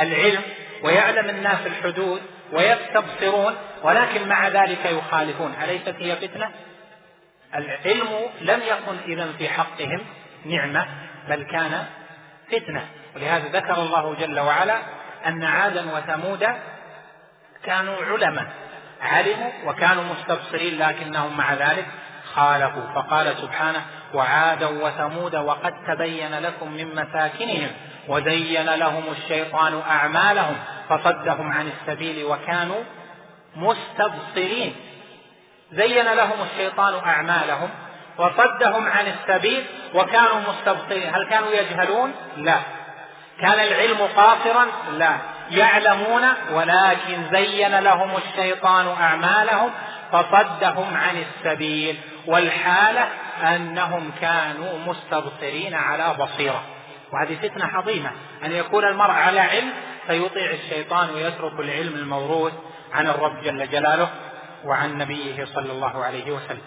العلم 0.00 0.42
ويعلم 0.82 1.30
الناس 1.30 1.66
الحدود 1.66 2.22
ويستبصرون 2.52 3.54
ولكن 3.82 4.28
مع 4.28 4.48
ذلك 4.48 4.84
يخالفون. 4.84 5.54
أليست 5.64 5.94
هي 5.98 6.16
فتنة؟ 6.16 6.50
العلم 7.54 8.08
لم 8.40 8.60
يكن 8.60 9.12
إذا 9.12 9.32
في 9.38 9.48
حقهم 9.48 10.00
نعمة 10.44 10.86
بل 11.28 11.42
كان 11.42 11.86
فتنة. 12.52 12.84
ولهذا 13.16 13.48
ذكر 13.48 13.74
الله 13.74 14.14
جل 14.14 14.40
وعلا 14.40 14.78
أن 15.26 15.44
عادا 15.44 15.84
وثمود 15.96 16.46
كانوا 17.64 17.96
علماء 18.04 18.46
علموا 19.02 19.50
وكانوا 19.66 20.04
مستبصرين 20.04 20.78
لكنهم 20.78 21.36
مع 21.36 21.54
ذلك 21.54 21.86
خالفوا. 22.34 22.86
فقال 22.94 23.36
سبحانه 23.36 23.82
وعادا 24.14 24.66
وثمود 24.66 25.36
وقد 25.36 25.72
تبين 25.86 26.38
لكم 26.38 26.72
من 26.72 26.94
مساكنهم. 26.94 27.70
وزين 28.08 28.74
لهم 28.74 29.02
الشيطان 29.10 29.82
أعمالهم 29.90 30.56
فصدهم 30.88 31.52
عن 31.52 31.68
السبيل 31.68 32.24
وكانوا 32.24 32.82
مستبصرين. 33.56 34.76
زين 35.72 36.04
لهم 36.04 36.36
الشيطان 36.52 36.94
أعمالهم 37.06 37.70
وصدهم 38.18 38.88
عن 38.88 39.06
السبيل 39.06 39.64
وكانوا 39.94 40.40
مستبصرين. 40.48 41.14
هل 41.14 41.26
كانوا 41.30 41.50
يجهلون؟ 41.50 42.12
لا. 42.36 42.58
كان 43.40 43.60
العلم 43.60 43.98
قاصرا؟ 44.16 44.66
لا. 44.92 45.16
يعلمون 45.50 46.22
ولكن 46.52 47.22
زين 47.32 47.78
لهم 47.78 48.16
الشيطان 48.16 48.94
أعمالهم 49.00 49.70
فصدهم 50.12 50.96
عن 50.96 51.16
السبيل. 51.22 52.00
والحالة 52.26 53.08
أنهم 53.42 54.10
كانوا 54.20 54.78
مستبصرين 54.86 55.74
على 55.74 56.14
بصيرة. 56.18 56.77
وهذه 57.12 57.48
فتنة 57.48 57.64
عظيمة. 57.64 58.10
أن 58.44 58.52
يكون 58.52 58.84
المرء 58.84 59.10
على 59.10 59.40
علم 59.40 59.72
فيطيع 60.06 60.50
الشيطان 60.50 61.10
ويترك 61.10 61.60
العلم 61.60 61.94
الموروث 61.94 62.52
عن 62.92 63.06
الرب 63.06 63.42
جل 63.42 63.70
جلاله 63.70 64.10
وعن 64.64 64.98
نبيه 64.98 65.44
صلى 65.44 65.72
الله 65.72 66.04
عليه 66.04 66.32
وسلم. 66.32 66.62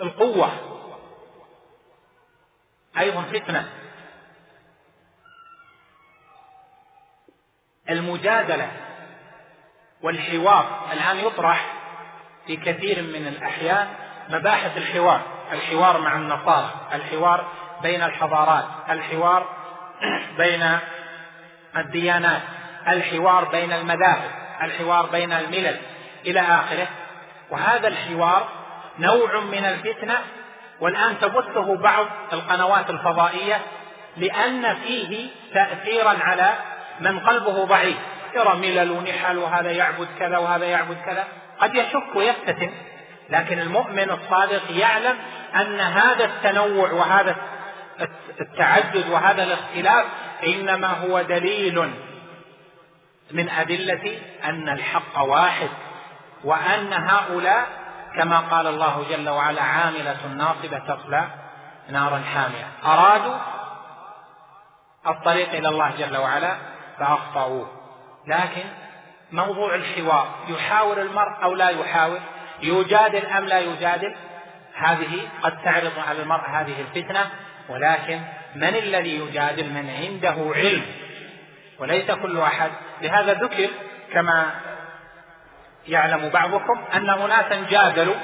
القوة 0.00 0.52
أيضا 2.98 3.22
فتنة. 3.22 3.72
المجادلة 7.90 8.70
والحوار. 10.02 10.88
الآن 10.92 11.16
يطرح 11.16 11.74
في 12.46 12.56
كثير 12.56 13.02
من 13.02 13.26
الأحيان 13.26 13.88
مباحث 14.28 14.76
الحوار. 14.76 15.35
الحوار 15.52 16.00
مع 16.00 16.16
النصارى 16.16 16.70
الحوار 16.94 17.44
بين 17.82 18.02
الحضارات 18.02 18.64
الحوار 18.90 19.46
بين 20.38 20.78
الديانات 21.76 22.42
الحوار 22.88 23.44
بين 23.44 23.72
المذاهب 23.72 24.30
الحوار 24.62 25.06
بين 25.06 25.32
الملل 25.32 25.76
إلى 26.26 26.40
آخره. 26.40 26.88
وهذا 27.50 27.88
الحوار 27.88 28.48
نوع 28.98 29.40
من 29.40 29.64
الفتنة 29.64 30.18
والآن 30.80 31.18
تبثه 31.20 31.76
بعض 31.76 32.06
القنوات 32.32 32.90
الفضائية 32.90 33.60
لأن 34.16 34.74
فيه 34.74 35.28
تأثيرا 35.54 36.16
على 36.20 36.54
من 37.00 37.18
قلبه 37.18 37.64
ضعيف. 37.64 37.96
يرى 38.34 38.56
ملل 38.56 38.90
ونحل 38.90 39.38
وهذا 39.38 39.70
يعبد 39.70 40.08
كذا 40.18 40.38
وهذا 40.38 40.64
يعبد 40.64 40.96
كذا. 41.06 41.24
قد 41.60 41.74
يشك 41.74 42.16
ويفتتن 42.16 42.70
لكن 43.30 43.58
المؤمن 43.58 44.10
الصادق 44.10 44.62
يعلم 44.70 45.16
أن 45.54 45.80
هذا 45.80 46.24
التنوع 46.24 46.92
وهذا 46.92 47.36
التعدد 48.40 49.08
وهذا 49.10 49.42
الاختلاف 49.42 50.06
إنما 50.46 50.88
هو 50.88 51.22
دليل 51.22 51.90
من 53.30 53.48
أدلة 53.48 54.18
أن 54.44 54.68
الحق 54.68 55.18
واحد 55.18 55.68
وأن 56.44 56.92
هؤلاء 56.92 57.68
كما 58.16 58.38
قال 58.40 58.66
الله 58.66 59.04
جل 59.10 59.28
وعلا 59.28 59.62
عاملة 59.62 60.26
ناصبة 60.26 60.78
تصلى 60.78 61.28
نارا 61.88 62.22
حامية. 62.34 62.68
أرادوا 62.84 63.36
الطريق 65.06 65.48
إلى 65.48 65.68
الله 65.68 65.92
جل 65.98 66.16
وعلا 66.16 66.56
فأخطأوه. 66.98 67.68
لكن 68.26 68.64
موضوع 69.32 69.74
الحوار 69.74 70.28
يحاور 70.48 71.00
المرء 71.00 71.42
أو 71.42 71.54
لا 71.54 71.68
يحاور؟ 71.68 72.20
يجادل 72.62 73.26
أم 73.26 73.44
لا 73.44 73.60
يجادل؟ 73.60 74.14
هذه 74.74 75.28
قد 75.42 75.62
تعرض 75.62 75.92
على 76.08 76.22
المرء 76.22 76.48
هذه 76.48 76.80
الفتنة 76.80 77.30
ولكن 77.68 78.20
من 78.54 78.74
الذي 78.74 79.18
يجادل؟ 79.18 79.70
من 79.70 79.90
عنده 79.90 80.52
علم. 80.54 80.84
وليس 81.78 82.10
كل 82.10 82.38
أحد. 82.40 82.70
لهذا 83.02 83.32
ذكر 83.32 83.68
كما 84.12 84.50
يعلم 85.88 86.28
بعضكم 86.28 86.84
أن 86.94 87.10
أناسا 87.10 87.66
جادلوا 87.70 88.14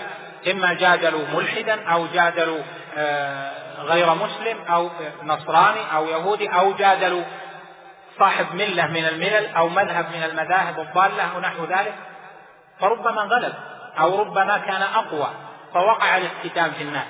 إما 0.50 0.72
جادلوا 0.72 1.26
ملحدا 1.34 1.88
أو 1.88 2.06
جادلوا 2.06 2.62
آه، 2.96 3.82
غير 3.82 4.14
مسلم 4.14 4.58
أو 4.68 4.90
نصراني 5.22 5.94
أو 5.94 6.06
يهودي 6.06 6.48
أو 6.48 6.72
جادلوا 6.72 7.24
صاحب 8.18 8.54
ملة 8.54 8.86
من 8.86 9.04
الملل 9.04 9.46
أو 9.46 9.68
مذهب 9.68 10.06
من 10.14 10.22
المذاهب 10.22 10.80
الضالة 10.80 11.34
أو 11.34 11.40
نحو 11.40 11.64
ذلك. 11.64 11.94
فربما 12.80 13.22
غلب 13.22 13.54
أو 14.00 14.20
ربما 14.20 14.58
كان 14.58 14.82
أقوى 14.82 15.30
فوقع 15.74 16.16
الافتتان 16.16 16.70
في 16.70 16.82
الناس. 16.82 17.06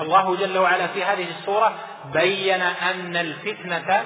الله 0.00 0.36
جل 0.36 0.58
وعلا 0.58 0.86
في 0.86 1.04
هذه 1.04 1.26
السورة 1.30 1.74
بين 2.12 2.62
أن 2.62 3.16
الفتنة 3.16 4.04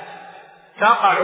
تقع 0.81 1.17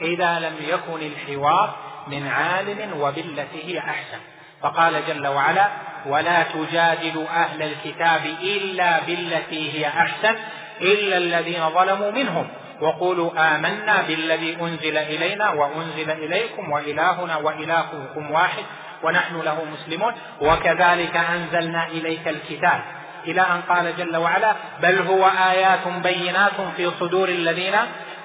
إذا 0.00 0.38
لم 0.40 0.56
يكن 0.60 1.06
الحوار 1.06 1.74
من 2.06 2.26
عالم 2.26 3.00
وبالتي 3.00 3.64
هي 3.64 3.78
أحسن. 3.78 4.18
فقال 4.62 5.06
جل 5.06 5.26
وعلا 5.26 5.68
ولا 6.06 6.42
تجادلوا 6.42 7.28
أهل 7.28 7.62
الكتاب 7.62 8.26
إلا 8.42 9.00
بالتي 9.00 9.72
هي 9.72 9.88
أحسن 9.88 10.36
إلا 10.80 11.16
الذين 11.16 11.70
ظلموا 11.70 12.10
منهم. 12.10 12.48
وقولوا 12.80 13.56
آمنا 13.56 14.02
بالذي 14.02 14.56
أنزل 14.60 14.96
إلينا 14.96 15.50
وأنزل 15.50 16.10
إليكم 16.10 16.72
وإلهنا 16.72 17.36
وإلهكم 17.36 18.30
واحد 18.30 18.64
ونحن 19.02 19.40
له 19.40 19.64
مسلمون 19.64 20.14
وكذلك 20.40 21.16
أنزلنا 21.16 21.86
إليك 21.86 22.28
الكتاب. 22.28 23.00
إلى 23.24 23.40
أن 23.40 23.62
قال 23.62 23.96
جل 23.96 24.16
وعلا 24.16 24.56
بل 24.82 24.98
هو 24.98 25.26
آيات 25.26 25.88
بينات 25.88 26.60
في 26.76 26.90
صدور 26.90 27.28
الذين 27.28 27.74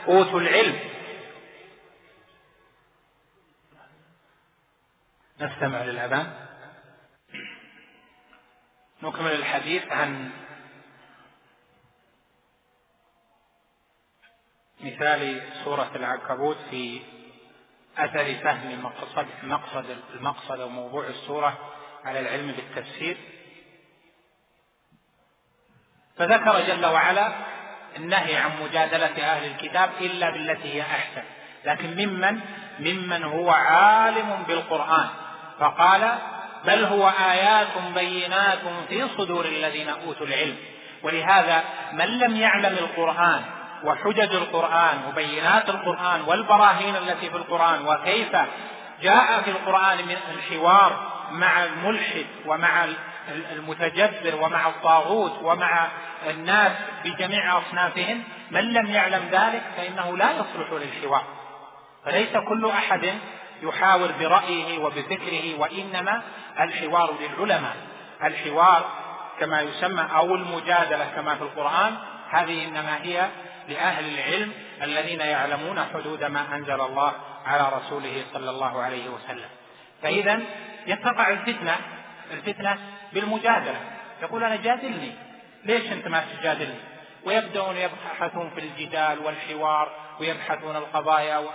أوتوا 0.07 0.39
العلم. 0.39 0.79
نستمع 5.41 5.83
للأذان. 5.83 6.33
نكمل 9.03 9.31
الحديث 9.31 9.91
عن 9.91 10.29
مثال 14.83 15.41
سورة 15.63 15.91
العنكبوت 15.95 16.57
في 16.69 17.01
أثر 17.97 18.35
فهم 18.43 18.83
مقصد 18.83 19.25
مقصد 19.43 19.85
المقصد 20.13 20.59
وموضوع 20.59 21.07
السورة 21.07 21.57
على 22.05 22.19
العلم 22.19 22.51
بالتفسير. 22.51 23.17
فذكر 26.17 26.61
جل 26.61 26.85
وعلا 26.85 27.31
النهي 27.97 28.35
عن 28.35 28.51
مجادلة 28.63 29.31
أهل 29.31 29.51
الكتاب 29.51 29.89
إلا 30.01 30.29
بالتي 30.29 30.73
هي 30.73 30.81
أحسن. 30.81 31.23
لكن 31.65 32.05
ممن 32.05 32.39
ممن 32.79 33.23
هو 33.23 33.49
عالم 33.49 34.43
بالقرآن. 34.47 35.09
فقال 35.59 36.11
بل 36.65 36.83
هو 36.83 37.09
آيات 37.09 37.77
بينات 37.95 38.59
في 38.89 39.07
صدور 39.17 39.45
الذين 39.45 39.89
أوتوا 39.89 40.25
العلم. 40.25 40.57
ولهذا 41.03 41.63
من 41.93 42.19
لم 42.19 42.35
يعلم 42.35 42.73
القرآن 42.77 43.41
وحجج 43.83 44.35
القرآن 44.35 44.97
وبينات 45.07 45.69
القرآن 45.69 46.21
والبراهين 46.21 46.95
التي 46.95 47.29
في 47.29 47.37
القرآن 47.37 47.87
وكيف 47.87 48.35
جاء 49.01 49.41
في 49.41 49.51
القرآن 49.51 49.97
من 49.97 50.17
الحوار 50.35 51.11
مع 51.31 51.63
الملحد 51.63 52.25
ومع 52.45 52.85
المتجبر 53.51 54.35
ومع 54.41 54.67
الطاغوت 54.67 55.39
ومع 55.41 55.87
الناس 56.29 56.71
بجميع 57.03 57.57
أصنافهم 57.57 58.23
من 58.51 58.73
لم 58.73 58.85
يعلم 58.85 59.29
ذلك 59.31 59.63
فإنه 59.77 60.17
لا 60.17 60.31
يصلح 60.31 60.71
للحوار. 60.71 61.23
فليس 62.05 62.37
كل 62.37 62.69
أحد 62.69 63.13
يحاور 63.61 64.11
برأيه 64.19 64.79
وبفكره 64.79 65.59
وإنما 65.59 66.21
الحوار 66.59 67.15
للعلماء. 67.19 67.75
الحوار 68.23 68.85
كما 69.39 69.61
يسمى 69.61 70.07
أو 70.15 70.35
المجادلة 70.35 71.05
كما 71.15 71.35
في 71.35 71.41
القرآن 71.41 71.95
هذه 72.29 72.67
إنما 72.67 72.97
هي 73.01 73.29
لأهل 73.69 74.05
العلم 74.13 74.53
الذين 74.81 75.19
يعلمون 75.19 75.85
حدود 75.93 76.23
ما 76.23 76.55
أنزل 76.55 76.81
الله 76.81 77.13
على 77.45 77.71
رسوله 77.77 78.23
صلى 78.33 78.49
الله 78.49 78.81
عليه 78.81 79.09
وسلم. 79.09 79.49
فإذا 80.03 80.39
يتقع 80.87 81.29
الفتنة 81.29 81.75
الفتنة 82.31 82.77
بالمجادلة. 83.13 83.79
يقول 84.21 84.43
أنا 84.43 84.55
جادلني. 84.55 85.11
ليش 85.63 85.91
أنت 85.91 86.07
ما 86.07 86.23
تجادلني؟ 86.39 86.79
ويبدأون 87.25 87.77
يبحثون 87.77 88.49
في 88.49 88.59
الجدال 88.59 89.19
والحوار 89.19 89.91
ويبحثون 90.19 90.75
القضايا 90.75 91.37
و... 91.37 91.49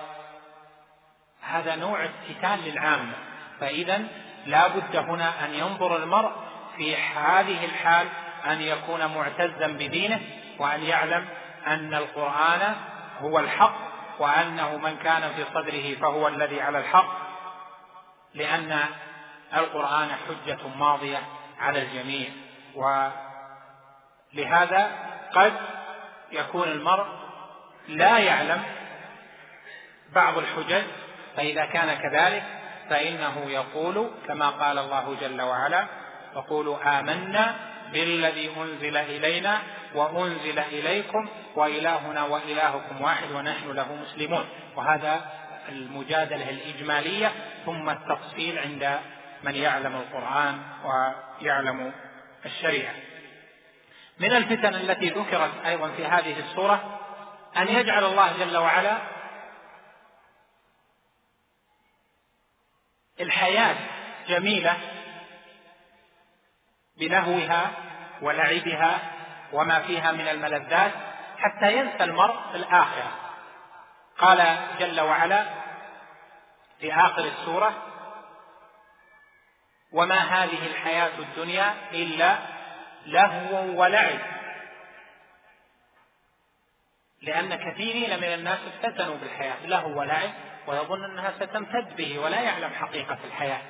هذا 1.43 1.77
نوع 1.77 2.05
افتتان 2.05 2.59
للعامة 2.59 3.13
فإذا 3.61 4.03
لا 4.47 4.69
بد 4.69 4.97
هنا 4.97 5.45
أن 5.45 5.55
ينظر 5.55 5.97
المرء 5.97 6.33
في 6.77 6.97
هذه 6.97 7.65
الحال 7.65 8.07
أن 8.47 8.61
يكون 8.61 9.07
معتزا 9.07 9.67
بدينه 9.67 10.21
وأن 10.59 10.83
يعلم 10.83 11.29
أن 11.67 11.95
القرآن 11.95 12.77
هو 13.21 13.39
الحق 13.39 13.77
وأنه 14.19 14.77
من 14.77 14.97
كان 14.97 15.33
في 15.37 15.45
صدره 15.55 15.95
فهو 15.95 16.29
الذي 16.29 16.61
على 16.61 16.79
الحق 16.79 17.31
لأن 18.35 18.79
القرآن 19.57 20.09
حجة 20.29 20.59
ماضية 20.79 21.23
على 21.61 21.83
الجميع. 21.83 22.29
ولهذا 24.35 24.91
قد 25.35 25.53
يكون 26.33 26.69
المرء 26.69 27.07
لا 27.89 28.19
يعلم 28.19 28.63
بعض 30.15 30.39
الحجج 30.39 30.83
فإذا 31.37 31.65
كان 31.65 31.95
كذلك 31.95 32.45
فإنه 32.91 33.45
يقول 33.47 34.11
كما 34.29 34.51
قال 34.51 34.79
الله 34.79 35.17
جل 35.21 35.43
وعلا 35.43 35.87
يقول 36.37 36.81
آمنا 36.83 37.55
بالذي 37.93 38.51
أنزل 38.57 38.97
إلينا 38.97 39.59
وأنزل 39.95 40.59
إليكم 40.59 41.29
وإلهنا 41.55 42.25
وإلهكم 42.25 43.03
واحد 43.03 43.31
ونحن 43.33 43.71
له 43.71 43.95
مسلمون. 43.95 44.49
وهذا 44.77 45.31
المجادلة 45.69 46.51
الإجمالية 46.51 47.33
ثم 47.67 47.91
التفصيل 47.91 48.59
عند 48.59 49.01
من 49.43 49.55
يعلم 49.55 49.97
القرآن 49.97 50.63
ويعلم 50.85 51.93
الشريعة. 52.47 52.95
من 54.19 54.33
الفتن 54.33 54.75
التي 54.75 55.09
ذكرت 55.09 55.65
أيضا 55.67 55.89
في 55.89 56.07
هذه 56.07 56.39
السورة 56.41 57.01
أن 57.57 57.69
يجعل 57.69 58.05
الله 58.05 58.39
جل 58.39 58.57
وعلا 58.57 58.99
الحياة 63.21 63.77
جميلة 64.29 64.77
بلهوها 66.97 67.71
ولعبها 68.23 68.99
وما 69.53 69.81
فيها 69.81 70.13
من 70.13 70.29
الملذات 70.29 70.93
حتى 71.39 71.77
ينسى 71.77 72.05
المرء 72.05 72.37
الآخرة. 72.55 73.13
قال 74.19 74.59
جل 74.79 75.01
وعلا 75.01 75.45
في 76.81 76.95
آخر 76.95 77.25
السورة 77.25 77.73
وما 79.93 80.19
هذه 80.19 80.67
الحياة 80.67 81.19
الدنيا 81.19 81.75
إلا 81.93 82.39
لهو 83.07 83.81
ولعب. 83.81 84.19
لأن 87.23 87.55
كثيرين 87.55 88.17
من 88.17 88.35
الناس 88.35 88.59
افتتنوا 88.67 89.17
بالحياة 89.17 89.67
لهو 89.67 90.01
ولعب 90.01 90.31
ويظن 90.67 91.05
أنها 91.05 91.31
ستمتد 91.31 91.97
به 91.97 92.19
ولا 92.19 92.41
يعلم 92.41 92.71
حقيقة 92.75 93.19
الحياة. 93.25 93.63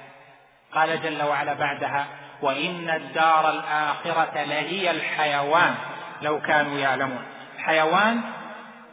قال 0.72 1.03
جل 1.03 1.22
وعلا 1.22 1.55
بعدها 1.55 2.07
وإن 2.43 2.91
الدار 2.91 3.51
الآخرة 3.51 4.45
لهي 4.45 4.91
الحيوان 4.91 5.74
لو 6.22 6.41
كانوا 6.41 6.78
يعلمون. 6.78 7.22
حيوان 7.59 8.20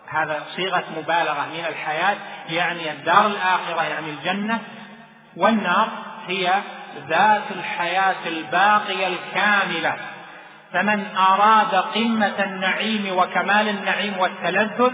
هذا 0.08 0.44
صيغة 0.56 0.84
مبالغة 0.98 1.48
من 1.54 1.66
الحياة 1.70 2.16
يعني 2.50 2.92
الدار 2.92 3.26
الآخرة 3.26 3.84
يعني 3.84 4.10
الجنة 4.10 4.60
والنار 5.38 5.88
هي 6.28 6.54
ذات 7.08 7.52
الحياة 7.52 8.16
الباقية 8.26 9.08
الكاملة. 9.08 9.96
فمن 10.74 11.06
أراد 11.18 11.76
قمة 11.76 12.44
النعيم 12.44 13.18
وكمال 13.18 13.70
النعيم 13.70 14.18
والتلذذ 14.18 14.92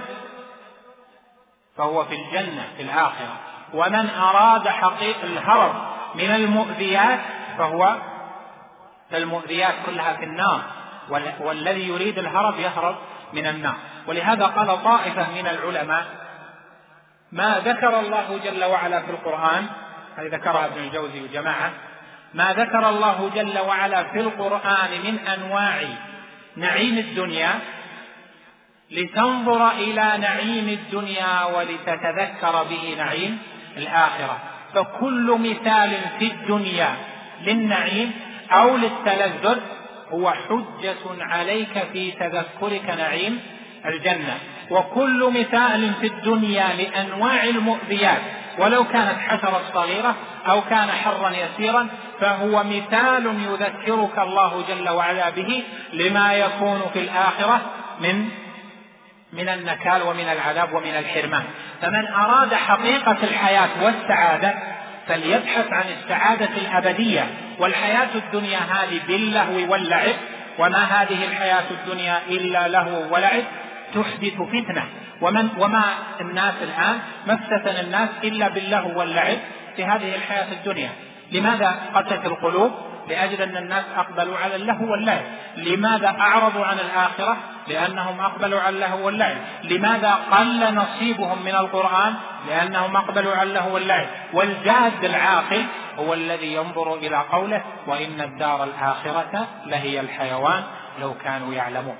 فهو 1.77 2.05
في 2.05 2.15
الجنة 2.15 2.67
في 2.77 2.83
الآخرة. 2.83 3.37
ومن 3.73 4.09
أراد 4.09 4.67
حقيقة 4.67 5.23
الهرب 5.23 5.73
من 6.15 6.35
المؤذيات 6.35 7.19
فهو 7.57 7.95
المؤذيات 9.17 9.73
كلها 9.85 10.13
في 10.13 10.23
النار. 10.23 10.61
والذي 11.39 11.87
يريد 11.87 12.19
الهرب 12.19 12.59
يهرب 12.59 12.95
من 13.33 13.47
النار. 13.47 13.75
ولهذا 14.07 14.45
قال 14.45 14.83
طائفة 14.83 15.31
من 15.31 15.47
العلماء 15.47 16.05
ما 17.31 17.59
ذكر 17.65 17.99
الله 17.99 18.39
جل 18.43 18.63
وعلا 18.63 19.01
في 19.01 19.11
القرآن 19.11 19.67
هذه 20.17 20.27
ذكرها 20.27 20.65
ابن 20.65 20.81
الجوزي 20.83 21.21
وجماعة. 21.21 21.71
ما 22.33 22.53
ذكر 22.53 22.89
الله 22.89 23.31
جل 23.35 23.59
وعلا 23.59 24.03
في 24.03 24.19
القرآن 24.19 24.89
من 25.03 25.19
أنواع 25.19 25.81
نعيم 26.55 26.97
الدنيا 26.97 27.59
لتنظر 28.91 29.71
إلى 29.71 30.17
نعيم 30.17 30.69
الدنيا 30.69 31.45
ولتتذكر 31.45 32.63
به 32.63 32.95
نعيم 32.97 33.39
الآخرة. 33.77 34.37
فكل 34.73 35.37
مثال 35.39 35.91
في 36.19 36.25
الدنيا 36.31 36.95
للنعيم 37.41 38.11
أو 38.53 38.77
للتلذذ 38.77 39.59
هو 40.11 40.31
حجة 40.31 41.23
عليك 41.23 41.83
في 41.93 42.11
تذكرك 42.11 42.89
نعيم 42.97 43.39
الجنة. 43.85 44.37
وكل 44.69 45.31
مثال 45.39 45.93
في 46.01 46.07
الدنيا 46.07 46.67
لأنواع 46.73 47.43
المؤذيات 47.43 48.21
ولو 48.57 48.83
كانت 48.83 49.19
حشرة 49.19 49.61
صغيرة 49.73 50.15
أو 50.47 50.61
كان 50.61 50.87
حرا 50.91 51.29
يسيرا 51.29 51.87
فهو 52.21 52.63
مثال 52.63 53.25
يذكرك 53.25 54.19
الله 54.19 54.63
جل 54.67 54.89
وعلا 54.89 55.29
به 55.29 55.63
لما 55.93 56.33
يكون 56.33 56.81
في 56.93 56.99
الآخرة 56.99 57.61
من 57.99 58.29
من 59.33 59.49
النكال 59.49 60.01
ومن 60.01 60.29
العذاب 60.31 60.73
ومن 60.73 60.95
الحرمان 60.99 61.43
فمن 61.81 62.07
أراد 62.07 62.53
حقيقة 62.53 63.17
الحياة 63.23 63.69
والسعادة 63.83 64.53
فليبحث 65.07 65.73
عن 65.73 65.85
السعادة 65.99 66.49
الأبدية. 66.57 67.27
والحياة 67.59 68.09
الدنيا 68.15 68.59
هذه 68.59 69.01
باللهو 69.07 69.71
واللعب 69.71 70.15
وما 70.59 70.83
هذه 70.83 71.25
الحياة 71.25 71.63
الدنيا 71.71 72.21
إلا 72.29 72.67
لهو 72.67 73.13
ولعب 73.13 73.43
تحدث 73.93 74.41
فتنة. 74.41 74.83
ومن 75.21 75.49
وما 75.57 75.83
الناس 76.21 76.53
الآن 76.61 76.99
ما 77.27 77.33
افتتن 77.33 77.79
الناس 77.85 78.09
إلا 78.23 78.47
باللهو 78.49 78.99
واللعب 78.99 79.37
في 79.75 79.85
هذه 79.85 80.15
الحياة 80.15 80.51
الدنيا. 80.51 80.89
لماذا 81.31 81.75
قست 81.95 82.25
القلوب؟ 82.25 82.71
لأجل 83.09 83.41
أن 83.41 83.57
الناس 83.57 83.83
أقبلوا 83.97 84.37
على 84.37 84.55
اللهو 84.55 84.91
واللعب. 84.91 85.21
لماذا 85.57 86.15
أعرضوا 86.19 86.65
عن 86.65 86.77
الآخرة؟ 86.79 87.37
لأنهم 87.67 88.19
أقبلوا 88.19 88.59
على 88.59 88.75
اللهو 88.75 89.05
واللعب. 89.05 89.35
لماذا 89.63 90.19
قل 90.31 90.73
نصيبهم 90.75 91.45
من 91.45 91.55
القرآن؟ 91.55 92.13
لأنهم 92.49 92.95
أقبلوا 92.95 93.35
على 93.35 93.49
اللهو 93.49 93.73
واللعب. 93.73 94.05
والجاد 94.33 95.03
العاقل 95.03 95.63
هو 95.97 96.13
الذي 96.13 96.53
ينظر 96.53 96.95
إلى 96.95 97.17
قوله 97.17 97.63
وإن 97.87 98.21
الدار 98.21 98.63
الآخرة 98.63 99.47
لهي 99.65 99.99
الحيوان 99.99 100.63
لو 100.99 101.13
كانوا 101.13 101.53
يعلمون. 101.53 101.97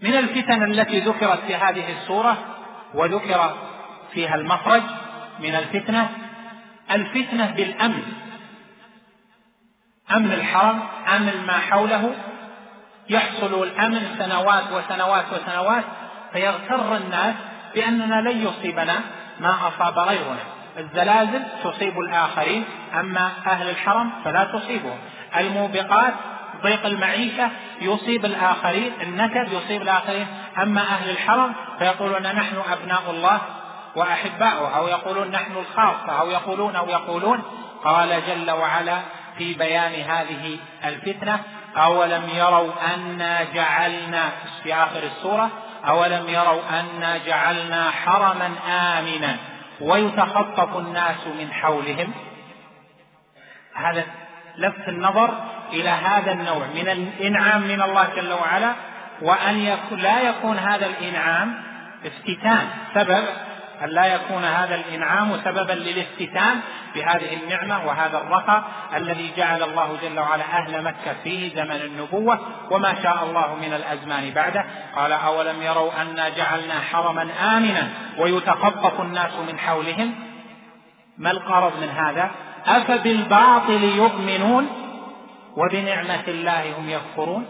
من 0.00 0.14
الفتن 0.14 0.62
التي 0.62 1.00
ذكرت 1.00 1.40
في 1.40 1.54
هذه 1.54 1.92
السورة 1.92 2.36
وذكر 2.94 3.54
فيها 4.12 4.34
المخرج 4.34 4.82
من 5.40 5.54
الفتنة 5.54 6.10
الفتنة 6.90 7.50
بالأمن. 7.50 8.02
أمن 10.16 10.32
الحرم 10.32 10.82
أمن 11.16 11.46
ما 11.46 11.58
حوله. 11.58 12.14
يحصل 13.08 13.62
الأمن 13.62 14.16
سنوات 14.18 14.72
وسنوات 14.72 15.24
وسنوات 15.32 15.84
فيغتر 16.32 16.96
الناس 16.96 17.34
بأننا 17.74 18.30
لن 18.30 18.46
يصيبنا 18.46 19.00
ما 19.40 19.68
أصاب 19.68 19.98
غيرنا 19.98 20.55
الزلازل 20.78 21.42
تصيب 21.64 22.00
الآخرين 22.00 22.64
أما 22.94 23.30
أهل 23.46 23.70
الحرم 23.70 24.10
فلا 24.24 24.44
تصيبهم. 24.44 24.98
الموبقات 25.36 26.14
ضيق 26.62 26.86
المعيشة 26.86 27.50
يصيب 27.80 28.24
الآخرين 28.24 28.92
النكد 29.02 29.52
يصيب 29.52 29.82
الآخرين. 29.82 30.26
أما 30.62 30.80
أهل 30.80 31.10
الحرم 31.10 31.52
فيقولون 31.78 32.22
نحن 32.22 32.56
أبناء 32.72 33.02
الله 33.10 33.40
وأحباؤه 33.96 34.76
أو 34.76 34.88
يقولون 34.88 35.30
نحن 35.30 35.52
الخاصة 35.52 36.20
أو 36.20 36.30
يقولون 36.30 36.76
أو 36.76 36.88
يقولون. 36.88 37.42
قال 37.84 38.22
جل 38.28 38.50
وعلا 38.50 38.98
في 39.38 39.54
بيان 39.54 40.10
هذه 40.10 40.58
الفتنة 40.84 41.40
أولم 41.76 42.22
يروا 42.34 42.72
أنا 42.94 43.44
جعلنا 43.54 44.30
في 44.62 44.74
آخر 44.74 45.02
السورة 45.02 45.50
أولم 45.88 46.28
يروا 46.28 46.60
أنا 46.70 47.18
جعلنا 47.26 47.90
حرما 47.90 48.50
آمنا. 48.68 49.36
ويتخطف 49.80 50.76
الناس 50.76 51.26
من 51.38 51.52
حولهم. 51.52 52.12
هذا 53.74 54.04
لفت 54.56 54.88
النظر 54.88 55.44
إلى 55.72 55.88
هذا 55.88 56.32
النوع 56.32 56.66
من 56.74 56.88
الإنعام 56.88 57.62
من 57.62 57.82
الله 57.82 58.08
جل 58.16 58.32
وعلا 58.32 58.72
وأن 59.22 59.58
يكون 59.58 59.98
لا 59.98 60.20
يكون 60.20 60.58
هذا 60.58 60.86
الإنعام 60.86 61.62
افتتان. 62.04 62.68
سبب 62.94 63.24
أن 63.84 63.88
لا 63.88 64.06
يكون 64.06 64.44
هذا 64.44 64.74
الإنعام 64.74 65.40
سببا 65.44 65.72
للافتتان 65.72 66.60
بهذه 66.94 67.34
النعمة 67.34 67.86
وهذا 67.86 68.18
الرخاء 68.18 68.64
الذي 68.96 69.32
جعل 69.36 69.62
الله 69.62 69.96
جل 70.02 70.20
وعلا 70.20 70.44
أهل 70.44 70.84
مكة 70.84 71.12
فيه 71.24 71.54
زمن 71.54 71.76
النبوة 71.76 72.38
وما 72.70 72.94
شاء 73.02 73.24
الله 73.24 73.54
من 73.54 73.72
الأزمان 73.72 74.30
بعده. 74.30 74.64
قال 74.96 75.12
أولم 75.12 75.62
يروا 75.62 75.90
أنا 76.02 76.28
جعلنا 76.28 76.80
حرما 76.80 77.28
آمنا 77.56 77.88
ويتخطف 78.18 79.00
الناس 79.00 79.32
من 79.48 79.58
حولهم؟ 79.58 80.14
ما 81.18 81.30
الغرض 81.30 81.80
من 81.80 81.88
هذا؟ 81.88 82.30
أفبالباطل 82.66 83.84
يؤمنون 83.84 84.68
وبنعمة 85.56 86.24
الله 86.28 86.78
هم 86.78 86.88
يكفرون؟ 86.88 87.46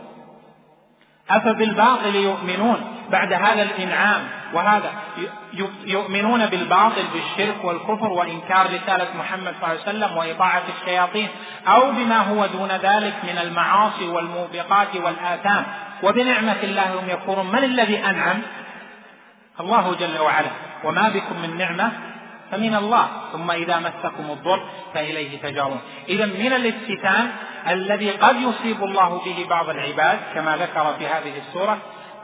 أفبالباطل 1.31 2.15
يؤمنون 2.15 2.97
بعد 3.11 3.33
هذا 3.33 3.63
الإنعام 3.63 4.29
وهذا؟ 4.53 4.93
يؤمنون 5.87 6.47
بالباطل 6.47 7.05
بالشرك 7.13 7.65
والكفر 7.65 8.13
وإنكار 8.13 8.67
رسالة 8.67 9.09
محمد 9.19 9.55
صلى 9.61 9.73
الله 9.73 9.81
عليه 9.81 9.81
وسلم 9.81 10.17
وإطاعة 10.17 10.63
الشياطين 10.81 11.29
أو 11.67 11.91
بما 11.91 12.19
هو 12.19 12.47
دون 12.47 12.69
ذلك 12.69 13.15
من 13.23 13.39
المعاصي 13.39 14.09
والموبقات 14.09 14.97
والآثام. 14.97 15.65
وبنعمة 16.03 16.57
الله 16.63 17.01
هم 17.01 17.11
يكفرون. 17.11 17.47
من 17.47 17.65
الذي 17.65 17.99
أنعم؟ 17.99 18.43
الله 19.61 19.95
جل 19.95 20.19
وعلا. 20.19 20.51
وما 20.85 21.09
بكم 21.09 21.43
من 21.43 21.57
نعمة 21.59 21.93
فمن 22.51 22.75
الله. 22.75 23.09
ثم 23.33 23.51
إذا 23.51 23.79
مسكم 23.79 24.31
الضر 24.31 24.61
فإليه 24.95 25.39
تجارون. 25.43 25.81
إذا 26.09 26.27
من 26.27 26.53
الافتتان 26.53 27.31
الذي 27.69 28.11
قد 28.11 28.37
يصيب 28.41 28.85
الله 28.85 29.23
به 29.25 29.47
بعض 29.51 29.69
العباد 29.69 30.19
كما 30.35 30.57
ذكر 30.57 30.95
في 30.99 31.07
هذه 31.07 31.33
السورة 31.49 31.79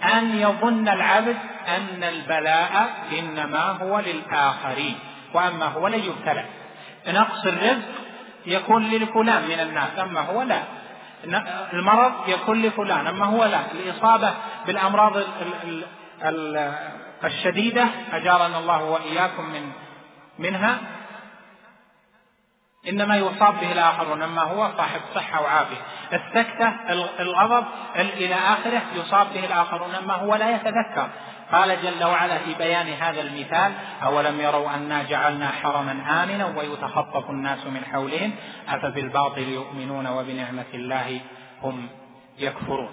أن 0.04 0.38
يظن 0.38 0.88
العبد 0.88 1.36
أن 1.68 2.02
البلاء 2.02 2.90
إنما 3.18 3.70
هو 3.70 4.00
للآخرين 4.00 4.98
وأما 5.34 5.66
هو 5.66 5.88
لن 5.88 6.00
يبتلى. 6.00 6.44
نقص 7.08 7.46
الرزق 7.46 7.88
يكون 8.46 8.90
لفلان 8.90 9.42
من 9.48 9.60
الناس 9.60 9.98
أما 9.98 10.20
هو 10.20 10.42
لا. 10.42 10.62
المرض 11.72 12.12
يكون 12.28 12.62
لفلان 12.62 13.06
أما 13.06 13.24
هو 13.24 13.44
لا. 13.44 13.60
الإصابة 13.74 14.34
بالأمراض 14.66 15.12
الشديدة 17.24 17.88
أجارنا 18.12 18.58
الله 18.58 18.84
وإياكم 18.84 19.44
من 19.44 19.72
منها 20.38 20.78
إنما 22.88 23.16
يصاب 23.16 23.60
به 23.60 23.72
الآخرون 23.72 24.22
أما 24.22 24.42
هو 24.42 24.70
صاحب 24.76 25.00
صحة 25.14 25.42
وعافية. 25.42 25.76
السكتة 26.12 26.72
الغضب 27.20 27.64
إلى 27.96 28.34
آخره 28.34 28.82
يصاب 28.94 29.26
به 29.34 29.44
الآخرون 29.44 29.94
أما 29.94 30.14
هو 30.14 30.34
لا 30.34 30.56
يتذكر. 30.56 31.08
قال 31.52 31.82
جل 31.82 32.04
وعلا 32.04 32.38
في 32.38 32.54
بيان 32.54 32.88
هذا 32.88 33.20
المثال 33.20 33.72
أولم 34.02 34.40
يروا 34.40 34.74
أنا 34.74 35.02
جعلنا 35.02 35.50
حرما 35.50 35.92
آمنا 35.92 36.46
ويتخطف 36.56 37.30
الناس 37.30 37.66
من 37.66 37.84
حولهم؟ 37.84 38.32
أفبالباطل 38.68 39.48
يؤمنون 39.48 40.06
وبنعمة 40.06 40.64
الله 40.74 41.20
هم 41.62 41.88
يكفرون. 42.38 42.90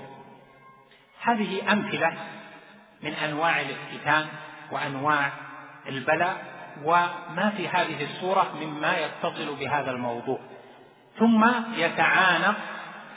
هذه 1.21 1.71
أمثلة 1.71 2.13
من 3.03 3.13
أنواع 3.13 3.61
الافتتان 3.61 4.25
وأنواع 4.71 5.31
البلاء 5.87 6.48
وما 6.83 7.53
في 7.57 7.67
هذه 7.67 8.03
السورة 8.03 8.47
مما 8.61 8.93
يتصل 8.97 9.55
بهذا 9.55 9.91
الموضوع. 9.91 10.39
ثم 11.19 11.45
يتعانق 11.77 12.55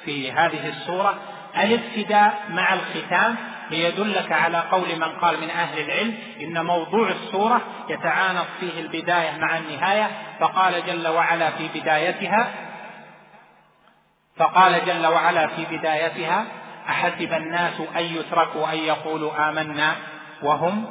في 0.05 0.33
هذه 0.33 0.69
السورة 0.69 1.15
الابتداء 1.57 2.45
مع 2.51 2.75
الختام 2.75 3.37
ليدلك 3.71 4.33
على 4.33 4.59
قول 4.59 4.97
من 4.97 5.09
قال 5.09 5.41
من 5.41 5.51
أهل 5.51 5.79
العلم 5.79 6.15
إن 6.41 6.67
موضوع 6.67 7.09
السورة 7.09 7.61
يتعانق 7.89 8.47
فيه 8.61 8.81
البداية 8.81 9.37
مع 9.39 9.59
النهاية 9.59 10.11
فقال 10.41 10.87
جل 10.87 11.09
وعلا 11.09 11.51
في 11.51 11.81
بدايتها 11.81 12.51
فقال 14.37 14.87
جل 14.87 15.07
وعلا 15.07 15.47
في 15.47 15.77
بدايتها 15.77 16.45
أحسب 16.89 17.33
الناس 17.33 17.81
أن 17.97 18.03
يتركوا 18.03 18.73
أن 18.73 18.79
يقولوا 18.79 19.51
آمنا 19.51 19.97
وهم 20.43 20.87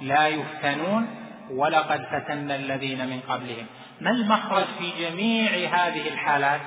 لا 0.00 0.28
يفتنون. 0.28 1.19
ولقد 1.50 2.04
فتنا 2.04 2.56
الذين 2.56 3.06
من 3.06 3.20
قبلهم. 3.28 3.66
ما 4.00 4.10
المخرج 4.10 4.64
في 4.78 4.90
جميع 4.98 5.50
هذه 5.50 6.08
الحالات؟ 6.08 6.60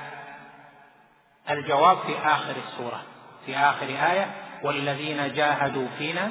الجواب 1.50 1.98
في 2.06 2.18
آخر 2.24 2.54
السورة 2.66 3.02
في 3.46 3.56
آخر 3.56 3.86
آية 3.86 4.30
والذين 4.62 5.32
جاهدوا 5.32 5.86
فينا 5.98 6.30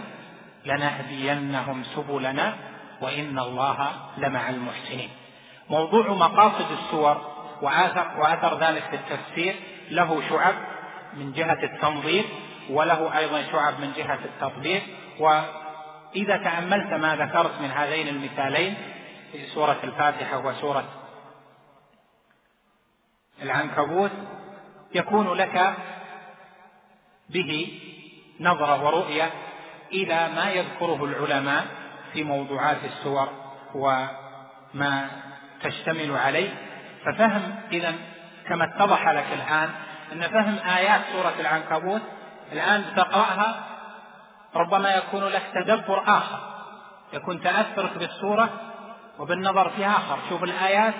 لنهدينهم 0.65 1.83
سبلنا 1.83 2.55
وإن 3.01 3.39
الله 3.39 3.91
لمع 4.17 4.49
المحسنين. 4.49 5.09
موضوع 5.69 6.07
مقاصد 6.07 6.71
السور 6.71 7.33
وأثر, 7.61 8.07
وأثر 8.19 8.59
ذلك 8.59 8.83
في 8.83 8.95
التفسير 8.95 9.55
له 9.91 10.21
شعب 10.29 10.55
من 11.13 11.33
جهة 11.33 11.63
التنظير 11.63 12.23
وله 12.69 13.17
أيضا 13.17 13.43
شعب 13.51 13.79
من 13.79 13.93
جهة 13.97 14.19
التطبيق 14.25 14.83
وإذا 16.13 16.37
تأملت 16.37 16.93
ما 16.93 17.15
ذكرت 17.15 17.61
من 17.61 17.71
هذين 17.71 18.07
المثالين 18.07 18.75
في 19.31 19.45
سورة 19.45 19.79
الفاتحة 19.83 20.37
وسورة 20.45 20.85
العنكبوت 23.41 24.11
يكون 24.95 25.33
لك 25.33 25.73
به 27.29 27.79
نظرة 28.39 28.83
ورؤية 28.83 29.29
إلى 29.91 30.29
ما 30.35 30.49
يذكره 30.49 31.05
العلماء 31.05 31.65
في 32.13 32.23
موضوعات 32.23 32.77
السور 32.85 33.29
وما 33.75 35.07
تشتمل 35.63 36.15
عليه. 36.15 36.49
ففهم 37.05 37.55
إذا 37.71 37.95
كما 38.47 38.65
اتضح 38.65 39.07
لك 39.07 39.25
الآن 39.33 39.69
أن 40.11 40.21
فهم 40.21 40.57
آيات 40.77 41.01
سورة 41.11 41.33
العنكبوت 41.39 42.01
الآن 42.51 42.83
تقرأها 42.95 43.72
ربما 44.55 44.95
يكون 44.95 45.23
لك 45.23 45.43
تدبر 45.53 46.03
آخر. 46.07 46.39
يكون 47.13 47.41
تأثرك 47.41 47.97
بالسورة 47.97 48.49
وبالنظر 49.19 49.69
فيها 49.69 49.97
آخر. 49.97 50.17
شوف 50.29 50.43
الآيات 50.43 50.93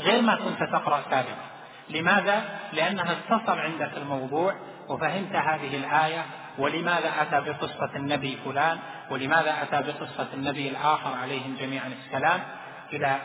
غير 0.00 0.22
ما 0.22 0.36
كنت 0.36 0.62
تقرأ 0.62 1.02
سابقا. 1.10 1.48
لماذا؟ 1.88 2.44
لأنها 2.72 3.12
اتصل 3.12 3.58
عندك 3.58 3.90
الموضوع 3.96 4.54
وفهمت 4.88 5.36
هذه 5.36 5.76
الآية. 5.76 6.24
ولماذا 6.58 7.12
أتى 7.22 7.40
بقصة 7.40 7.90
النبي 7.96 8.38
فلان؟ 8.44 8.78
ولماذا 9.10 9.62
أتى 9.62 9.92
بقصة 9.92 10.26
النبي 10.34 10.68
الآخر 10.68 11.10
عليهم 11.22 11.56
جميعا 11.60 11.92
السلام؟ 12.06 12.40
إلى 12.92 13.16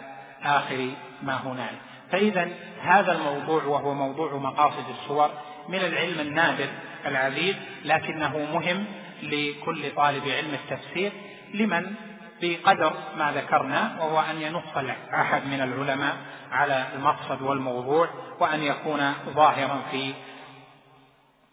آخر 0.43 0.89
ما 1.21 1.35
هنالك 1.35 1.79
فإذا 2.11 2.47
هذا 2.81 3.11
الموضوع 3.11 3.63
وهو 3.63 3.93
موضوع 3.93 4.33
مقاصد 4.33 4.89
السور 4.89 5.29
من 5.69 5.79
العلم 5.79 6.19
النادر 6.19 6.67
العزيز 7.05 7.55
لكنه 7.85 8.37
مهم 8.53 8.85
لكل 9.31 9.95
طالب 9.95 10.27
علم 10.27 10.53
التفسير 10.53 11.11
لمن؟ 11.53 11.95
بقدر 12.41 12.93
ما 13.17 13.31
ذكرنا 13.31 13.95
وهو 13.99 14.19
أن 14.19 14.41
ينص 14.41 14.93
أحد 15.13 15.45
من 15.45 15.61
العلماء 15.61 16.15
على 16.51 16.85
المقصد 16.95 17.41
والموضوع 17.41 18.09
وأن 18.39 18.63
يكون 18.63 19.13
ظاهرا 19.29 19.81
في 19.91 20.13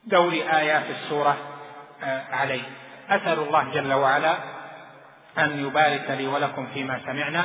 دور 0.04 0.32
آيات 0.32 0.84
السورة 0.90 1.36
آه، 2.02 2.22
عليه. 2.32 2.62
أسأل 3.10 3.38
الله 3.38 3.70
جل 3.70 3.92
وعلا 3.92 4.36
أن 5.38 5.66
يبارك 5.66 6.10
لي 6.10 6.26
ولكم 6.26 6.66
فيما 6.66 7.00
سمعنا 7.06 7.44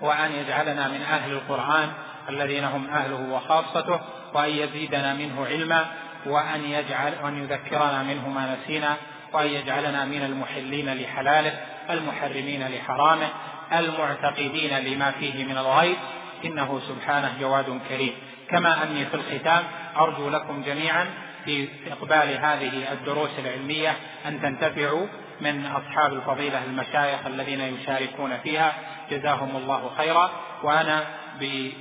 وأن 0.00 0.32
يجعلنا 0.32 0.88
من 0.88 1.02
أهل 1.02 1.32
القرآن 1.32 1.92
الذين 2.28 2.64
هم 2.64 2.86
أهله 2.90 3.32
وخاصته 3.32 4.00
وأن 4.34 4.50
يزيدنا 4.50 5.14
منه 5.14 5.46
علما 5.46 5.86
وأن 6.26 6.64
يجعل 6.64 7.14
وأن 7.22 7.38
يذكرنا 7.42 8.02
منه 8.02 8.28
ما 8.28 8.56
نسينا 8.56 8.96
وأن 9.32 9.46
يجعلنا 9.46 10.04
من 10.04 10.22
المحلين 10.22 10.94
لحلاله 10.94 11.60
المحرمين 11.90 12.68
لحرامه 12.68 13.28
المعتقدين 13.72 14.78
لما 14.78 15.10
فيه 15.10 15.44
من 15.44 15.58
الغيب. 15.58 15.96
إنه 16.44 16.80
سبحانه 16.88 17.32
جواد 17.40 17.80
كريم. 17.88 18.14
كما 18.50 18.82
أني 18.82 19.06
في 19.06 19.14
الختام 19.14 19.64
أرجو 19.96 20.30
لكم 20.30 20.62
جميعا 20.62 21.06
في 21.44 21.68
إقبال 21.92 22.36
هذه 22.44 22.92
الدروس 22.92 23.30
العلمية 23.38 23.96
أن 24.26 24.42
تنتفعوا 24.42 25.06
من 25.40 25.66
أصحاب 25.66 26.12
الفضيلة 26.12 26.64
المشايخ 26.64 27.26
الذين 27.26 27.60
يشاركون 27.60 28.38
فيها. 28.38 28.72
جزاهم 29.10 29.56
الله 29.56 29.90
خيرا. 29.96 30.30
وأنا 30.62 31.04
بهذه 31.40 31.74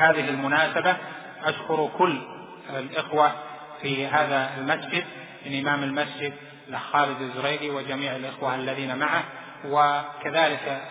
المناسبة 0.00 0.96
أشكر 1.44 1.90
كل 1.98 2.22
الإخوة 2.76 3.32
في 3.82 4.06
هذا 4.06 4.50
المسجد. 4.58 5.04
من 5.46 5.58
إمام 5.58 5.82
المسجد 5.82 6.32
خالد 6.92 7.20
الزريدي 7.20 7.70
وجميع 7.70 8.16
الإخوة 8.16 8.54
الذين 8.54 8.96
معه 8.96 9.24
وكذلك 9.64 10.82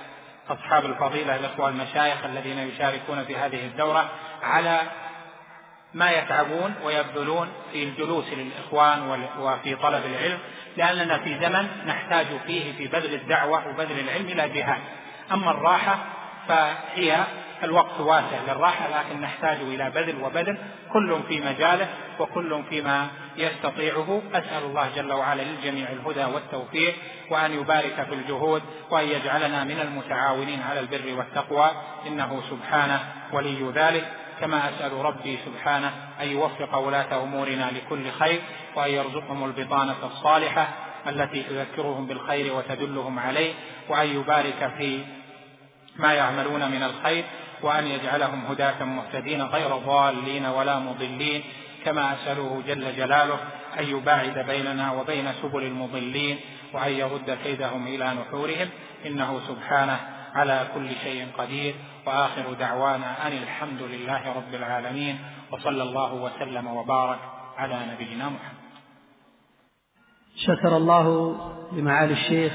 أصحاب 0.49 0.85
الفضيلة 0.85 1.35
الإخوة 1.35 1.69
المشايخ 1.69 2.25
الذين 2.25 2.59
يشاركون 2.59 3.23
في 3.23 3.37
هذه 3.37 3.65
الدورة 3.65 4.09
على 4.43 4.81
ما 5.93 6.11
يتعبون 6.11 6.73
ويبذلون 6.85 7.49
في 7.71 7.83
الجلوس 7.83 8.25
للإخوان 8.33 9.27
وفي 9.39 9.75
طلب 9.75 10.05
العلم 10.05 10.39
لأننا 10.77 11.17
في 11.17 11.39
زمن 11.39 11.67
نحتاج 11.85 12.25
فيه 12.47 12.73
في 12.77 12.87
بذل 12.87 13.13
الدعوة 13.13 13.67
وبذل 13.67 13.99
العلم 13.99 14.25
إلى 14.25 14.49
جهاد. 14.49 14.81
أما 15.31 15.51
الراحة 15.51 15.97
فهي 16.47 17.23
الوقت 17.63 17.99
واسع 17.99 18.37
للراحة 18.47 18.87
لكن 18.89 19.21
نحتاج 19.21 19.57
إلى 19.61 19.89
بذل 19.89 20.23
وبذل 20.23 20.57
كل 20.93 21.19
في 21.27 21.41
مجاله 21.41 21.87
وكل 22.19 22.63
فيما 22.69 23.07
يستطيعه. 23.37 24.21
أسأل 24.33 24.63
الله 24.63 24.89
جل 24.95 25.13
وعلا 25.13 25.41
للجميع 25.41 25.89
الهدى 25.91 26.25
والتوفيق 26.33 26.95
وأن 27.29 27.51
يبارك 27.53 28.05
في 28.09 28.13
الجهود 28.13 28.61
وأن 28.91 29.07
يجعلنا 29.07 29.63
من 29.63 29.79
المتعاونين 29.79 30.61
على 30.61 30.79
البر 30.79 31.17
والتقوى. 31.17 31.71
إنه 32.07 32.41
سبحانه 32.49 32.99
ولي 33.33 33.71
ذلك. 33.75 34.07
كما 34.39 34.69
أسأل 34.69 34.93
ربي 34.93 35.37
سبحانه 35.45 35.91
أن 36.21 36.27
يوفق 36.27 36.77
ولاة 36.77 37.23
أمورنا 37.23 37.71
لكل 37.71 38.11
خير 38.11 38.41
وأن 38.75 38.91
يرزقهم 38.91 39.45
البطانة 39.45 39.95
الصالحة 40.03 40.67
التي 41.07 41.43
تذكرهم 41.43 42.07
بالخير 42.07 42.53
وتدلهم 42.53 43.19
عليه 43.19 43.53
وأن 43.89 44.07
يبارك 44.07 44.71
في 44.77 45.03
ما 45.95 46.13
يعملون 46.13 46.71
من 46.71 46.83
الخير 46.83 47.23
وأن 47.61 47.87
يجعلهم 47.87 48.45
هداة 48.45 48.83
مهتدين 48.83 49.41
غير 49.41 49.77
ضالين 49.77 50.45
ولا 50.45 50.79
مضلين. 50.79 51.43
كما 51.87 52.13
أسأله 52.13 52.63
جل 52.67 52.95
جلاله 52.95 53.39
أن 53.79 53.83
يباعد 53.83 54.39
بيننا 54.39 54.91
وبين 54.91 55.31
سبل 55.41 55.63
المضلين 55.63 56.37
وأن 56.73 56.91
يرد 56.91 57.37
كيدهم 57.43 57.87
إلى 57.87 58.13
نحورهم. 58.13 58.69
إنه 59.05 59.39
سبحانه 59.47 59.99
على 60.35 60.67
كل 60.75 60.89
شيء 61.03 61.27
قدير. 61.37 61.75
وآخر 62.05 62.53
دعوانا 62.53 63.27
أن 63.27 63.31
الحمد 63.31 63.81
لله 63.81 64.33
رب 64.33 64.53
العالمين. 64.53 65.19
وصلى 65.51 65.83
الله 65.83 66.13
وسلم 66.13 66.67
وبارك 66.67 67.19
على 67.57 67.77
نبينا 67.91 68.25
محمد. 68.29 68.67
شكر 70.35 70.77
الله 70.77 71.37
لمعالي 71.71 72.13
الشيخ 72.13 72.53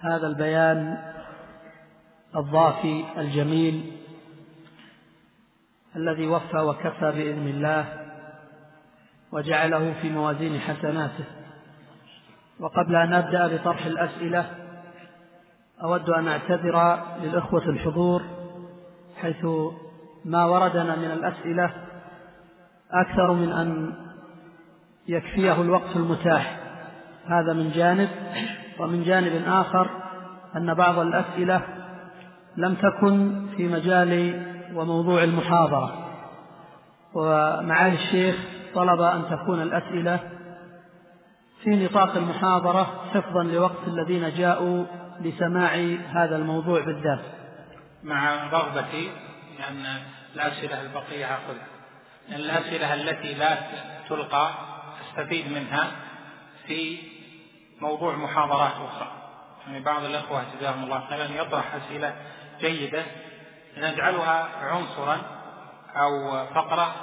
هذا 0.00 0.26
البيان 0.26 0.98
الضافي 2.36 3.04
الجميل 3.18 3.97
الذي 5.96 6.26
وفى 6.26 6.58
وكفى 6.58 7.12
بإذن 7.12 7.48
الله 7.48 7.84
وجعله 9.32 9.94
في 10.02 10.10
موازين 10.10 10.60
حسناته. 10.60 11.24
وقبل 12.60 12.96
أن 12.96 13.12
أبدأ 13.12 13.56
بطرح 13.56 13.86
الأسئلة 13.86 14.50
أود 15.82 16.10
أن 16.10 16.28
أعتذر 16.28 17.02
للإخوة 17.22 17.68
الحضور 17.68 18.22
حيث 19.16 19.46
ما 20.24 20.44
وردنا 20.44 20.96
من 20.96 21.10
الأسئلة 21.10 21.70
أكثر 22.90 23.32
من 23.32 23.52
أن 23.52 23.94
يكفيه 25.08 25.60
الوقت 25.60 25.96
المتاح. 25.96 26.58
هذا 27.26 27.52
من 27.52 27.70
جانب. 27.70 28.08
ومن 28.80 29.04
جانب 29.04 29.42
آخر 29.46 29.90
أن 30.56 30.74
بعض 30.74 30.98
الأسئلة 30.98 31.62
لم 32.56 32.74
تكن 32.74 33.46
في 33.56 33.68
مجال 33.68 34.42
وموضوع 34.74 35.24
المحاضرة. 35.24 36.04
ومعالي 37.14 37.94
الشيخ 37.94 38.36
طلب 38.74 39.00
أن 39.00 39.24
تكون 39.30 39.62
الأسئلة 39.62 40.20
في 41.62 41.70
نطاق 41.70 42.16
المحاضرة 42.16 43.04
حفظا 43.14 43.42
لوقت 43.42 43.86
الذين 43.86 44.34
جاءوا 44.34 44.84
لسماع 45.20 45.74
هذا 46.08 46.36
الموضوع 46.36 46.80
بالذات 46.80 47.20
مع 48.02 48.48
رغبتي 48.50 49.10
لأن 49.58 49.86
الأسئلة 50.34 50.82
البقية 50.82 51.24
أخذها. 51.24 51.66
لأن 52.28 52.40
الأسئلة 52.40 52.94
التي 52.94 53.34
لا 53.34 53.58
تلقى 54.08 54.50
أستفيد 55.00 55.52
منها 55.52 55.90
في 56.66 56.98
موضوع 57.80 58.16
محاضرات 58.16 58.72
أخرى. 58.72 59.12
يعني 59.66 59.80
بعض 59.84 60.04
الأخوة 60.04 60.42
جزاهم 60.58 60.84
الله 60.84 61.04
خيرا 61.08 61.42
يطرح 61.42 61.74
أسئلة 61.74 62.14
جيدة 62.60 63.02
نجعلها 63.78 64.48
عنصرا 64.66 65.18
أو 65.96 66.46
فقرة 66.54 66.94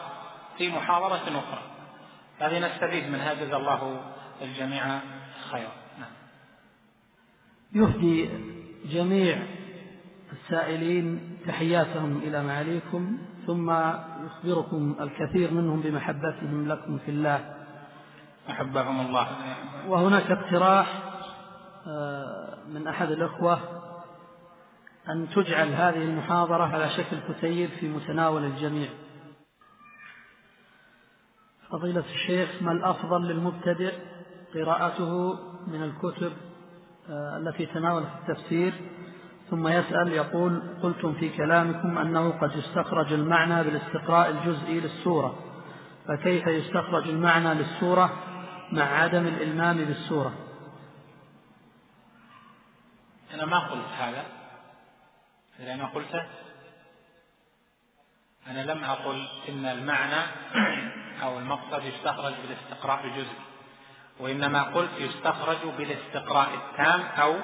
في 0.58 0.70
محاضرة 0.70 1.16
أخرى. 1.16 1.62
هذه 2.40 2.68
نستفيد 2.68 3.12
منها. 3.12 3.34
جزا 3.34 3.58
الله 3.58 4.02
الجميع 4.42 5.00
خيرا. 5.52 5.72
نعم. 6.00 6.12
يهدي 7.74 8.30
جميع 8.86 9.38
السائلين 10.32 11.38
تحياتهم 11.48 12.18
إلى 12.18 12.44
معاليكم 12.44 13.18
ثم 13.48 13.72
يخبركم 14.26 14.96
الكثير 15.00 15.52
منهم 15.52 15.82
بمحبتهم 15.82 16.68
لكم 16.68 16.98
في 16.98 17.12
الله. 17.12 17.56
أحبهم 18.50 19.06
الله. 19.06 19.28
وهناك 19.88 20.32
اقتراح 20.32 20.88
آه، 21.88 22.58
من 22.68 22.88
أحد 22.88 23.12
الأخوة 23.12 23.75
أن 25.10 25.30
تجعل 25.36 25.68
هذه 25.68 26.04
المحاضرة 26.04 26.64
على 26.64 26.90
شكل 26.90 27.34
كتيب 27.34 27.70
في 27.70 27.88
متناول 27.88 28.44
الجميع. 28.44 28.90
فضيلة 31.70 32.04
الشيخ 32.14 32.50
ما 32.62 32.72
الأفضل 32.72 33.28
للمبتدئ 33.28 33.94
قراءته 34.54 35.34
من 35.68 35.84
الكتب 35.84 36.32
آه، 37.10 37.38
التي 37.38 37.66
تناولت 37.66 38.08
التفسير؟ 38.22 38.74
ثم 39.50 39.68
يسأل 39.68 40.08
يقول 40.08 40.62
قلتم 40.84 41.14
في 41.14 41.30
كلامكم 41.30 41.98
أنه 41.98 42.30
قد 42.30 42.56
يستخرج 42.56 43.14
المعنى 43.14 43.64
بالاستقراء 43.64 44.30
الجزئي 44.30 44.80
للسورة. 44.80 45.36
فكيف 46.08 46.48
يستخرج 46.48 47.08
المعنى 47.08 47.54
للسورة 47.54 48.14
مع 48.72 48.84
عدم 48.84 49.28
الإلمام 49.28 49.78
بالسورة؟ 49.78 50.34
أنا 53.34 53.46
ما 53.46 53.60
قلت 53.60 53.88
هذا. 54.00 54.35
إذا 55.60 55.74
أنا 55.74 55.86
قلته 55.86 56.26
أنا 58.48 58.72
لم 58.72 58.84
أقل 58.84 59.28
إن 59.50 59.66
المعنى 59.66 60.22
أو 61.24 61.40
المقصد 61.40 61.84
يستخرج 61.86 62.34
بالاستقراء 62.34 63.06
الجزئي 63.06 63.46
وإنما 64.20 64.64
قلت 64.64 64.90
يستخرج 65.00 65.58
بالاستقراء 65.78 66.50
التام 66.54 67.02
أو 67.22 67.36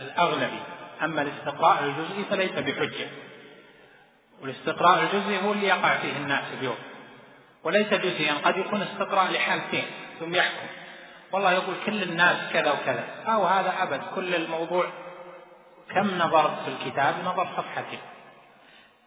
الأغلبي. 0.00 0.60
أما 1.02 1.22
الاستقراء 1.22 1.84
الجزئي 1.84 2.24
فليس 2.24 2.52
بحجة. 2.52 3.08
والاستقراء 4.40 5.02
الجزئي 5.02 5.42
هو 5.44 5.52
اللي 5.52 5.66
يقع 5.66 5.98
فيه 5.98 6.16
الناس 6.16 6.44
اليوم. 6.58 6.76
وليس 7.64 7.86
جزئيا 7.86 8.34
قد 8.34 8.56
يكون 8.56 8.82
استقراء 8.82 9.32
لحالتين 9.32 9.84
ثم 10.20 10.34
يحكم. 10.34 10.66
والله 11.32 11.52
يقول 11.52 11.74
كل 11.86 12.02
الناس 12.02 12.52
كذا 12.52 12.72
وكذا. 12.72 13.04
أو 13.26 13.44
هذا 13.44 13.82
أبد 13.82 14.00
كل 14.14 14.34
الموضوع 14.34 14.86
كم 15.94 16.18
نظرت 16.18 16.52
في 16.64 16.68
الكتاب؟ 16.68 17.14
نظر 17.24 17.48
صفحتين 17.56 17.98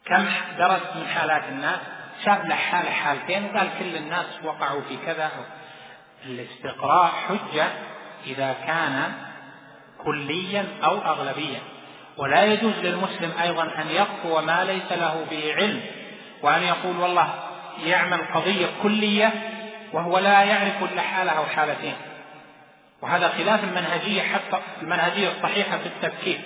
كم 0.06 0.26
درست 0.57 0.95
من 0.95 1.07
حالات 1.07 1.44
الناس؟ 1.49 1.80
شاف 2.26 2.45
له 2.45 2.56
حالة 2.56 2.91
حالتين 2.91 3.45
وقال 3.45 3.70
كل 3.80 3.95
الناس 3.95 4.26
وقعوا 4.44 4.82
في 4.82 4.98
كذا. 5.06 5.32
الاستقراء 6.26 7.12
حجة 7.28 7.68
إذا 8.26 8.56
كان 8.68 9.14
كليا 10.03 10.66
أو 10.84 10.98
أغلبيا. 10.98 11.60
ولا 12.18 12.44
يجوز 12.44 12.74
للمسلم 12.84 13.34
أيضا 13.41 13.64
أن 13.64 13.88
يقوى 13.88 14.41
ما 14.41 14.64
ليس 14.64 14.91
له 14.91 15.26
به 15.32 15.53
علم 15.56 15.82
وأن 16.41 16.64
يقول 16.64 16.98
والله 16.98 17.34
يعمل 17.84 18.22
قضية 18.34 18.68
كلية 18.84 19.34
وهو 19.94 20.20
لا 20.20 20.44
يعرف 20.44 20.84
إلا 20.84 21.02
حالة 21.02 21.32
أو 21.32 21.45
حالتين 21.45 21.95
وهذا 23.02 23.28
خلاف 23.28 23.64
المنهجية 23.64 24.22
حتى 24.22 24.62
المنهجية 24.82 25.30
الصحيحة 25.30 25.78
في 25.78 25.86
التفكير. 25.86 26.40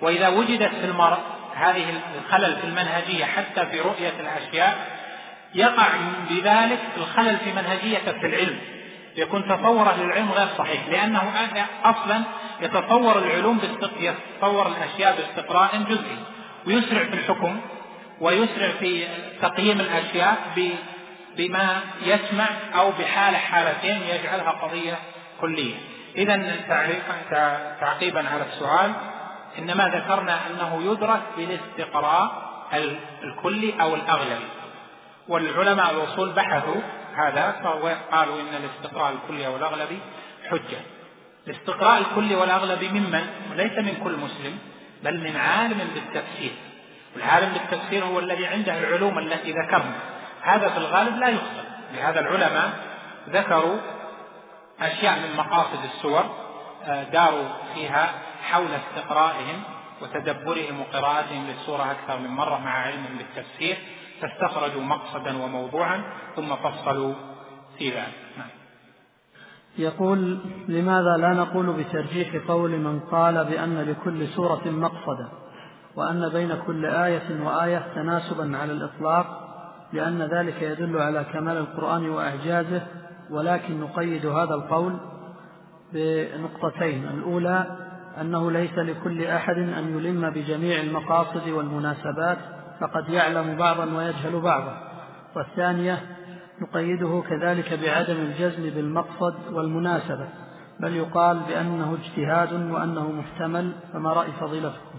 وإذا 0.00 0.28
وجدت 0.28 0.74
في 0.74 0.84
المرء 0.84 1.18
هذه 1.54 2.00
الخلل 2.18 2.56
في 2.56 2.64
المنهجية 2.66 3.24
حتى 3.24 3.66
في 3.66 3.80
رؤية 3.80 4.12
الأشياء 4.20 4.86
يقع 5.54 5.88
بذلك 6.30 6.78
الخلل 6.96 7.36
في 7.36 7.52
منهجيته 7.52 8.12
في 8.12 8.26
العلم. 8.26 8.58
يكون 9.16 9.48
تصوره 9.48 9.96
للعلم 10.00 10.32
غير 10.32 10.48
صحيح 10.58 10.88
لأنه 10.88 11.32
أصلا 11.84 12.22
يتصور 12.60 13.18
العلوم 13.18 13.58
يتصور 14.00 14.66
الأشياء 14.66 15.16
باستقراء 15.16 15.76
جزئي. 15.76 16.18
ويسرع 16.66 17.04
في 17.04 17.14
الحكم 17.14 17.60
ويسرع 18.20 18.68
في 18.80 19.04
تقييم 19.42 19.80
الأشياء 19.80 20.36
بما 21.36 21.80
يسمع 22.02 22.46
أو 22.74 22.90
بحالة 22.90 23.38
حالتين 23.38 24.00
يجعلها 24.02 24.50
قضية 24.50 24.98
كلية. 25.40 25.74
إذا 26.16 26.36
تعقيبا 27.80 28.28
على 28.28 28.42
السؤال. 28.52 28.92
إنما 29.58 29.88
ذكرنا 29.88 30.46
أنه 30.46 30.92
يدرك 30.92 31.22
بالاستقراء 31.36 32.46
الكلي 33.22 33.82
أو 33.82 33.94
الأغلبي 33.94 34.48
والعلماء 35.28 35.90
الأصول 35.90 36.32
بحثوا 36.32 36.80
هذا 37.14 37.52
فقالوا 37.64 38.40
إن 38.40 38.54
الاستقراء 38.54 39.12
الكلي 39.12 39.46
أو 39.46 39.56
الأغلبي 39.56 39.98
حجة. 40.50 40.78
الاستقراء 41.46 41.98
الكلي 41.98 42.34
والأغلبي 42.34 42.88
ممن؟ 42.88 43.26
وليس 43.50 43.78
من 43.78 44.00
كل 44.04 44.12
مسلم 44.12 44.58
بل 45.02 45.20
من 45.20 45.36
عالم 45.36 45.78
بالتفسير. 45.94 46.52
والعالم 47.14 47.52
بالتفسير 47.52 48.04
هو 48.04 48.18
الذي 48.18 48.46
عنده 48.46 48.78
العلوم 48.78 49.18
التي 49.18 49.52
ذكرنا. 49.52 49.94
هذا 50.42 50.68
في 50.68 50.78
الغالب 50.78 51.18
لا 51.18 51.28
يخطئ 51.28 51.66
لهذا 51.94 52.20
العلماء 52.20 52.70
ذكروا 53.28 53.76
أشياء 54.80 55.18
من 55.18 55.36
مقاصد 55.36 55.84
السور 55.94 56.46
آه، 56.84 57.02
داروا 57.02 57.48
فيها 57.74 58.12
حول 58.42 58.66
استقرائهم 58.66 59.62
وتدبرهم 60.02 60.80
وقراءتهم 60.80 61.46
للسورة 61.46 61.90
أكثر 61.90 62.18
من 62.18 62.28
مرة 62.28 62.58
مع 62.58 62.70
علمهم 62.70 63.18
بالتفسير 63.18 63.76
فاستخرجوا 64.20 64.82
مقصدا 64.82 65.44
وموضوعا 65.44 66.02
ثم 66.36 66.56
فصلوا 66.56 67.14
في 67.78 67.90
ذلك 67.90 68.14
نعم. 68.38 68.48
يقول 69.78 70.40
لماذا 70.68 71.16
لا 71.16 71.34
نقول 71.34 71.72
بترجيح 71.72 72.36
قول 72.48 72.70
من 72.70 73.00
قال 73.00 73.44
بأن 73.44 73.80
لكل 73.80 74.28
سورة 74.28 74.62
مقصدا 74.66 75.28
وأن 75.96 76.28
بين 76.28 76.54
كل 76.66 76.86
آية 76.86 77.42
وآية 77.42 77.92
تناسبا 77.94 78.58
على 78.58 78.72
الإطلاق 78.72 79.46
لأن 79.92 80.22
ذلك 80.22 80.62
يدل 80.62 80.98
على 80.98 81.24
كمال 81.32 81.56
القرآن 81.56 82.10
وإعجازه 82.10 82.82
ولكن 83.30 83.80
نقيد 83.80 84.26
هذا 84.26 84.54
القول 84.54 84.96
بنقطتين 85.92 87.04
الأولى 87.08 87.85
أنه 88.20 88.50
ليس 88.50 88.78
لكل 88.78 89.24
أحد 89.24 89.58
أن 89.58 89.98
يلم 89.98 90.30
بجميع 90.30 90.80
المقاصد 90.80 91.48
والمناسبات 91.48 92.38
فقد 92.80 93.08
يعلم 93.08 93.56
بعضا 93.56 93.84
ويجهل 93.84 94.40
بعضا. 94.40 94.82
والثانية 95.36 96.16
نقيده 96.60 97.22
كذلك 97.28 97.72
بعدم 97.72 98.16
الجزم 98.16 98.70
بالمقصد 98.70 99.52
والمناسبة 99.52 100.28
بل 100.80 100.96
يقال 100.96 101.38
بأنه 101.38 101.98
اجتهاد 102.02 102.52
وأنه 102.52 103.12
محتمل 103.12 103.72
فما 103.92 104.12
رأي 104.12 104.32
فضيلتكم؟ 104.32 104.98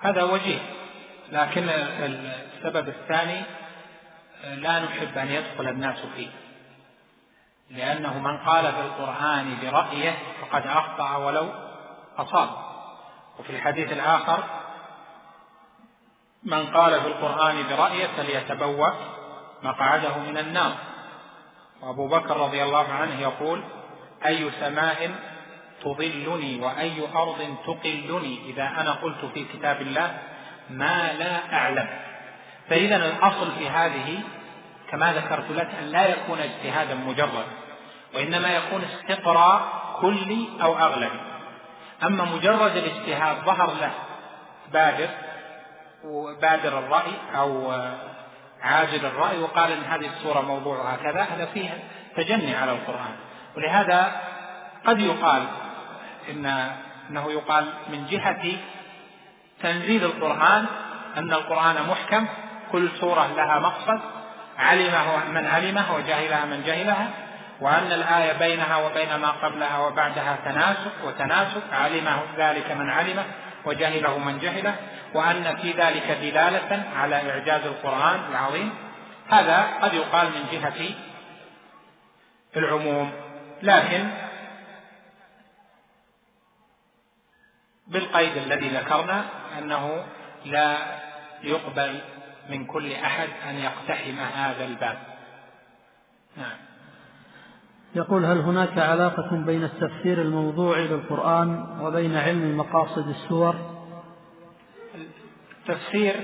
هذا 0.00 0.22
وجيه 0.22 0.58
لكن 1.32 1.68
السبب 1.68 2.88
الثاني 2.88 3.42
لا 4.56 4.84
نحب 4.84 5.18
أن 5.18 5.28
يدخل 5.28 5.68
الناس 5.68 5.98
فيه. 6.16 6.28
لأنه 7.70 8.18
من 8.18 8.36
قال 8.36 8.72
في 8.72 8.80
القرآن 8.80 9.56
برأيه 9.62 10.14
فقد 10.40 10.66
أخطأ 10.66 11.16
ولو 11.16 11.48
أصاب. 12.18 12.48
وفي 13.38 13.50
الحديث 13.50 13.92
الآخر 13.92 14.44
من 16.42 16.66
قال 16.66 17.00
في 17.00 17.06
القرآن 17.06 17.64
برأيه 17.70 18.06
فليتبوأ 18.16 18.90
مقعده 19.62 20.18
من 20.18 20.38
النار. 20.38 20.72
وأبو 21.82 22.08
بكر 22.08 22.36
رضي 22.36 22.62
الله 22.62 22.92
عنه 22.92 23.20
يقول 23.20 23.64
أي 24.26 24.50
سماء 24.60 25.10
تظلني 25.82 26.60
وأي 26.60 27.08
أرض 27.14 27.56
تقلني؟ 27.66 28.38
إذا 28.46 28.62
أنا 28.62 28.92
قلت 28.92 29.24
في 29.34 29.44
كتاب 29.44 29.80
الله 29.80 30.18
ما 30.70 31.12
لا 31.12 31.54
أعلم. 31.54 31.88
فإذا 32.68 32.96
الأصل 32.96 33.52
في 33.58 33.68
هذه 33.68 34.22
كما 34.90 35.12
ذكرت 35.12 35.50
لك 35.50 35.74
أن 35.74 35.84
لا 35.84 36.06
يكون 36.08 36.38
اجتهادا 36.38 36.94
مجرد 36.94 37.46
وإنما 38.14 38.56
يكون 38.56 38.84
استقراء 38.84 39.62
كلي 40.00 40.48
أو 40.62 40.78
أغلبي. 40.78 41.27
أما 42.02 42.24
مجرد 42.24 42.76
الاجتهاد 42.76 43.36
ظهر 43.36 43.74
له 43.80 43.92
بادر 44.72 45.08
وبادر 46.04 46.78
الرأي 46.78 47.12
أو 47.36 47.72
عاجل 48.62 49.06
الرأي 49.06 49.38
وقال 49.38 49.72
إن 49.72 49.84
هذه 49.84 50.06
السورة 50.06 50.40
موضوعها 50.40 50.96
كذا 50.96 51.22
هذا 51.22 51.46
فيه 51.46 51.70
تجني 52.16 52.56
على 52.56 52.72
القرآن. 52.72 53.16
ولهذا 53.56 54.12
قد 54.86 55.00
يقال 55.00 55.42
إن 56.30 56.70
أنه 57.10 57.32
يقال 57.32 57.66
من 57.88 58.06
جهة 58.06 58.56
تنزيل 59.62 60.04
القرآن 60.04 60.66
أن 61.16 61.32
القرآن 61.32 61.76
محكم 61.88 62.26
كل 62.72 62.88
سورة 63.00 63.26
لها 63.36 63.58
مقصد 63.58 64.00
علمه 64.58 65.24
من 65.30 65.46
علمه 65.46 65.94
وجهلها 65.94 66.44
من 66.44 66.62
جهلها. 66.66 67.08
وأن 67.60 67.92
الآية 67.92 68.32
بينها 68.32 68.76
وبين 68.76 69.14
ما 69.14 69.30
قبلها 69.30 69.78
وبعدها 69.78 70.38
تناسق 70.44 70.92
وتناسق 71.04 71.74
علمه 71.74 72.22
ذلك 72.36 72.70
من 72.70 72.90
علمه 72.90 73.24
وجهله 73.64 74.18
من 74.18 74.38
جهله 74.38 74.74
وأن 75.14 75.56
في 75.56 75.72
ذلك 75.72 76.10
دلالة 76.22 76.82
على 76.96 77.30
إعجاز 77.30 77.66
القرآن 77.66 78.20
العظيم. 78.30 78.74
هذا 79.28 79.66
قد 79.82 79.94
يقال 79.94 80.26
من 80.26 80.46
جهة 80.52 80.94
العموم. 82.56 83.12
لكن 83.62 84.08
بالقيد 87.86 88.36
الذي 88.36 88.68
ذكرنا 88.68 89.24
أنه 89.58 90.04
لا 90.44 90.76
يقبل 91.42 92.00
من 92.48 92.66
كل 92.66 92.92
أحد 92.92 93.28
أن 93.48 93.58
يقتحم 93.58 94.20
هذا 94.20 94.64
الباب. 94.64 94.98
نعم. 96.36 96.67
يقول 97.94 98.24
هل 98.24 98.38
هناك 98.38 98.78
علاقة 98.78 99.36
بين 99.36 99.64
التفسير 99.64 100.22
الموضوعي 100.22 100.88
للقرآن 100.88 101.78
وبين 101.80 102.16
علم 102.16 102.56
مقاصد 102.56 103.08
السور؟ 103.08 103.56
التفسير 105.58 106.14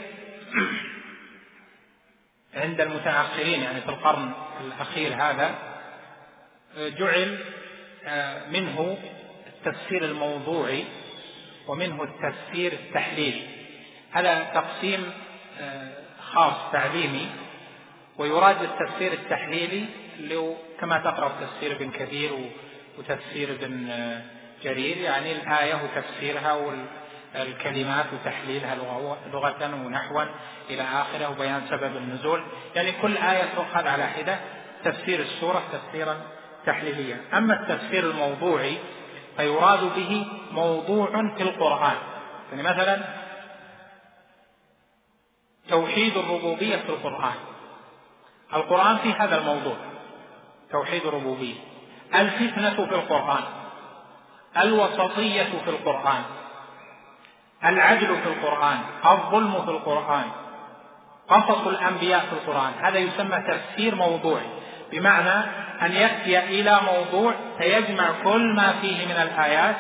عند 2.55 2.81
المتأخرين 2.81 3.61
يعني 3.61 3.81
في 3.81 3.89
القرن 3.89 4.33
الأخير 4.61 5.15
هذا 5.15 5.55
جعل 6.77 7.39
آه، 8.07 8.51
منه 8.51 8.99
التفسير 9.47 10.05
الموضوعي 10.05 10.85
ومنه 11.69 12.03
التفسير 12.03 12.73
التحليلي 12.73 13.47
هذا 14.11 14.45
تقسيم 14.45 15.13
آه، 15.61 15.93
خاص 16.21 16.73
تعليمي 16.73 17.31
ويراد 18.19 18.57
التفسير 18.63 19.13
التحليلي 19.13 19.85
اللي 20.19 20.55
كما 20.81 20.99
تقرأ 20.99 21.33
تفسير 21.41 21.77
ابن 21.77 21.91
كثير 21.91 22.31
وتفسير 22.99 23.51
ابن 23.51 23.91
آه، 23.91 24.23
جرير 24.63 24.97
يعني 24.97 25.33
الآية 25.33 25.75
وتفسيرها 25.75 26.53
والكلمات 27.35 28.07
وتحليلها 28.13 28.75
لغة 29.33 29.85
ونحوا 29.87 30.25
إلى 30.71 30.83
آخره 30.83 31.31
وبيان 31.31 31.63
سبب 31.71 31.97
النزول. 31.97 32.43
يعني 32.75 32.93
كل 32.93 33.17
آية 33.17 33.45
تؤخذ 33.55 33.87
على 33.87 34.07
حدة. 34.07 34.39
تفسير 34.85 35.21
السورة 35.21 35.63
تفسيرا 35.73 36.17
تحليليا. 36.67 37.21
أما 37.33 37.55
التفسير 37.55 38.11
الموضوعي 38.11 38.79
فيراد 39.37 39.81
به 39.81 40.27
موضوع 40.53 41.35
في 41.37 41.43
القرآن. 41.43 41.97
يعني 42.51 42.63
مثلا 42.63 43.03
توحيد 45.69 46.17
الربوبية 46.17 46.77
في 46.77 46.89
القرآن. 46.89 47.35
القرآن 48.55 48.97
في 48.97 49.13
هذا 49.13 49.39
الموضوع. 49.39 49.77
توحيد 50.71 51.07
الربوبية. 51.07 51.55
الفتنة 52.15 52.87
في 52.87 52.95
القرآن. 52.95 53.43
الوسطية 54.57 55.43
في 55.65 55.71
القرآن. 55.71 56.23
العدل 57.65 58.07
في 58.07 58.29
القرآن. 58.29 58.79
الظلم 59.07 59.65
في 59.65 59.71
القرآن. 59.71 60.25
قصص 61.29 61.67
الأنبياء 61.67 62.21
في 62.21 62.33
القرآن. 62.33 62.73
هذا 62.81 62.99
يسمى 62.99 63.39
تفسير 63.49 63.95
موضوعي. 63.95 64.47
بمعنى 64.93 65.45
أن 65.83 65.93
يأتي 65.93 66.39
إلى 66.39 66.81
موضوع 66.87 67.35
فيجمع 67.59 68.11
كل 68.25 68.55
ما 68.55 68.73
فيه 68.81 69.07
من 69.07 69.17
الآيات 69.23 69.77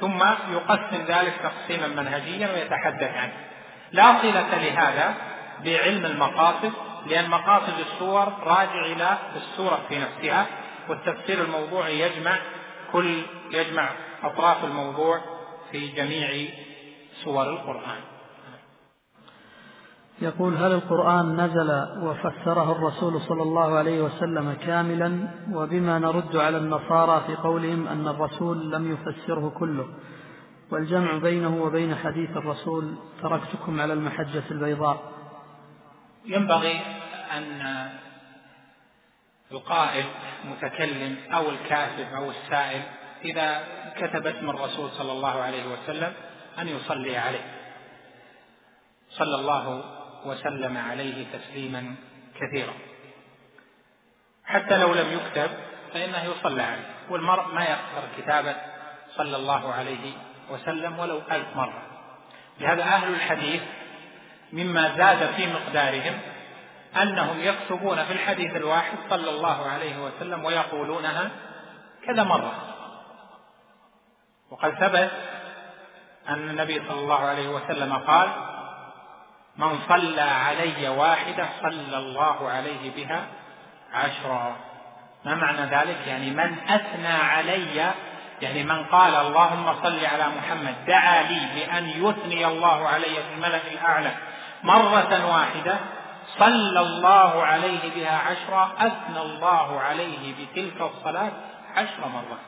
ثم 0.00 0.22
يقسم 0.52 1.04
ذلك 1.08 1.32
تقسيما 1.42 1.86
منهجيا 2.02 2.48
ويتحدث 2.52 3.16
عنه. 3.16 3.32
لا 3.92 4.22
صلة 4.22 4.58
لهذا 4.58 5.14
بعلم 5.64 6.04
المقاصد 6.04 6.72
لأن 7.06 7.30
مقاصد 7.30 7.78
السور 7.78 8.32
راجع 8.44 8.86
إلى 8.86 9.18
السورة 9.36 9.78
في 9.88 9.98
نفسها 9.98 10.46
والتفسير 10.88 11.44
الموضوعي 11.44 12.00
يجمع 12.00 12.38
كل 12.92 13.22
يجمع 13.50 13.88
أطراف 14.22 14.64
الموضوع 14.64 15.20
في 15.70 15.88
جميع 15.88 16.48
سور 17.24 17.50
القرآن. 17.50 18.00
يقول 20.22 20.56
هل 20.56 20.72
القرآن 20.72 21.40
نزل 21.40 21.70
وفسره 22.02 22.72
الرسول 22.72 23.20
صلى 23.20 23.42
الله 23.42 23.74
عليه 23.74 24.02
وسلم 24.02 24.56
كاملا؟ 24.66 25.28
وبما 25.52 25.98
نرد 25.98 26.36
على 26.36 26.56
النصارى 26.56 27.22
في 27.26 27.34
قولهم 27.34 27.88
أن 27.88 28.08
الرسول 28.08 28.70
لم 28.70 28.92
يفسره 28.92 29.52
كله. 29.58 29.88
والجمع 30.70 31.18
بينه 31.18 31.62
وبين 31.62 31.94
حديث 31.94 32.30
الرسول 32.36 32.94
تركتكم 33.22 33.80
على 33.80 33.92
المحجة 33.92 34.42
البيضاء. 34.50 35.17
ينبغي 36.24 36.80
أن 37.32 37.90
القائل 39.52 40.04
متكلم 40.44 41.16
أو 41.32 41.50
الكاتب 41.50 42.14
أو 42.14 42.30
السائل 42.30 42.82
إذا 43.24 43.64
كتب 43.96 44.26
اسم 44.26 44.50
الرسول 44.50 44.90
صلى 44.90 45.12
الله 45.12 45.42
عليه 45.42 45.64
وسلم 45.64 46.12
أن 46.58 46.68
يصلي 46.68 47.16
عليه. 47.16 47.54
صلى 49.10 49.34
الله 49.34 49.84
وسلم 50.24 50.76
عليه 50.76 51.26
تسليما 51.32 51.94
كثيرا. 52.40 52.74
حتى 54.44 54.78
لو 54.78 54.94
لم 54.94 55.12
يكتب 55.12 55.50
فإنه 55.92 56.24
يصلى 56.24 56.62
عليه. 56.62 56.90
والمرء 57.10 57.54
ما 57.54 57.64
يقدر 57.64 58.08
كتابة 58.18 58.56
صلى 59.16 59.36
الله 59.36 59.72
عليه 59.72 60.12
وسلم 60.50 60.98
ولو 60.98 61.22
ألف 61.30 61.56
مرة. 61.56 61.82
لهذا 62.60 62.82
أهل 62.82 63.14
الحديث 63.14 63.62
مما 64.52 64.96
زاد 64.96 65.30
في 65.36 65.46
مقدارهم 65.46 66.18
أنهم 67.02 67.40
يكتبون 67.40 68.04
في 68.04 68.12
الحديث 68.12 68.56
الواحد 68.56 68.96
صلى 69.10 69.30
الله 69.30 69.68
عليه 69.68 69.98
وسلم 69.98 70.44
ويقولونها 70.44 71.30
كذا 72.06 72.22
مرة. 72.22 72.52
وقد 74.50 74.70
ثبت 74.70 75.10
أن 76.28 76.50
النبي 76.50 76.82
صلى 76.88 77.00
الله 77.00 77.18
عليه 77.18 77.48
وسلم 77.48 77.94
قال 77.94 78.28
من 79.56 79.78
صلى 79.88 80.20
علي 80.20 80.88
واحدة 80.88 81.46
صلى 81.62 81.98
الله 81.98 82.48
عليه 82.48 82.90
بها 82.96 83.26
عشرا. 83.92 84.56
ما 85.24 85.34
معنى 85.34 85.60
ذلك؟ 85.60 86.06
يعني 86.06 86.30
من 86.30 86.56
أثنى 86.68 87.08
علي 87.08 87.92
يعني 88.40 88.64
من 88.64 88.84
قال 88.84 89.14
اللهم 89.14 89.82
صل 89.82 90.04
على 90.04 90.28
محمد 90.28 90.74
دعا 90.86 91.22
لي 91.22 91.40
بأن 91.54 91.88
يثني 91.88 92.46
الله 92.46 92.88
علي 92.88 93.14
في 93.14 93.34
الملأ 93.34 93.60
الأعلى. 93.72 94.12
مرة 94.62 95.26
واحدة 95.26 95.76
صلى 96.38 96.80
الله 96.80 97.42
عليه 97.42 97.94
بها 97.94 98.16
عشرا 98.18 98.72
أثنى 98.78 99.22
الله 99.22 99.80
عليه 99.80 100.34
بتلك 100.34 100.80
الصلاة 100.80 101.32
عشر 101.76 102.00
مرات. 102.08 102.44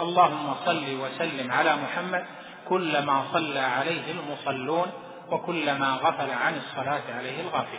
اللهم 0.00 0.54
صل 0.64 0.86
وسلم 1.00 1.52
على 1.52 1.76
محمد 1.76 2.24
كلما 2.68 3.22
صلى 3.32 3.58
عليه 3.58 4.12
المصلون 4.12 4.86
وكلما 5.30 5.90
غفل 5.90 6.30
عن 6.30 6.54
الصلاة 6.56 7.02
عليه 7.18 7.40
الغافل. 7.40 7.78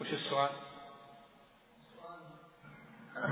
وش 0.00 0.12
السؤال؟ 0.12 0.48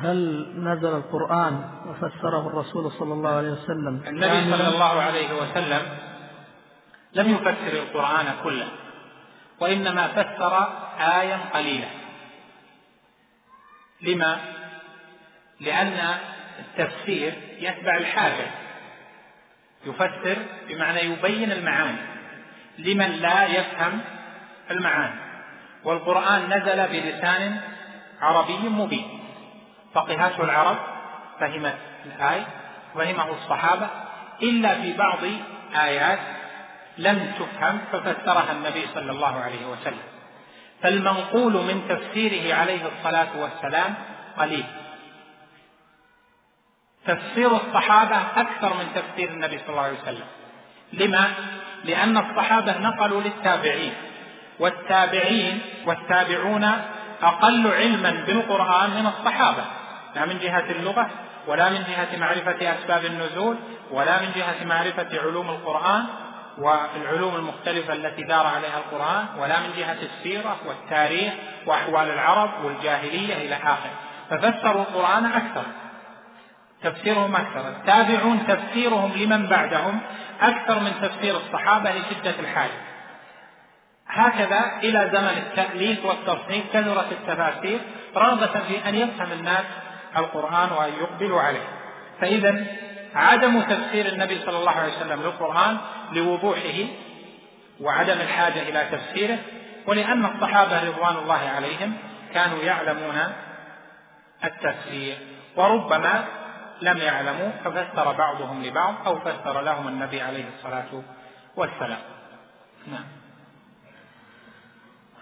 هل 0.02 0.18
نزل 0.56 0.88
القرآن 0.96 1.70
وفسره 1.86 2.46
الرسول 2.48 2.92
صلى 2.92 3.12
الله 3.14 3.30
عليه 3.30 3.50
وسلم؟ 3.50 4.02
النبي 4.06 4.56
صلى 4.56 4.68
الله 4.68 5.02
عليه 5.02 5.42
وسلم 5.42 5.82
لم 7.12 7.30
يفسر 7.30 7.72
القرآن 7.82 8.34
كله. 8.44 8.68
وإنما 9.60 10.08
فسر 10.08 10.68
آية 11.20 11.36
قليلة 11.54 11.88
لما؟ 14.00 14.40
لأن 15.60 16.18
التفسير 16.58 17.32
يتبع 17.58 17.96
الحاجة. 17.96 18.46
يفسر 19.86 20.36
بمعنى 20.68 21.00
يبين 21.00 21.52
المعاني 21.52 21.98
لمن 22.78 23.10
لا 23.10 23.46
يفهم 23.46 24.00
المعاني. 24.70 25.20
والقرآن 25.84 26.48
نزل 26.50 26.88
بلسان 26.88 27.60
عربي 28.20 28.68
مبين. 28.68 29.20
فقهته 29.94 30.44
العرب 30.44 30.78
فهمت 31.40 31.78
الآية 32.06 32.46
فهمه 32.94 33.30
الصحابة 33.30 33.88
إلا 34.42 34.82
في 34.82 34.92
بعض 34.92 35.18
آيات 35.74 36.18
لم 36.98 37.32
تفهم 37.38 37.78
ففسرها 37.92 38.52
النبي 38.52 38.86
صلى 38.94 39.12
الله 39.12 39.40
عليه 39.40 39.66
وسلم. 39.66 40.02
فالمنقول 40.82 41.52
من 41.52 41.82
تفسيره 41.88 42.54
عليه 42.54 42.80
الصلاة 42.86 43.28
والسلام 43.36 43.94
قليل. 44.38 44.64
تفسير 47.06 47.56
الصحابة 47.56 48.16
أكثر 48.36 48.74
من 48.74 48.86
تفسير 48.94 49.28
النبي 49.28 49.58
صلى 49.58 49.68
الله 49.68 49.82
عليه 49.82 49.98
وسلم. 50.02 50.26
لما؟ 50.92 51.30
لأن 51.84 52.16
الصحابة 52.16 52.78
نقلوا 52.78 53.20
للتابعين 53.20 53.92
والتابعين 54.58 55.60
والتابعون 55.86 56.64
أقل 57.22 57.72
علما 57.72 58.10
بالقرآن 58.26 58.90
من 58.90 59.06
الصحابة. 59.06 59.64
لا 60.14 60.26
من 60.26 60.38
جهة 60.38 60.70
اللغة 60.70 61.10
ولا 61.46 61.70
من 61.70 61.84
جهة 61.88 62.18
معرفة 62.18 62.74
أسباب 62.74 63.04
النزول 63.04 63.56
ولا 63.90 64.20
من 64.22 64.32
جهة 64.36 64.64
معرفة 64.64 65.20
علوم 65.20 65.50
القرآن 65.50 66.06
والعلوم 66.58 67.36
المختلفة 67.36 67.92
التي 67.92 68.22
دار 68.22 68.46
عليها 68.46 68.78
القرآن 68.78 69.26
ولا 69.38 69.60
من 69.60 69.72
جهة 69.76 69.96
السيرة 70.02 70.56
والتاريخ 70.66 71.32
وأحوال 71.66 72.10
العرب 72.10 72.64
والجاهلية 72.64 73.34
إلى 73.34 73.54
آخره 73.54 73.94
ففسروا 74.30 74.82
القرآن 74.82 75.24
أكثر 75.24 75.62
تفسيرهم 76.82 77.36
أكثر. 77.36 77.68
التابعون 77.68 78.46
تفسيرهم 78.46 79.12
لمن 79.12 79.46
بعدهم 79.46 80.00
أكثر 80.40 80.80
من 80.80 80.92
تفسير 81.02 81.36
الصحابة 81.36 81.90
لشدة 81.90 82.40
الحاجة 82.40 82.86
هكذا 84.08 84.72
إلى 84.82 85.10
زمن 85.12 85.42
التأليف 85.46 86.04
والتصنيف 86.04 86.64
كثرت 86.72 87.12
التفاسير 87.12 87.80
رغبة 88.16 88.46
في 88.46 88.88
أن 88.88 88.94
يفهم 88.94 89.32
الناس 89.32 89.64
القرآن 90.16 90.72
وأن 90.72 90.92
يقبلوا 91.00 91.40
عليه. 91.40 91.68
فإذا 92.20 92.66
عدم 93.16 93.60
تفسير 93.62 94.06
النبي 94.06 94.38
صلى 94.38 94.58
الله 94.58 94.70
عليه 94.70 94.96
وسلم 94.96 95.22
للقرآن 95.22 95.76
لوضوحه 96.12 96.84
وعدم 97.80 98.12
الحاجة 98.20 98.62
إلى 98.62 98.88
تفسيره 98.90 99.38
ولأن 99.86 100.24
الصحابة 100.24 100.88
رضوان 100.88 101.16
الله 101.16 101.34
عليهم 101.34 101.92
كانوا 102.34 102.58
يعلمون 102.58 103.14
التفسير 104.44 105.16
وربما 105.56 106.24
لم 106.82 106.96
يعلموا 106.96 107.50
ففسر 107.64 108.12
بعضهم 108.12 108.62
لبعض 108.62 108.94
أو 109.06 109.18
فسر 109.18 109.60
لهم 109.60 109.88
النبي 109.88 110.20
عليه 110.20 110.44
الصلاة 110.56 111.02
والسلام. 111.56 111.98
نعم. 112.86 113.04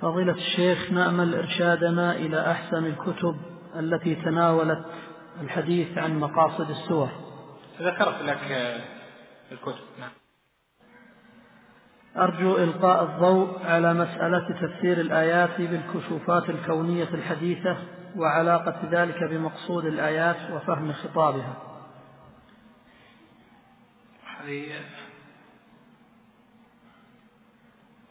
فضيلة 0.01 0.33
الشيخ 0.33 0.91
نأمل 0.91 1.35
إرشادنا 1.35 2.13
إلى 2.13 2.51
أحسن 2.51 2.87
الكتب 2.87 3.37
التي 3.77 4.15
تناولت 4.15 4.85
الحديث 5.41 5.99
عن 5.99 6.21
مقاصد 6.21 6.71
السور. 6.71 7.09
ذكرت 7.81 8.23
لك 8.23 8.83
الكتب. 9.53 9.85
نعم. 10.01 10.11
أرجو 12.17 12.57
إلقاء 12.57 13.05
الضوء 13.05 13.67
على 13.67 13.95
مسألة 13.95 14.49
تفسير 14.61 15.01
الآيات 15.01 15.61
بالكشوفات 15.61 16.51
الكونية 16.51 17.09
الحديثة 17.09 17.77
وعلاقة 18.17 18.89
ذلك 18.91 19.25
بمقصود 19.25 19.85
الآيات 19.85 20.51
وفهم 20.51 20.93
خطابها. 20.93 21.57
هذه 24.41 24.81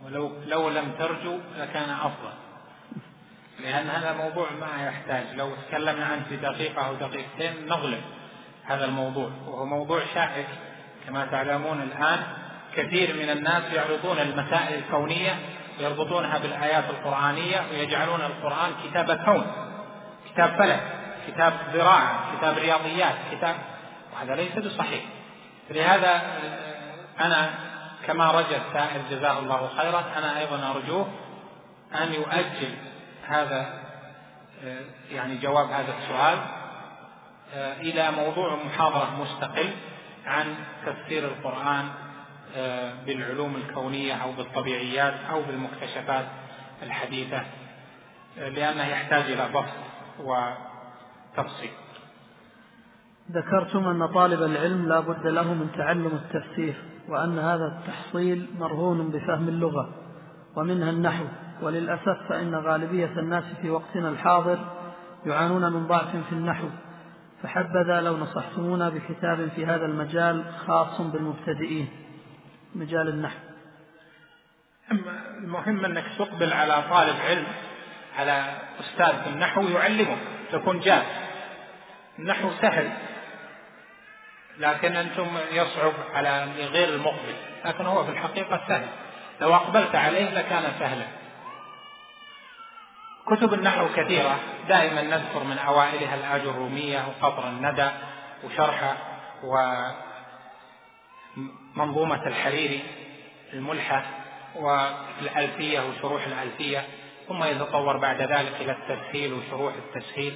ولو 0.05 0.31
لو 0.45 0.69
لم 0.69 0.91
ترجو 0.99 1.39
لكان 1.57 1.89
أفضل. 1.89 2.33
لأن 3.59 3.87
هذا 3.87 4.13
موضوع 4.13 4.51
ما 4.51 4.85
يحتاج. 4.85 5.35
لو 5.35 5.55
تكلمنا 5.55 6.05
عنه 6.05 6.23
في 6.23 6.37
دقيقة 6.37 6.87
أو 6.87 6.95
دقيقتين 6.95 7.67
نظلم 7.67 8.01
هذا 8.65 8.85
الموضوع 8.85 9.29
وهو 9.47 9.65
موضوع 9.65 10.01
شائك. 10.13 10.47
كما 11.07 11.25
تعلمون 11.25 11.81
الآن 11.81 12.23
كثير 12.75 13.13
من 13.15 13.29
الناس 13.29 13.63
يعرضون 13.73 14.19
المسائل 14.19 14.77
الكونية 14.77 15.39
ويربطونها 15.79 16.37
بالآيات 16.37 16.83
القرآنية 16.89 17.61
ويجعلون 17.71 18.21
القرآن 18.21 18.71
كتاب 18.83 19.11
كون 19.25 19.45
كتاب 20.31 20.49
فلك 20.59 20.81
كتاب 21.27 21.53
زراعة 21.73 22.37
كتاب 22.37 22.57
رياضيات 22.57 23.15
كتاب 23.31 23.55
وهذا 24.13 24.35
ليس 24.35 24.57
بصحيح. 24.57 25.03
لهذا 25.69 26.21
أنا 27.19 27.49
كما 28.07 28.31
رجى 28.31 28.57
السائل 28.57 29.01
جزاه 29.11 29.39
الله 29.39 29.69
خيرا 29.77 30.03
أنا 30.17 30.39
أيضا 30.39 30.71
أرجوه 30.75 31.07
أن 32.01 32.13
يؤجل 32.13 32.75
هذا 33.27 33.79
يعني 35.11 35.37
جواب 35.37 35.69
هذا 35.71 35.93
السؤال. 36.03 36.37
إلى 37.55 38.11
موضوع 38.11 38.55
محاضرة 38.65 39.21
مستقل 39.21 39.69
عن 40.25 40.45
تفسير 40.85 41.25
القرآن 41.25 41.85
بالعلوم 43.05 43.55
الكونية 43.55 44.13
أو 44.13 44.31
بالطبيعيات 44.31 45.13
أو 45.31 45.41
بالمكتشفات 45.41 46.25
الحديثة 46.83 47.41
لأنه 48.37 48.87
يحتاج 48.87 49.31
إلى 49.31 49.49
بسط 49.49 49.83
وتفصيل. 50.19 51.71
ذكرتم 53.31 53.87
أن 53.87 54.07
طالب 54.07 54.43
العلم 54.43 54.89
لا 54.89 54.99
بد 54.99 55.27
له 55.27 55.53
من 55.53 55.71
تعلم 55.77 56.21
التفسير 56.23 56.75
وأن 57.09 57.39
هذا 57.39 57.65
التحصيل 57.65 58.49
مرهون 58.59 59.09
بفهم 59.09 59.47
اللغة 59.47 59.89
ومنها 60.55 60.89
النحو. 60.89 61.25
وللأسف 61.61 62.17
فإن 62.29 62.55
غالبية 62.55 63.19
الناس 63.19 63.43
في 63.61 63.69
وقتنا 63.69 64.09
الحاضر 64.09 64.59
يعانون 65.25 65.73
من 65.73 65.87
ضعف 65.87 66.15
في 66.15 66.31
النحو. 66.31 66.67
فحبذا 67.43 68.01
لو 68.01 68.17
نصحتمونا 68.17 68.89
بكتاب 68.89 69.49
في 69.55 69.65
هذا 69.65 69.85
المجال 69.85 70.45
خاص 70.67 71.01
بالمبتدئين 71.01 71.89
مجال 72.75 73.07
النحو. 73.09 73.39
المهم 74.91 75.85
أنك 75.85 76.05
تقبل 76.17 76.53
على 76.53 76.83
طالب 76.89 77.15
علم 77.29 77.45
على 78.17 78.45
أستاذ 78.79 79.23
في 79.23 79.29
النحو 79.29 79.61
يعلمك 79.61 80.17
تكون 80.51 80.79
جاد. 80.79 81.03
النحو 82.19 82.49
سهل 82.61 82.89
لكن 84.59 84.95
أنتم 84.95 85.27
يصعب 85.51 85.93
على 86.13 86.45
غير 86.71 86.89
المقبل 86.89 87.35
لكن 87.65 87.85
هو 87.85 88.03
في 88.03 88.11
الحقيقة 88.11 88.61
سهل. 88.67 88.87
لو 89.41 89.55
أقبلت 89.55 89.95
عليه 89.95 90.29
لكان 90.29 90.63
سهلا. 90.79 91.05
كتب 93.27 93.53
النحو 93.53 93.87
كثيرة. 93.95 94.39
دائما 94.67 95.01
نذكر 95.01 95.43
من 95.43 95.57
أوائلها 95.57 96.15
الآج 96.15 96.41
الرومية 96.41 97.05
وقطر 97.07 97.47
الندى 97.47 97.89
وشرح 98.43 98.95
ومنظومة 101.77 102.27
الحريري 102.27 102.83
الملحة 103.53 104.03
والألفية 104.55 105.79
وشروح 105.79 106.25
الألفية 106.25 106.85
ثم 107.27 107.43
يتطور 107.43 107.97
بعد 107.97 108.21
ذلك 108.21 108.53
إلى 108.61 108.71
التسهيل 108.71 109.33
وشروح 109.33 109.73
التسهيل 109.73 110.33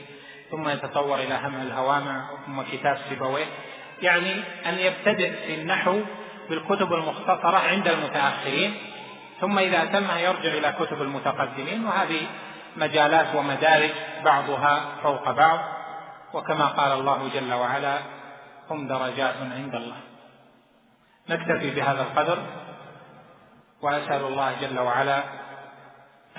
ثم 0.52 0.70
يتطور 0.70 1.20
إلى 1.20 1.36
هم 1.36 1.56
الهوامع 1.56 2.30
ثم 2.46 2.62
كتاب 2.62 2.98
سيبويه. 3.10 3.46
يعني 4.02 4.34
أن 4.66 4.80
يبتدئ 4.80 5.32
في 5.48 5.56
النحو 5.56 6.02
بالكتب 6.50 6.94
المختصرة 6.94 7.58
عند 7.58 7.88
المتأخرين 7.88 8.76
ثم 9.42 9.60
إذا 9.60 9.86
تم 9.86 10.18
يرجع 10.18 10.54
إلى 10.54 10.76
كتب 10.80 11.02
المتقدمين 11.02 11.86
وهذه 11.86 12.22
مجالات 12.78 13.36
ومدارج 13.36 13.92
بعضها 14.26 14.82
فوق 15.04 15.32
بعض 15.32 15.60
وكما 16.34 16.66
قال 16.66 16.92
الله 16.92 17.30
جل 17.34 17.54
وعلا 17.54 17.98
هم 18.70 18.88
درجات 18.88 19.36
عند 19.42 19.76
الله. 19.76 20.00
نكتفي 21.30 21.76
بهذا 21.76 22.02
القدر 22.02 22.40
وأسأل 23.82 24.22
الله 24.22 24.56
جل 24.62 24.80
وعلا 24.80 25.24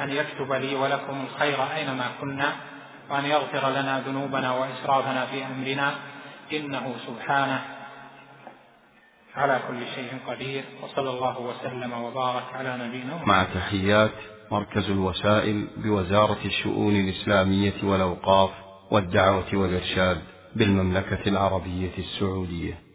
أن 0.01 0.11
يكتب 0.11 0.53
لي 0.53 0.75
ولكم 0.75 1.27
الخير 1.27 1.59
أينما 1.77 2.05
كنا 2.21 2.53
وأن 3.11 3.25
يغفر 3.25 3.71
لنا 3.71 4.01
ذنوبنا 4.01 4.53
وإسرافنا 4.53 5.27
في 5.27 5.47
أمرنا 5.47 5.95
إنه 6.53 6.95
سبحانه 7.07 7.61
على 9.37 9.61
كل 9.69 9.87
شيء 9.95 10.19
قدير 10.27 10.65
وصلى 10.83 11.11
الله 11.11 11.41
وسلم 11.41 11.93
وبارك 11.93 12.45
على 12.55 12.77
نبينا 12.77 13.25
مع 13.25 13.45
تحيات. 13.45 14.38
مركز 14.51 14.91
الوسائل 14.91 15.67
بوزارة 15.77 16.39
الشؤون 16.45 16.97
الإسلامية 16.97 17.75
والأوقاف 17.83 18.51
والدعوة 18.91 19.55
والإرشاد 19.55 20.19
بالمملكة 20.57 21.29
العربية 21.29 21.93
السعودية. 21.99 22.88